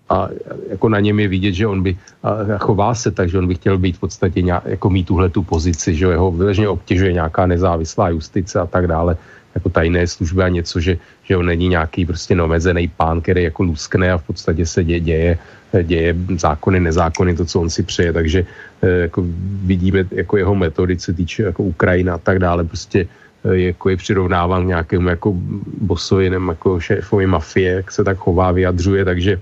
[0.08, 0.28] A
[0.70, 3.54] jako na něm je vidět, že on by a chová se tak, že on by
[3.54, 7.46] chtěl být v podstatě nějak, jako mít tuhle tu pozici, že jeho vyležně obtěžuje nějaká
[7.46, 9.16] nezávislá justice a tak dále
[9.54, 13.62] jako tajné služby a něco, že, že on není nějaký prostě nomezený pán, který jako
[13.62, 15.38] luskne a v podstatě se děje, děje,
[15.82, 18.44] děje zákony, nezákony, to, co on si přeje, takže
[18.82, 19.24] eh, jako
[19.64, 23.08] vidíme jako jeho metody, co týče jako Ukrajina a tak dále, prostě
[23.44, 25.32] eh, jako je přirovnáván nějakému jako
[25.80, 29.40] bosovi nebo jako šéfovi mafie, jak se tak chová, vyjadřuje, takže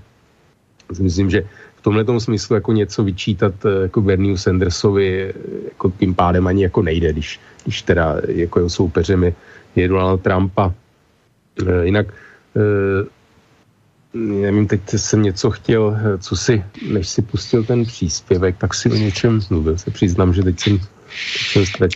[0.99, 1.43] myslím, že
[1.75, 5.33] v tomhle smyslu jako něco vyčítat eh, jako Bernieu Sandersovi
[5.65, 9.33] jako tím pádem ani jako nejde, když, když teda jako jeho soupeřem je
[9.75, 10.73] je Donald Trumpa.
[11.67, 12.13] E, jinak
[12.55, 13.21] e,
[14.13, 18.91] nevím, teď jsem něco chtěl, e, co si, než si pustil ten příspěvek, tak si
[18.91, 19.77] o něčem mluvil.
[19.77, 20.79] Se přiznám, že teď jsem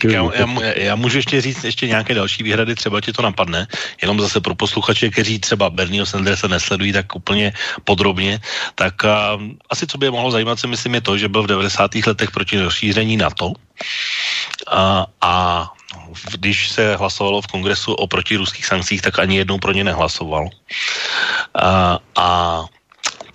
[0.04, 0.46] já, já,
[0.76, 3.66] já můžu ještě říct ještě nějaké další výhrady, třeba ti to napadne,
[4.02, 7.52] jenom zase pro posluchače, kteří třeba Bernieho Sandersa nesledují tak úplně
[7.84, 8.40] podrobně,
[8.74, 9.38] tak a,
[9.70, 11.94] asi co by je mohlo zajímat, si myslím, je to, že byl v 90.
[12.06, 13.52] letech proti rozšíření NATO
[14.70, 15.66] a, a
[16.32, 20.48] když se hlasovalo v kongresu o protiruských sankcích, tak ani jednou pro ně nehlasoval.
[21.54, 22.64] A, a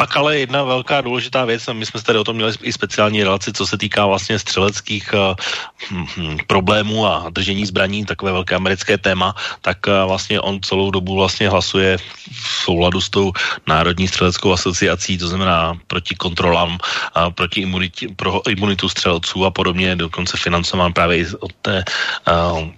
[0.02, 3.54] pak ale jedna velká důležitá věc, my jsme tady o tom měli i speciální relaci,
[3.54, 5.38] co se týká vlastně střeleckých uh,
[6.48, 11.50] problémů a držení zbraní, takové velké americké téma, tak uh, vlastně on celou dobu vlastně
[11.50, 12.02] hlasuje
[12.34, 13.30] v souladu s tou
[13.70, 19.96] Národní střeleckou asociací, to znamená proti kontrolám, uh, proti imunitě, pro imunitu střelců a podobně,
[19.96, 21.86] dokonce financován právě i od té
[22.26, 22.74] uh,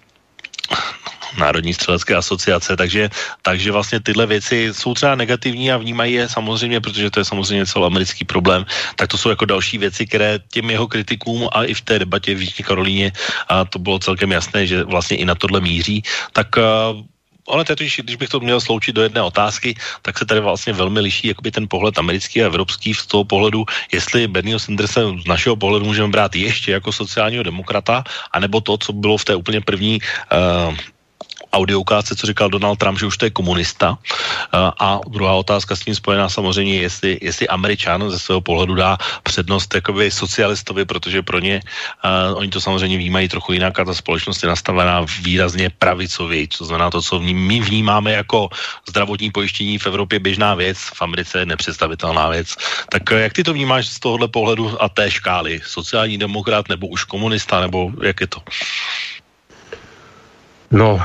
[1.38, 3.10] Národní střelecké asociace, takže,
[3.42, 7.66] takže vlastně tyhle věci jsou třeba negativní a vnímají je samozřejmě, protože to je samozřejmě
[7.66, 8.66] celoamerický problém,
[8.96, 12.36] tak to jsou jako další věci, které těm jeho kritikům a i v té debatě
[12.36, 13.12] v Jižní Karolíně
[13.50, 16.04] a to bylo celkem jasné, že vlastně i na tohle míří,
[16.34, 16.48] tak
[17.48, 20.74] ono to když, když bych to měl sloučit do jedné otázky, tak se tady vlastně
[20.74, 25.28] velmi liší jakoby ten pohled americký a evropský z toho pohledu, jestli Bernieho Sandersa z
[25.28, 29.62] našeho pohledu můžeme brát ještě jako sociálního demokrata, anebo to, co bylo v té úplně
[29.62, 30.76] první uh,
[31.54, 33.98] audiokázce, co říkal Donald Trump, že už to je komunista.
[34.80, 39.76] A druhá otázka s tím spojená samozřejmě, jestli, jestli Američan ze svého pohledu dá přednost
[39.76, 44.44] jakoby socialistovi, protože pro ně uh, oni to samozřejmě vnímají trochu jinak a ta společnost
[44.44, 48.50] je nastavená výrazně pravicově, co znamená to, co my vnímáme jako
[48.90, 52.56] zdravotní pojištění v Evropě běžná věc, v Americe je nepředstavitelná věc.
[52.90, 55.62] Tak jak ty to vnímáš z tohohle pohledu a té škály?
[55.66, 58.40] Sociální demokrat nebo už komunista, nebo jak je to?
[60.74, 60.98] No,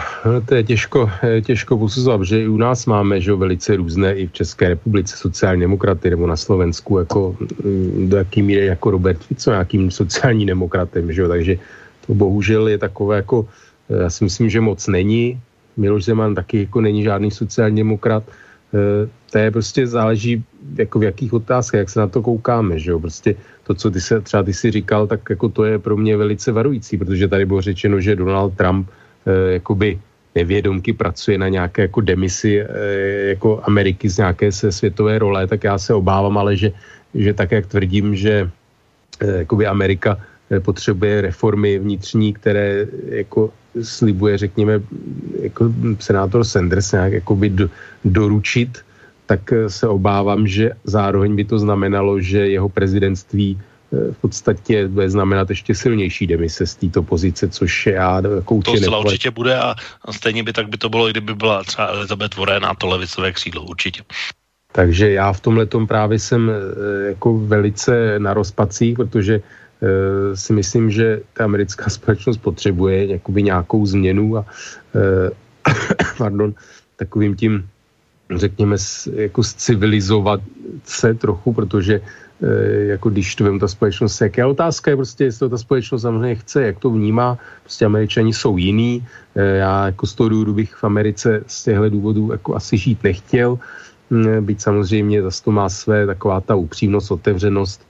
[0.49, 1.11] to je těžko,
[1.45, 5.61] těžko posuzovat, že i u nás máme že velice různé i v České republice sociální
[5.61, 11.13] demokraty nebo na Slovensku, jako mm, do jaký míry jako Robert Fico nějakým sociální demokratem,
[11.13, 11.59] že takže
[12.07, 13.49] to bohužel je takové jako,
[13.91, 15.41] eh, já si myslím, že moc není.
[15.77, 18.25] Miloš Zeman taky jako není žádný sociální demokrat.
[18.73, 20.45] Eh, to je prostě záleží
[20.81, 23.01] jako v jakých otázkách, jak se na to koukáme, že jo?
[23.01, 23.37] Prostě
[23.69, 26.53] to, co ty se, třeba ty si říkal, tak jako to je pro mě velice
[26.53, 28.89] varující, protože tady bylo řečeno, že Donald Trump
[29.49, 29.99] jakoby
[30.35, 32.67] nevědomky pracuje na nějaké jako demisi eh,
[33.35, 36.73] jako Ameriky z nějaké se světové role, tak já se obávám, ale že,
[37.15, 38.51] že tak, jak tvrdím, že
[39.21, 40.19] eh, jakoby Amerika
[40.65, 44.81] potřebuje reformy vnitřní, které jako slibuje, řekněme,
[45.43, 47.67] jako senátor Sanders nějak jakoby do,
[48.05, 48.81] doručit,
[49.29, 53.61] tak se obávám, že zároveň by to znamenalo, že jeho prezidentství
[53.93, 58.99] v podstatě bude znamenat ještě silnější demise z této pozice, což já jako To zcela
[58.99, 59.75] určitě bude a
[60.11, 63.63] stejně by tak by to bylo, kdyby byla třeba Elizabeth Warren a to levicové křídlo,
[63.63, 64.03] určitě.
[64.73, 66.55] Takže já v tomhle právě jsem e,
[67.09, 73.87] jako velice na rozpacích, protože e, si myslím, že ta americká společnost potřebuje jakoby nějakou
[73.87, 74.47] změnu a
[74.95, 75.31] e,
[76.19, 76.55] pardon,
[76.97, 77.69] takovým tím
[78.37, 78.77] řekněme,
[79.15, 80.41] jako civilizovat
[80.85, 82.01] se trochu, protože
[82.43, 86.03] Eh, jako když to vím, ta společnost, jaká otázka je prostě, jestli to ta společnost
[86.03, 90.55] samozřejmě chce, jak to vnímá, prostě američani jsou jiný, eh, já jako z toho důvodu
[90.55, 93.59] bych v Americe z těchto důvodů jako asi žít nechtěl,
[94.11, 97.83] hm, byť samozřejmě zase to má své taková ta upřímnost, otevřenost,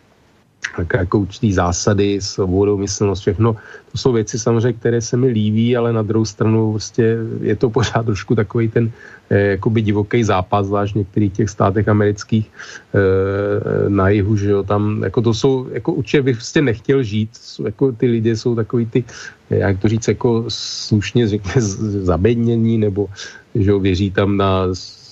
[0.95, 3.57] jako určitý zásady, svobodu, myslnost, všechno.
[3.93, 7.71] To jsou věci samozřejmě, které se mi líbí, ale na druhou stranu prostě je to
[7.71, 8.91] pořád trošku takový ten
[9.31, 14.63] eh, jakoby divoký zápas, zvlášť v některých těch státech amerických eh, na jihu, že jo,
[14.63, 17.31] tam jako to jsou, jako určitě bych prostě nechtěl žít,
[17.65, 19.05] jako ty lidé jsou takový ty,
[19.51, 21.55] jak to říct, jako slušně řekne
[22.05, 23.09] zabednění, nebo
[23.55, 24.69] že jo, věří tam na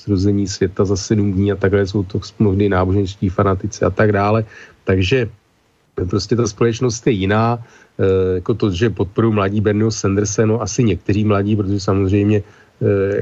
[0.07, 4.45] zrození světa za sedm dní a takhle jsou to mnohdy náboženští fanatici a tak dále.
[4.87, 5.29] Takže
[6.07, 10.85] prostě ta společnost je jiná, e, jako to, že podporu mladí Bernieho Sandersa, no asi
[10.85, 12.43] někteří mladí, protože samozřejmě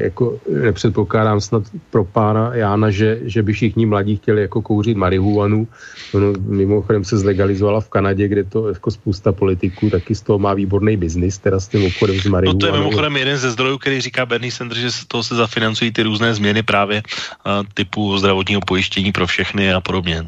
[0.01, 5.69] jako nepředpokládám snad pro pána Jána, že, že by všichni mladí chtěli jako kouřit marihuanu.
[6.15, 10.55] Ono mimochodem se zlegalizovala v Kanadě, kde to jako spousta politiků taky z toho má
[10.55, 12.59] výborný biznis, teda s tím obchodem s marihuanou.
[12.59, 15.35] No to je mimochodem jeden ze zdrojů, který říká Bernie Sanders, že z toho se
[15.35, 20.27] zafinancují ty různé změny právě uh, typu zdravotního pojištění pro všechny a podobně.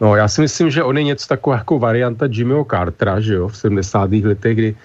[0.00, 3.48] No já si myslím, že on je něco takového jako varianta Jimmyho Cartera, že jo,
[3.48, 4.12] v 70.
[4.12, 4.76] letech, kdy Eh,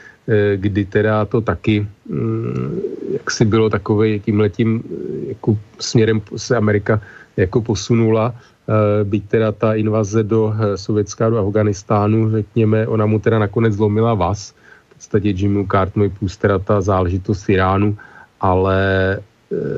[0.55, 2.79] kdy teda to taky, mm,
[3.13, 7.01] jak si bylo takové, tím letím eh, jako směrem se Amerika
[7.37, 13.39] jako posunula, eh, byť teda ta invaze do Sovětska, do Afganistánu, řekněme, ona mu teda
[13.39, 14.53] nakonec zlomila vás,
[14.89, 17.97] v podstatě Jimmy Cartnoy plus teda ta záležitost Iránu,
[18.41, 19.19] ale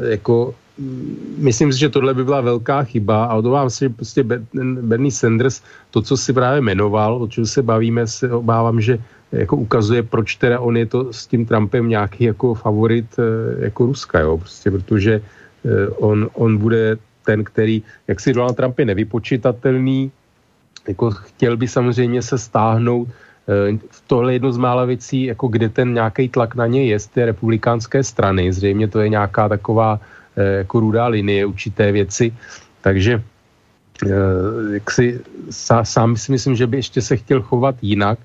[0.09, 4.23] jako mm, myslím si, že tohle by byla velká chyba a odovám si, že prostě
[4.81, 5.61] Bernie Sanders,
[5.91, 8.97] to, co si právě jmenoval, o čem se bavíme, se obávám, že
[9.31, 13.85] jako ukazuje, proč teda on je to s tím Trumpem nějaký jako favorit eh, jako
[13.85, 15.13] Ruska, jo, prostě protože
[15.65, 20.11] eh, on, on bude ten, který, jak si Donald Trump je nevypočitatelný,
[20.87, 23.77] jako chtěl by samozřejmě se stáhnout, eh,
[24.07, 27.07] tohle je jedno z mála věcí, jako kde ten nějaký tlak na ně je z
[27.07, 29.99] té republikánské strany, zřejmě to je nějaká taková
[30.37, 32.29] jako rudá linie určité věci,
[32.81, 33.23] takže
[34.71, 35.19] jak si
[35.83, 38.19] sám si myslím, že by ještě se chtěl chovat jinak,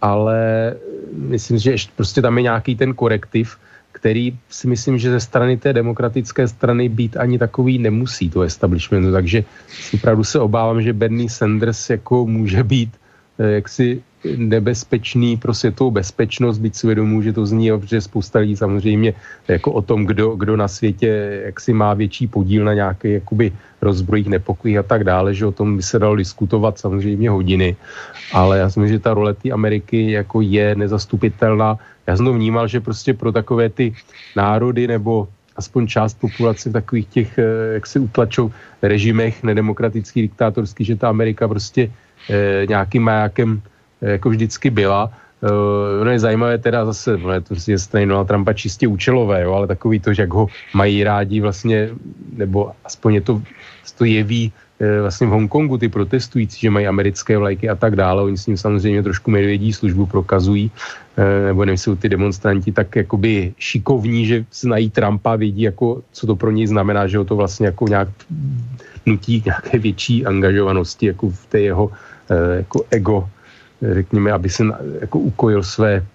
[0.00, 0.74] ale
[1.12, 3.56] myslím, že ještě prostě tam je nějaký ten korektiv,
[3.92, 9.12] který si myslím, že ze strany té demokratické strany být ani takový nemusí, to establishmentu.
[9.12, 9.44] Takže
[9.94, 12.92] opravdu se obávám, že Bernie Sanders jako může být
[13.38, 14.02] eh, jaksi
[14.36, 19.14] nebezpečný pro světovou bezpečnost, byť si vědomů, že to zní, že spousta lidí samozřejmě
[19.48, 23.52] jako o tom, kdo, kdo na světě jak si má větší podíl na nějaké jakoby
[23.82, 27.76] rozbrojích, nepokojích a tak dále, že o tom by se dalo diskutovat samozřejmě hodiny,
[28.32, 31.78] ale já si myslím, že ta role té Ameriky jako je nezastupitelná.
[32.06, 33.94] Já jsem to vnímal, že prostě pro takové ty
[34.36, 37.38] národy nebo aspoň část populace v takových těch,
[37.74, 38.50] jak se utlačou
[38.82, 41.90] režimech nedemokratických, diktátorských, že ta Amerika prostě
[42.68, 43.62] nějakým majákem
[44.06, 45.10] jako vždycky byla.
[45.40, 49.42] Uh, ono je zajímavé teda zase, no je to prostě strany Donald Trumpa čistě účelové,
[49.42, 51.88] jo, ale takový to, že jak ho mají rádi vlastně,
[52.36, 53.42] nebo aspoň je to,
[53.98, 58.22] to jeví e, vlastně v Hongkongu ty protestující, že mají americké vlajky a tak dále,
[58.22, 60.70] oni s ním samozřejmě trošku medvědí službu prokazují,
[61.16, 66.36] e, nebo nejsou ty demonstranti tak jakoby šikovní, že znají Trumpa, vědí jako, co to
[66.36, 68.08] pro něj znamená, že ho to vlastně jako nějak
[69.06, 71.90] nutí k nějaké větší angažovanosti jako v té jeho
[72.56, 73.28] jako ego
[73.82, 74.64] řekněme, aby se
[75.00, 76.06] jako ukojil své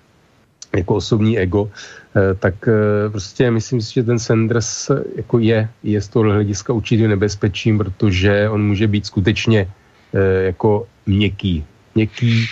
[0.76, 1.70] jako osobní ego,
[2.16, 6.74] eh, tak eh, prostě myslím si, že ten Sanders jako je, je z toho hlediska
[6.74, 9.68] určitě nebezpečím, protože on může být skutečně
[10.14, 11.66] eh, jako měkký.
[11.96, 12.48] Měkký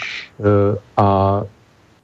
[0.97, 1.41] a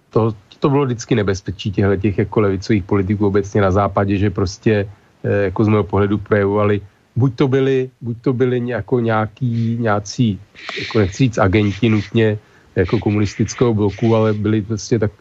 [0.10, 4.88] to, to bylo vždycky nebezpečí těchto těch jako levicových politiků obecně na západě, že prostě
[5.24, 6.82] jako z mého pohledu projevovali
[7.16, 10.40] buď to byli, buď to byli jako nějaký, nějací,
[10.80, 12.40] jako nechci říct agenti nutně,
[12.76, 15.12] jako komunistického bloku, ale byli prostě tak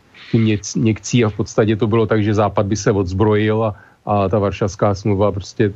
[0.75, 3.75] někcí a v podstatě to bylo tak, že Západ by se odzbrojil a,
[4.07, 5.73] a ta Varšavská smlouva prostě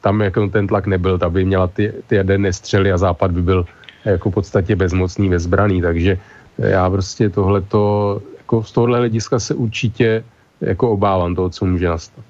[0.00, 3.42] tam jako ten tlak nebyl, ta by měla ty, ty jaderné střely a Západ by
[3.42, 3.66] byl
[4.04, 6.18] jako v podstatě bezmocný, bezbraný, takže
[6.58, 10.24] já prostě tohleto, jako z tohohle hlediska se určitě
[10.60, 12.24] jako obávám toho, co může nastat.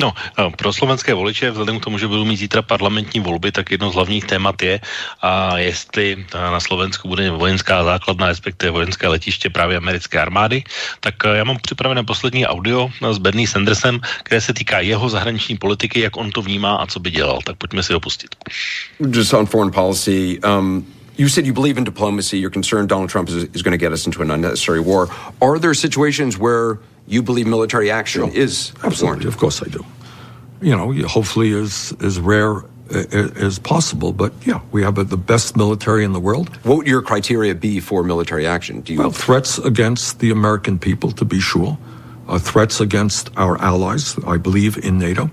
[0.00, 3.70] No, eh, pro slovenské voliče, vzhledem k tomu, že budou mít zítra parlamentní volby, tak
[3.70, 4.80] jedno z hlavních témat je,
[5.22, 10.64] a jestli na Slovensku bude vojenská základna, respektive vojenské letiště právě americké armády.
[11.00, 15.58] Tak eh, já mám připravené poslední audio s Bernie Sandersem, které se týká jeho zahraniční
[15.58, 17.38] politiky, jak on to vnímá a co by dělal.
[17.44, 18.36] Tak pojďme si ho pustit.
[19.00, 20.86] Just on foreign policy, um...
[21.18, 22.38] You said you believe in diplomacy.
[22.38, 25.08] You're concerned Donald Trump is, is going to get us into an unnecessary war.
[25.42, 28.36] Are there situations where you believe military action sure.
[28.36, 29.04] is absolutely.
[29.04, 29.28] Warranted.
[29.28, 29.84] Of course, I do.
[30.60, 32.62] You know, hopefully as as rare
[32.94, 34.12] as possible.
[34.12, 36.54] But yeah, we have the best military in the world.
[36.64, 38.80] What would your criteria be for military action?
[38.80, 41.78] Do you well, threats against the American people, to be sure.
[42.28, 44.16] Uh, threats against our allies.
[44.26, 45.30] I believe in NATO.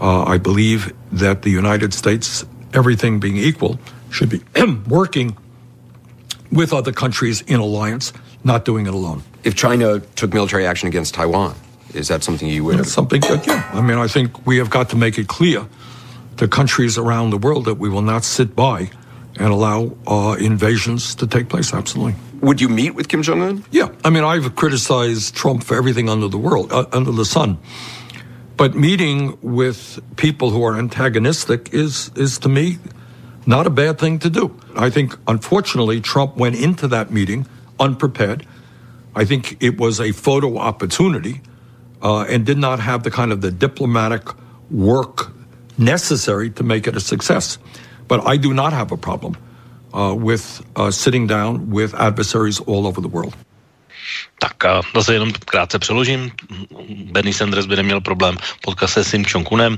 [0.00, 3.78] Uh, I believe that the United States, everything being equal,
[4.10, 4.40] should be
[4.88, 5.36] working
[6.50, 8.12] with other countries in alliance,
[8.44, 11.54] not doing it alone if China took military action against Taiwan,
[11.94, 12.78] is that something you would?
[12.78, 13.68] That's something that, yeah.
[13.72, 15.66] I mean, I think we have got to make it clear
[16.38, 18.90] to countries around the world that we will not sit by
[19.36, 21.72] and allow uh, invasions to take place.
[21.74, 22.14] Absolutely.
[22.40, 23.64] Would you meet with Kim Jong Un?
[23.70, 23.88] Yeah.
[24.04, 27.58] I mean, I've criticized Trump for everything under the world, uh, under the sun.
[28.56, 32.78] But meeting with people who are antagonistic is, is to me,
[33.46, 34.58] not a bad thing to do.
[34.76, 37.46] I think, unfortunately, Trump went into that meeting
[37.80, 38.46] unprepared
[39.14, 41.40] I think it was a photo opportunity
[42.02, 44.22] uh, and did not have the kind of the diplomatic
[44.70, 45.32] work
[45.78, 47.58] necessary to make it a success.
[48.08, 49.36] But I do not have a problem
[49.92, 53.36] uh, with uh, sitting down with adversaries all over the world.
[54.38, 56.32] Tak a zase jenom krátce přeložím.
[56.88, 59.76] Bernie Sanders by neměl problém potkat se s tím Čonkunem.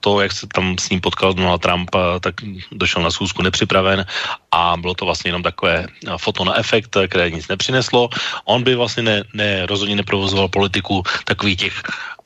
[0.00, 1.90] To, jak se tam s ním potkal Donald Trump,
[2.20, 2.34] tak
[2.72, 4.06] došel na schůzku nepřipraven
[4.52, 5.86] a bylo to vlastně jenom takové
[6.16, 8.08] foto na efekt, které nic nepřineslo.
[8.44, 11.82] On by vlastně ne, ne rozhodně neprovozoval politiku takových těch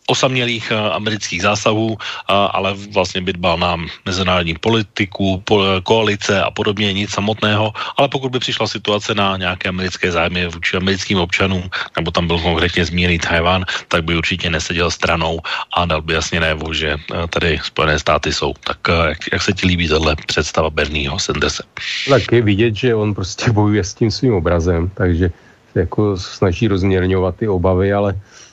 [0.06, 1.96] osamělých uh, amerických zásahů, uh,
[2.28, 8.38] ale vlastně dbal na mezinárodní politiku, po, koalice a podobně, nic samotného, ale pokud by
[8.38, 13.64] přišla situace na nějaké americké zájmy vůči americkým občanům, nebo tam byl konkrétně zmíněný Tajván,
[13.88, 15.40] tak by určitě neseděl stranou
[15.76, 16.96] a dal by jasně najevo, že
[17.30, 18.52] tady Spojené státy jsou.
[18.64, 18.78] Tak
[19.08, 21.64] jak, jak se ti líbí tohle představa Bernieho Sandersa?
[22.08, 25.30] Tak je vidět, že on prostě bojuje s tím svým obrazem, takže
[25.74, 28.43] jako snaží rozměrňovat ty obavy, ale Eh,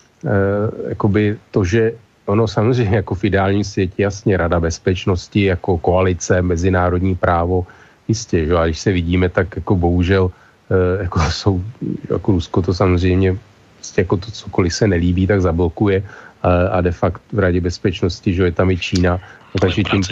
[0.89, 1.91] jakoby to, že
[2.25, 7.65] ono samozřejmě jako v ideálním světě jasně Rada bezpečnosti jako koalice, mezinárodní právo,
[8.07, 8.55] jistě, že?
[8.55, 10.31] a když se vidíme, tak jako bohužel
[10.71, 11.61] eh, jako jsou,
[12.09, 13.37] jako Rusko to samozřejmě
[13.75, 16.03] prostě jako to cokoliv se nelíbí, tak zablokuje
[16.43, 19.17] a, a de facto v Radě bezpečnosti, že je tam i Čína.
[19.55, 20.03] No, takže tím,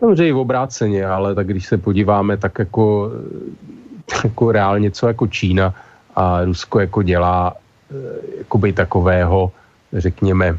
[0.00, 3.12] samozřejmě i v obráceně, ale tak když se podíváme, tak jako,
[4.24, 5.74] jako reálně co jako Čína
[6.16, 7.61] a Rusko jako dělá Eh,
[8.38, 9.52] jakoby takového,
[9.92, 10.58] řekněme,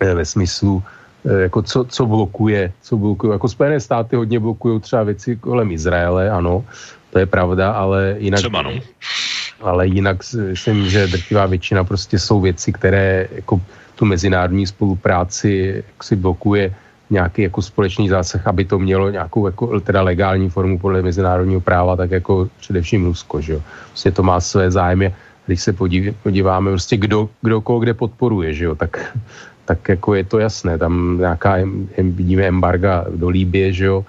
[0.00, 0.82] eh, ve smyslu,
[1.24, 3.32] eh, jako co, co blokuje, co blokuje.
[3.32, 6.64] Jako Spojené státy hodně blokují třeba věci kolem Izraele, ano,
[7.10, 8.40] to je pravda, ale jinak...
[8.40, 8.72] Třeba no.
[9.60, 13.60] Ale jinak myslím, že drtivá většina prostě jsou věci, které jako
[13.98, 16.74] tu mezinárodní spolupráci jak si blokuje
[17.10, 21.96] nějaký jako společný zásah, aby to mělo nějakou jako, teda legální formu podle mezinárodního práva,
[21.96, 23.60] tak jako především Rusko, že jo.
[23.88, 25.14] Prostě to má své zájmy
[25.48, 25.72] když se
[26.22, 29.16] podíváme prostě kdo, kdo koho kde podporuje, že jo, tak
[29.68, 31.56] tak jako je to jasné, tam nějaká,
[31.98, 34.04] vidíme embarga do Líbě, že jo,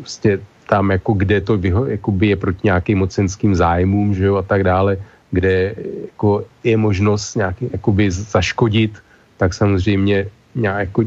[0.00, 1.86] prostě tam jako kde to vyho,
[2.20, 4.96] je proti nějakým mocenským zájmům, že jo, a tak dále,
[5.30, 5.74] kde
[6.08, 8.96] jako je možnost nějaký, jakoby zaškodit,
[9.36, 11.04] tak samozřejmě nějak jako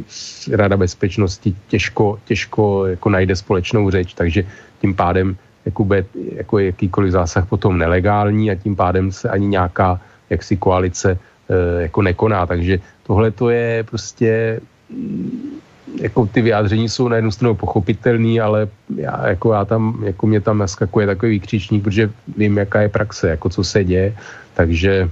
[0.51, 4.45] Rada bezpečnosti těžko, těžko jako najde společnou řeč, takže
[4.81, 5.37] tím pádem
[5.67, 9.99] jako, bude, jako jakýkoliv zásah potom nelegální a tím pádem se ani nějaká
[10.29, 11.19] jaksi koalice
[11.49, 12.45] e, jako nekoná.
[12.47, 15.59] Takže tohle to je prostě mm,
[16.01, 20.39] jako ty vyjádření jsou na jednu stranu pochopitelný, ale já, jako já tam, jako mě
[20.41, 24.15] tam naskakuje takový výkřičník, protože vím, jaká je praxe, jako co se děje,
[24.53, 25.09] takže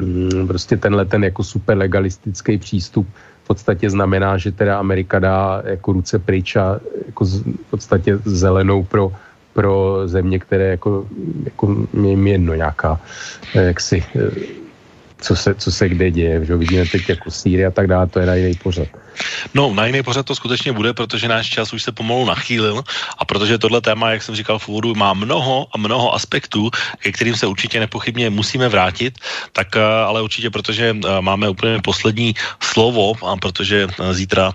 [0.00, 3.06] mm, prostě tenhle ten jako super legalistický přístup
[3.44, 8.18] v podstatě znamená, že teda Amerika dá jako ruce pryč a jako z, v podstatě
[8.24, 9.12] zelenou pro,
[9.56, 11.08] pro země, které jako,
[11.44, 13.00] jako jim jedno nějaká,
[13.56, 14.30] eh, jaksi, eh,
[15.16, 18.20] co se, co se kde děje, že vidíme teď jako Sýrie a tak dále, to
[18.20, 18.88] je na jiný pořad.
[19.54, 22.84] No, na jiný pořad to skutečně bude, protože náš čas už se pomalu nachýlil
[23.18, 27.12] a protože tohle téma, jak jsem říkal v úvodu, má mnoho a mnoho aspektů, ke
[27.12, 29.18] kterým se určitě nepochybně musíme vrátit,
[29.52, 34.52] tak eh, ale určitě, protože eh, máme úplně poslední slovo a protože eh, zítra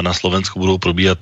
[0.00, 1.18] na Slovensku budou probíhat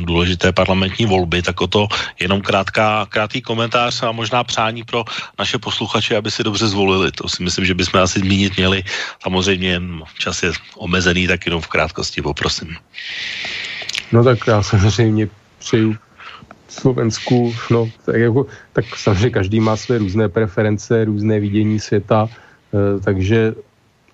[0.00, 1.88] důležité parlamentní volby, tak o to
[2.20, 5.04] jenom krátká, krátký komentář a možná přání pro
[5.38, 7.12] naše posluchače, aby si dobře zvolili.
[7.12, 8.82] To si myslím, že bychom asi zmínit měli.
[9.22, 9.80] Samozřejmě
[10.18, 12.76] čas je omezený, tak jenom v krátkosti tě poprosím.
[14.12, 15.28] No tak já samozřejmě
[15.58, 15.96] přeju
[16.68, 23.00] Slovensku, no tak, jako, tak samozřejmě každý má své různé preference, různé vidění světa, e,
[23.00, 23.54] takže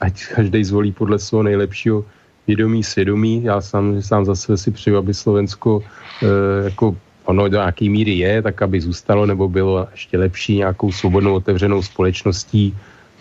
[0.00, 2.04] ať každý zvolí podle svého nejlepšího
[2.46, 3.44] vědomí, svědomí.
[3.44, 5.82] Já sám, sám za sebe si přeju, aby Slovensko
[6.22, 10.92] e, jako ono do nějaké míry je, tak aby zůstalo nebo bylo ještě lepší nějakou
[10.92, 12.72] svobodnou otevřenou společností,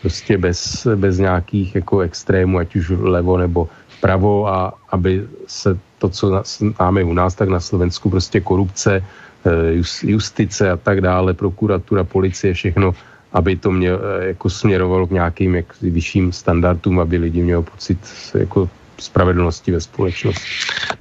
[0.01, 3.67] prostě bez, bez nějakých jako extrémů, ať už levo nebo
[4.05, 6.43] vpravo a aby se to, co
[6.79, 12.53] máme u nás, tak na Slovensku prostě korupce, eh, justice a tak dále, prokuratura, policie,
[12.53, 12.93] všechno,
[13.33, 17.97] aby to mě eh, jako směrovalo k nějakým jak, vyšším standardům, aby lidi měli pocit
[18.45, 18.69] jako
[18.99, 20.45] spravedlnosti ve společnosti.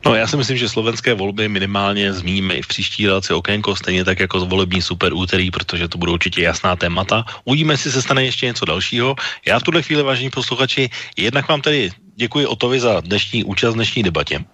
[0.07, 4.05] No já si myslím, že slovenské volby minimálně zmíníme i v příští relaci okénko, stejně
[4.05, 7.25] tak jako volební super úterý, protože to budou určitě jasná témata.
[7.45, 9.17] Uvidíme, jestli se stane ještě něco dalšího.
[9.47, 13.77] Já v tuhle chvíli, vážení posluchači, jednak vám tady děkuji Otovi za dnešní účast v
[13.77, 14.45] dnešní debatě.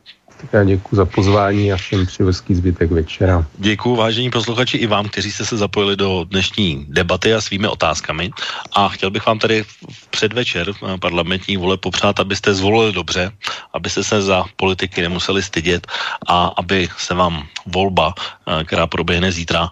[0.40, 3.46] Tak já děkuji za pozvání a všem přeji hezký zbytek večera.
[3.58, 8.30] Děkuji vážení posluchači i vám, kteří jste se zapojili do dnešní debaty a svými otázkami.
[8.72, 13.32] A chtěl bych vám tady v předvečer parlamentní vole popřát, abyste zvolili dobře,
[13.74, 15.86] abyste se za politiky nemuseli stydět
[16.26, 19.70] a aby se vám volba, eh, která proběhne zítra,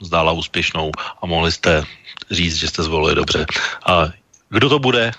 [0.00, 0.90] zdála úspěšnou
[1.22, 1.84] a mohli jste
[2.30, 3.46] říct, že jste zvolili dobře.
[3.86, 4.04] A
[4.50, 5.12] kdo to bude,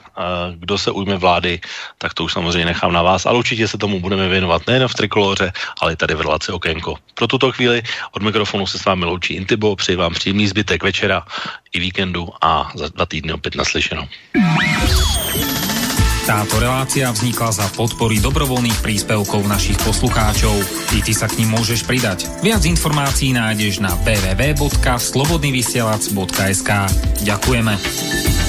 [0.56, 1.60] kdo se ujme vlády,
[1.98, 4.94] tak to už samozřejmě nechám na vás, ale určitě se tomu budeme věnovat nejen v
[4.94, 5.52] Trikoloře,
[5.82, 6.96] ale i tady v relaci Okénko.
[7.14, 7.82] Pro tuto chvíli
[8.12, 11.26] od mikrofonu se s vámi loučí Intibo, přeji vám příjemný zbytek večera
[11.74, 14.08] i víkendu a za dva týdny opět naslyšenou.
[16.30, 20.54] Táto relácia vznikla za podpory dobrovoľných príspevkov našich poslucháčov.
[20.94, 22.30] I ty sa k ním môžeš pridať.
[22.46, 26.70] Viac informácií nájdeš na www.slobodnyvysielac.sk
[27.26, 28.49] Ďakujeme.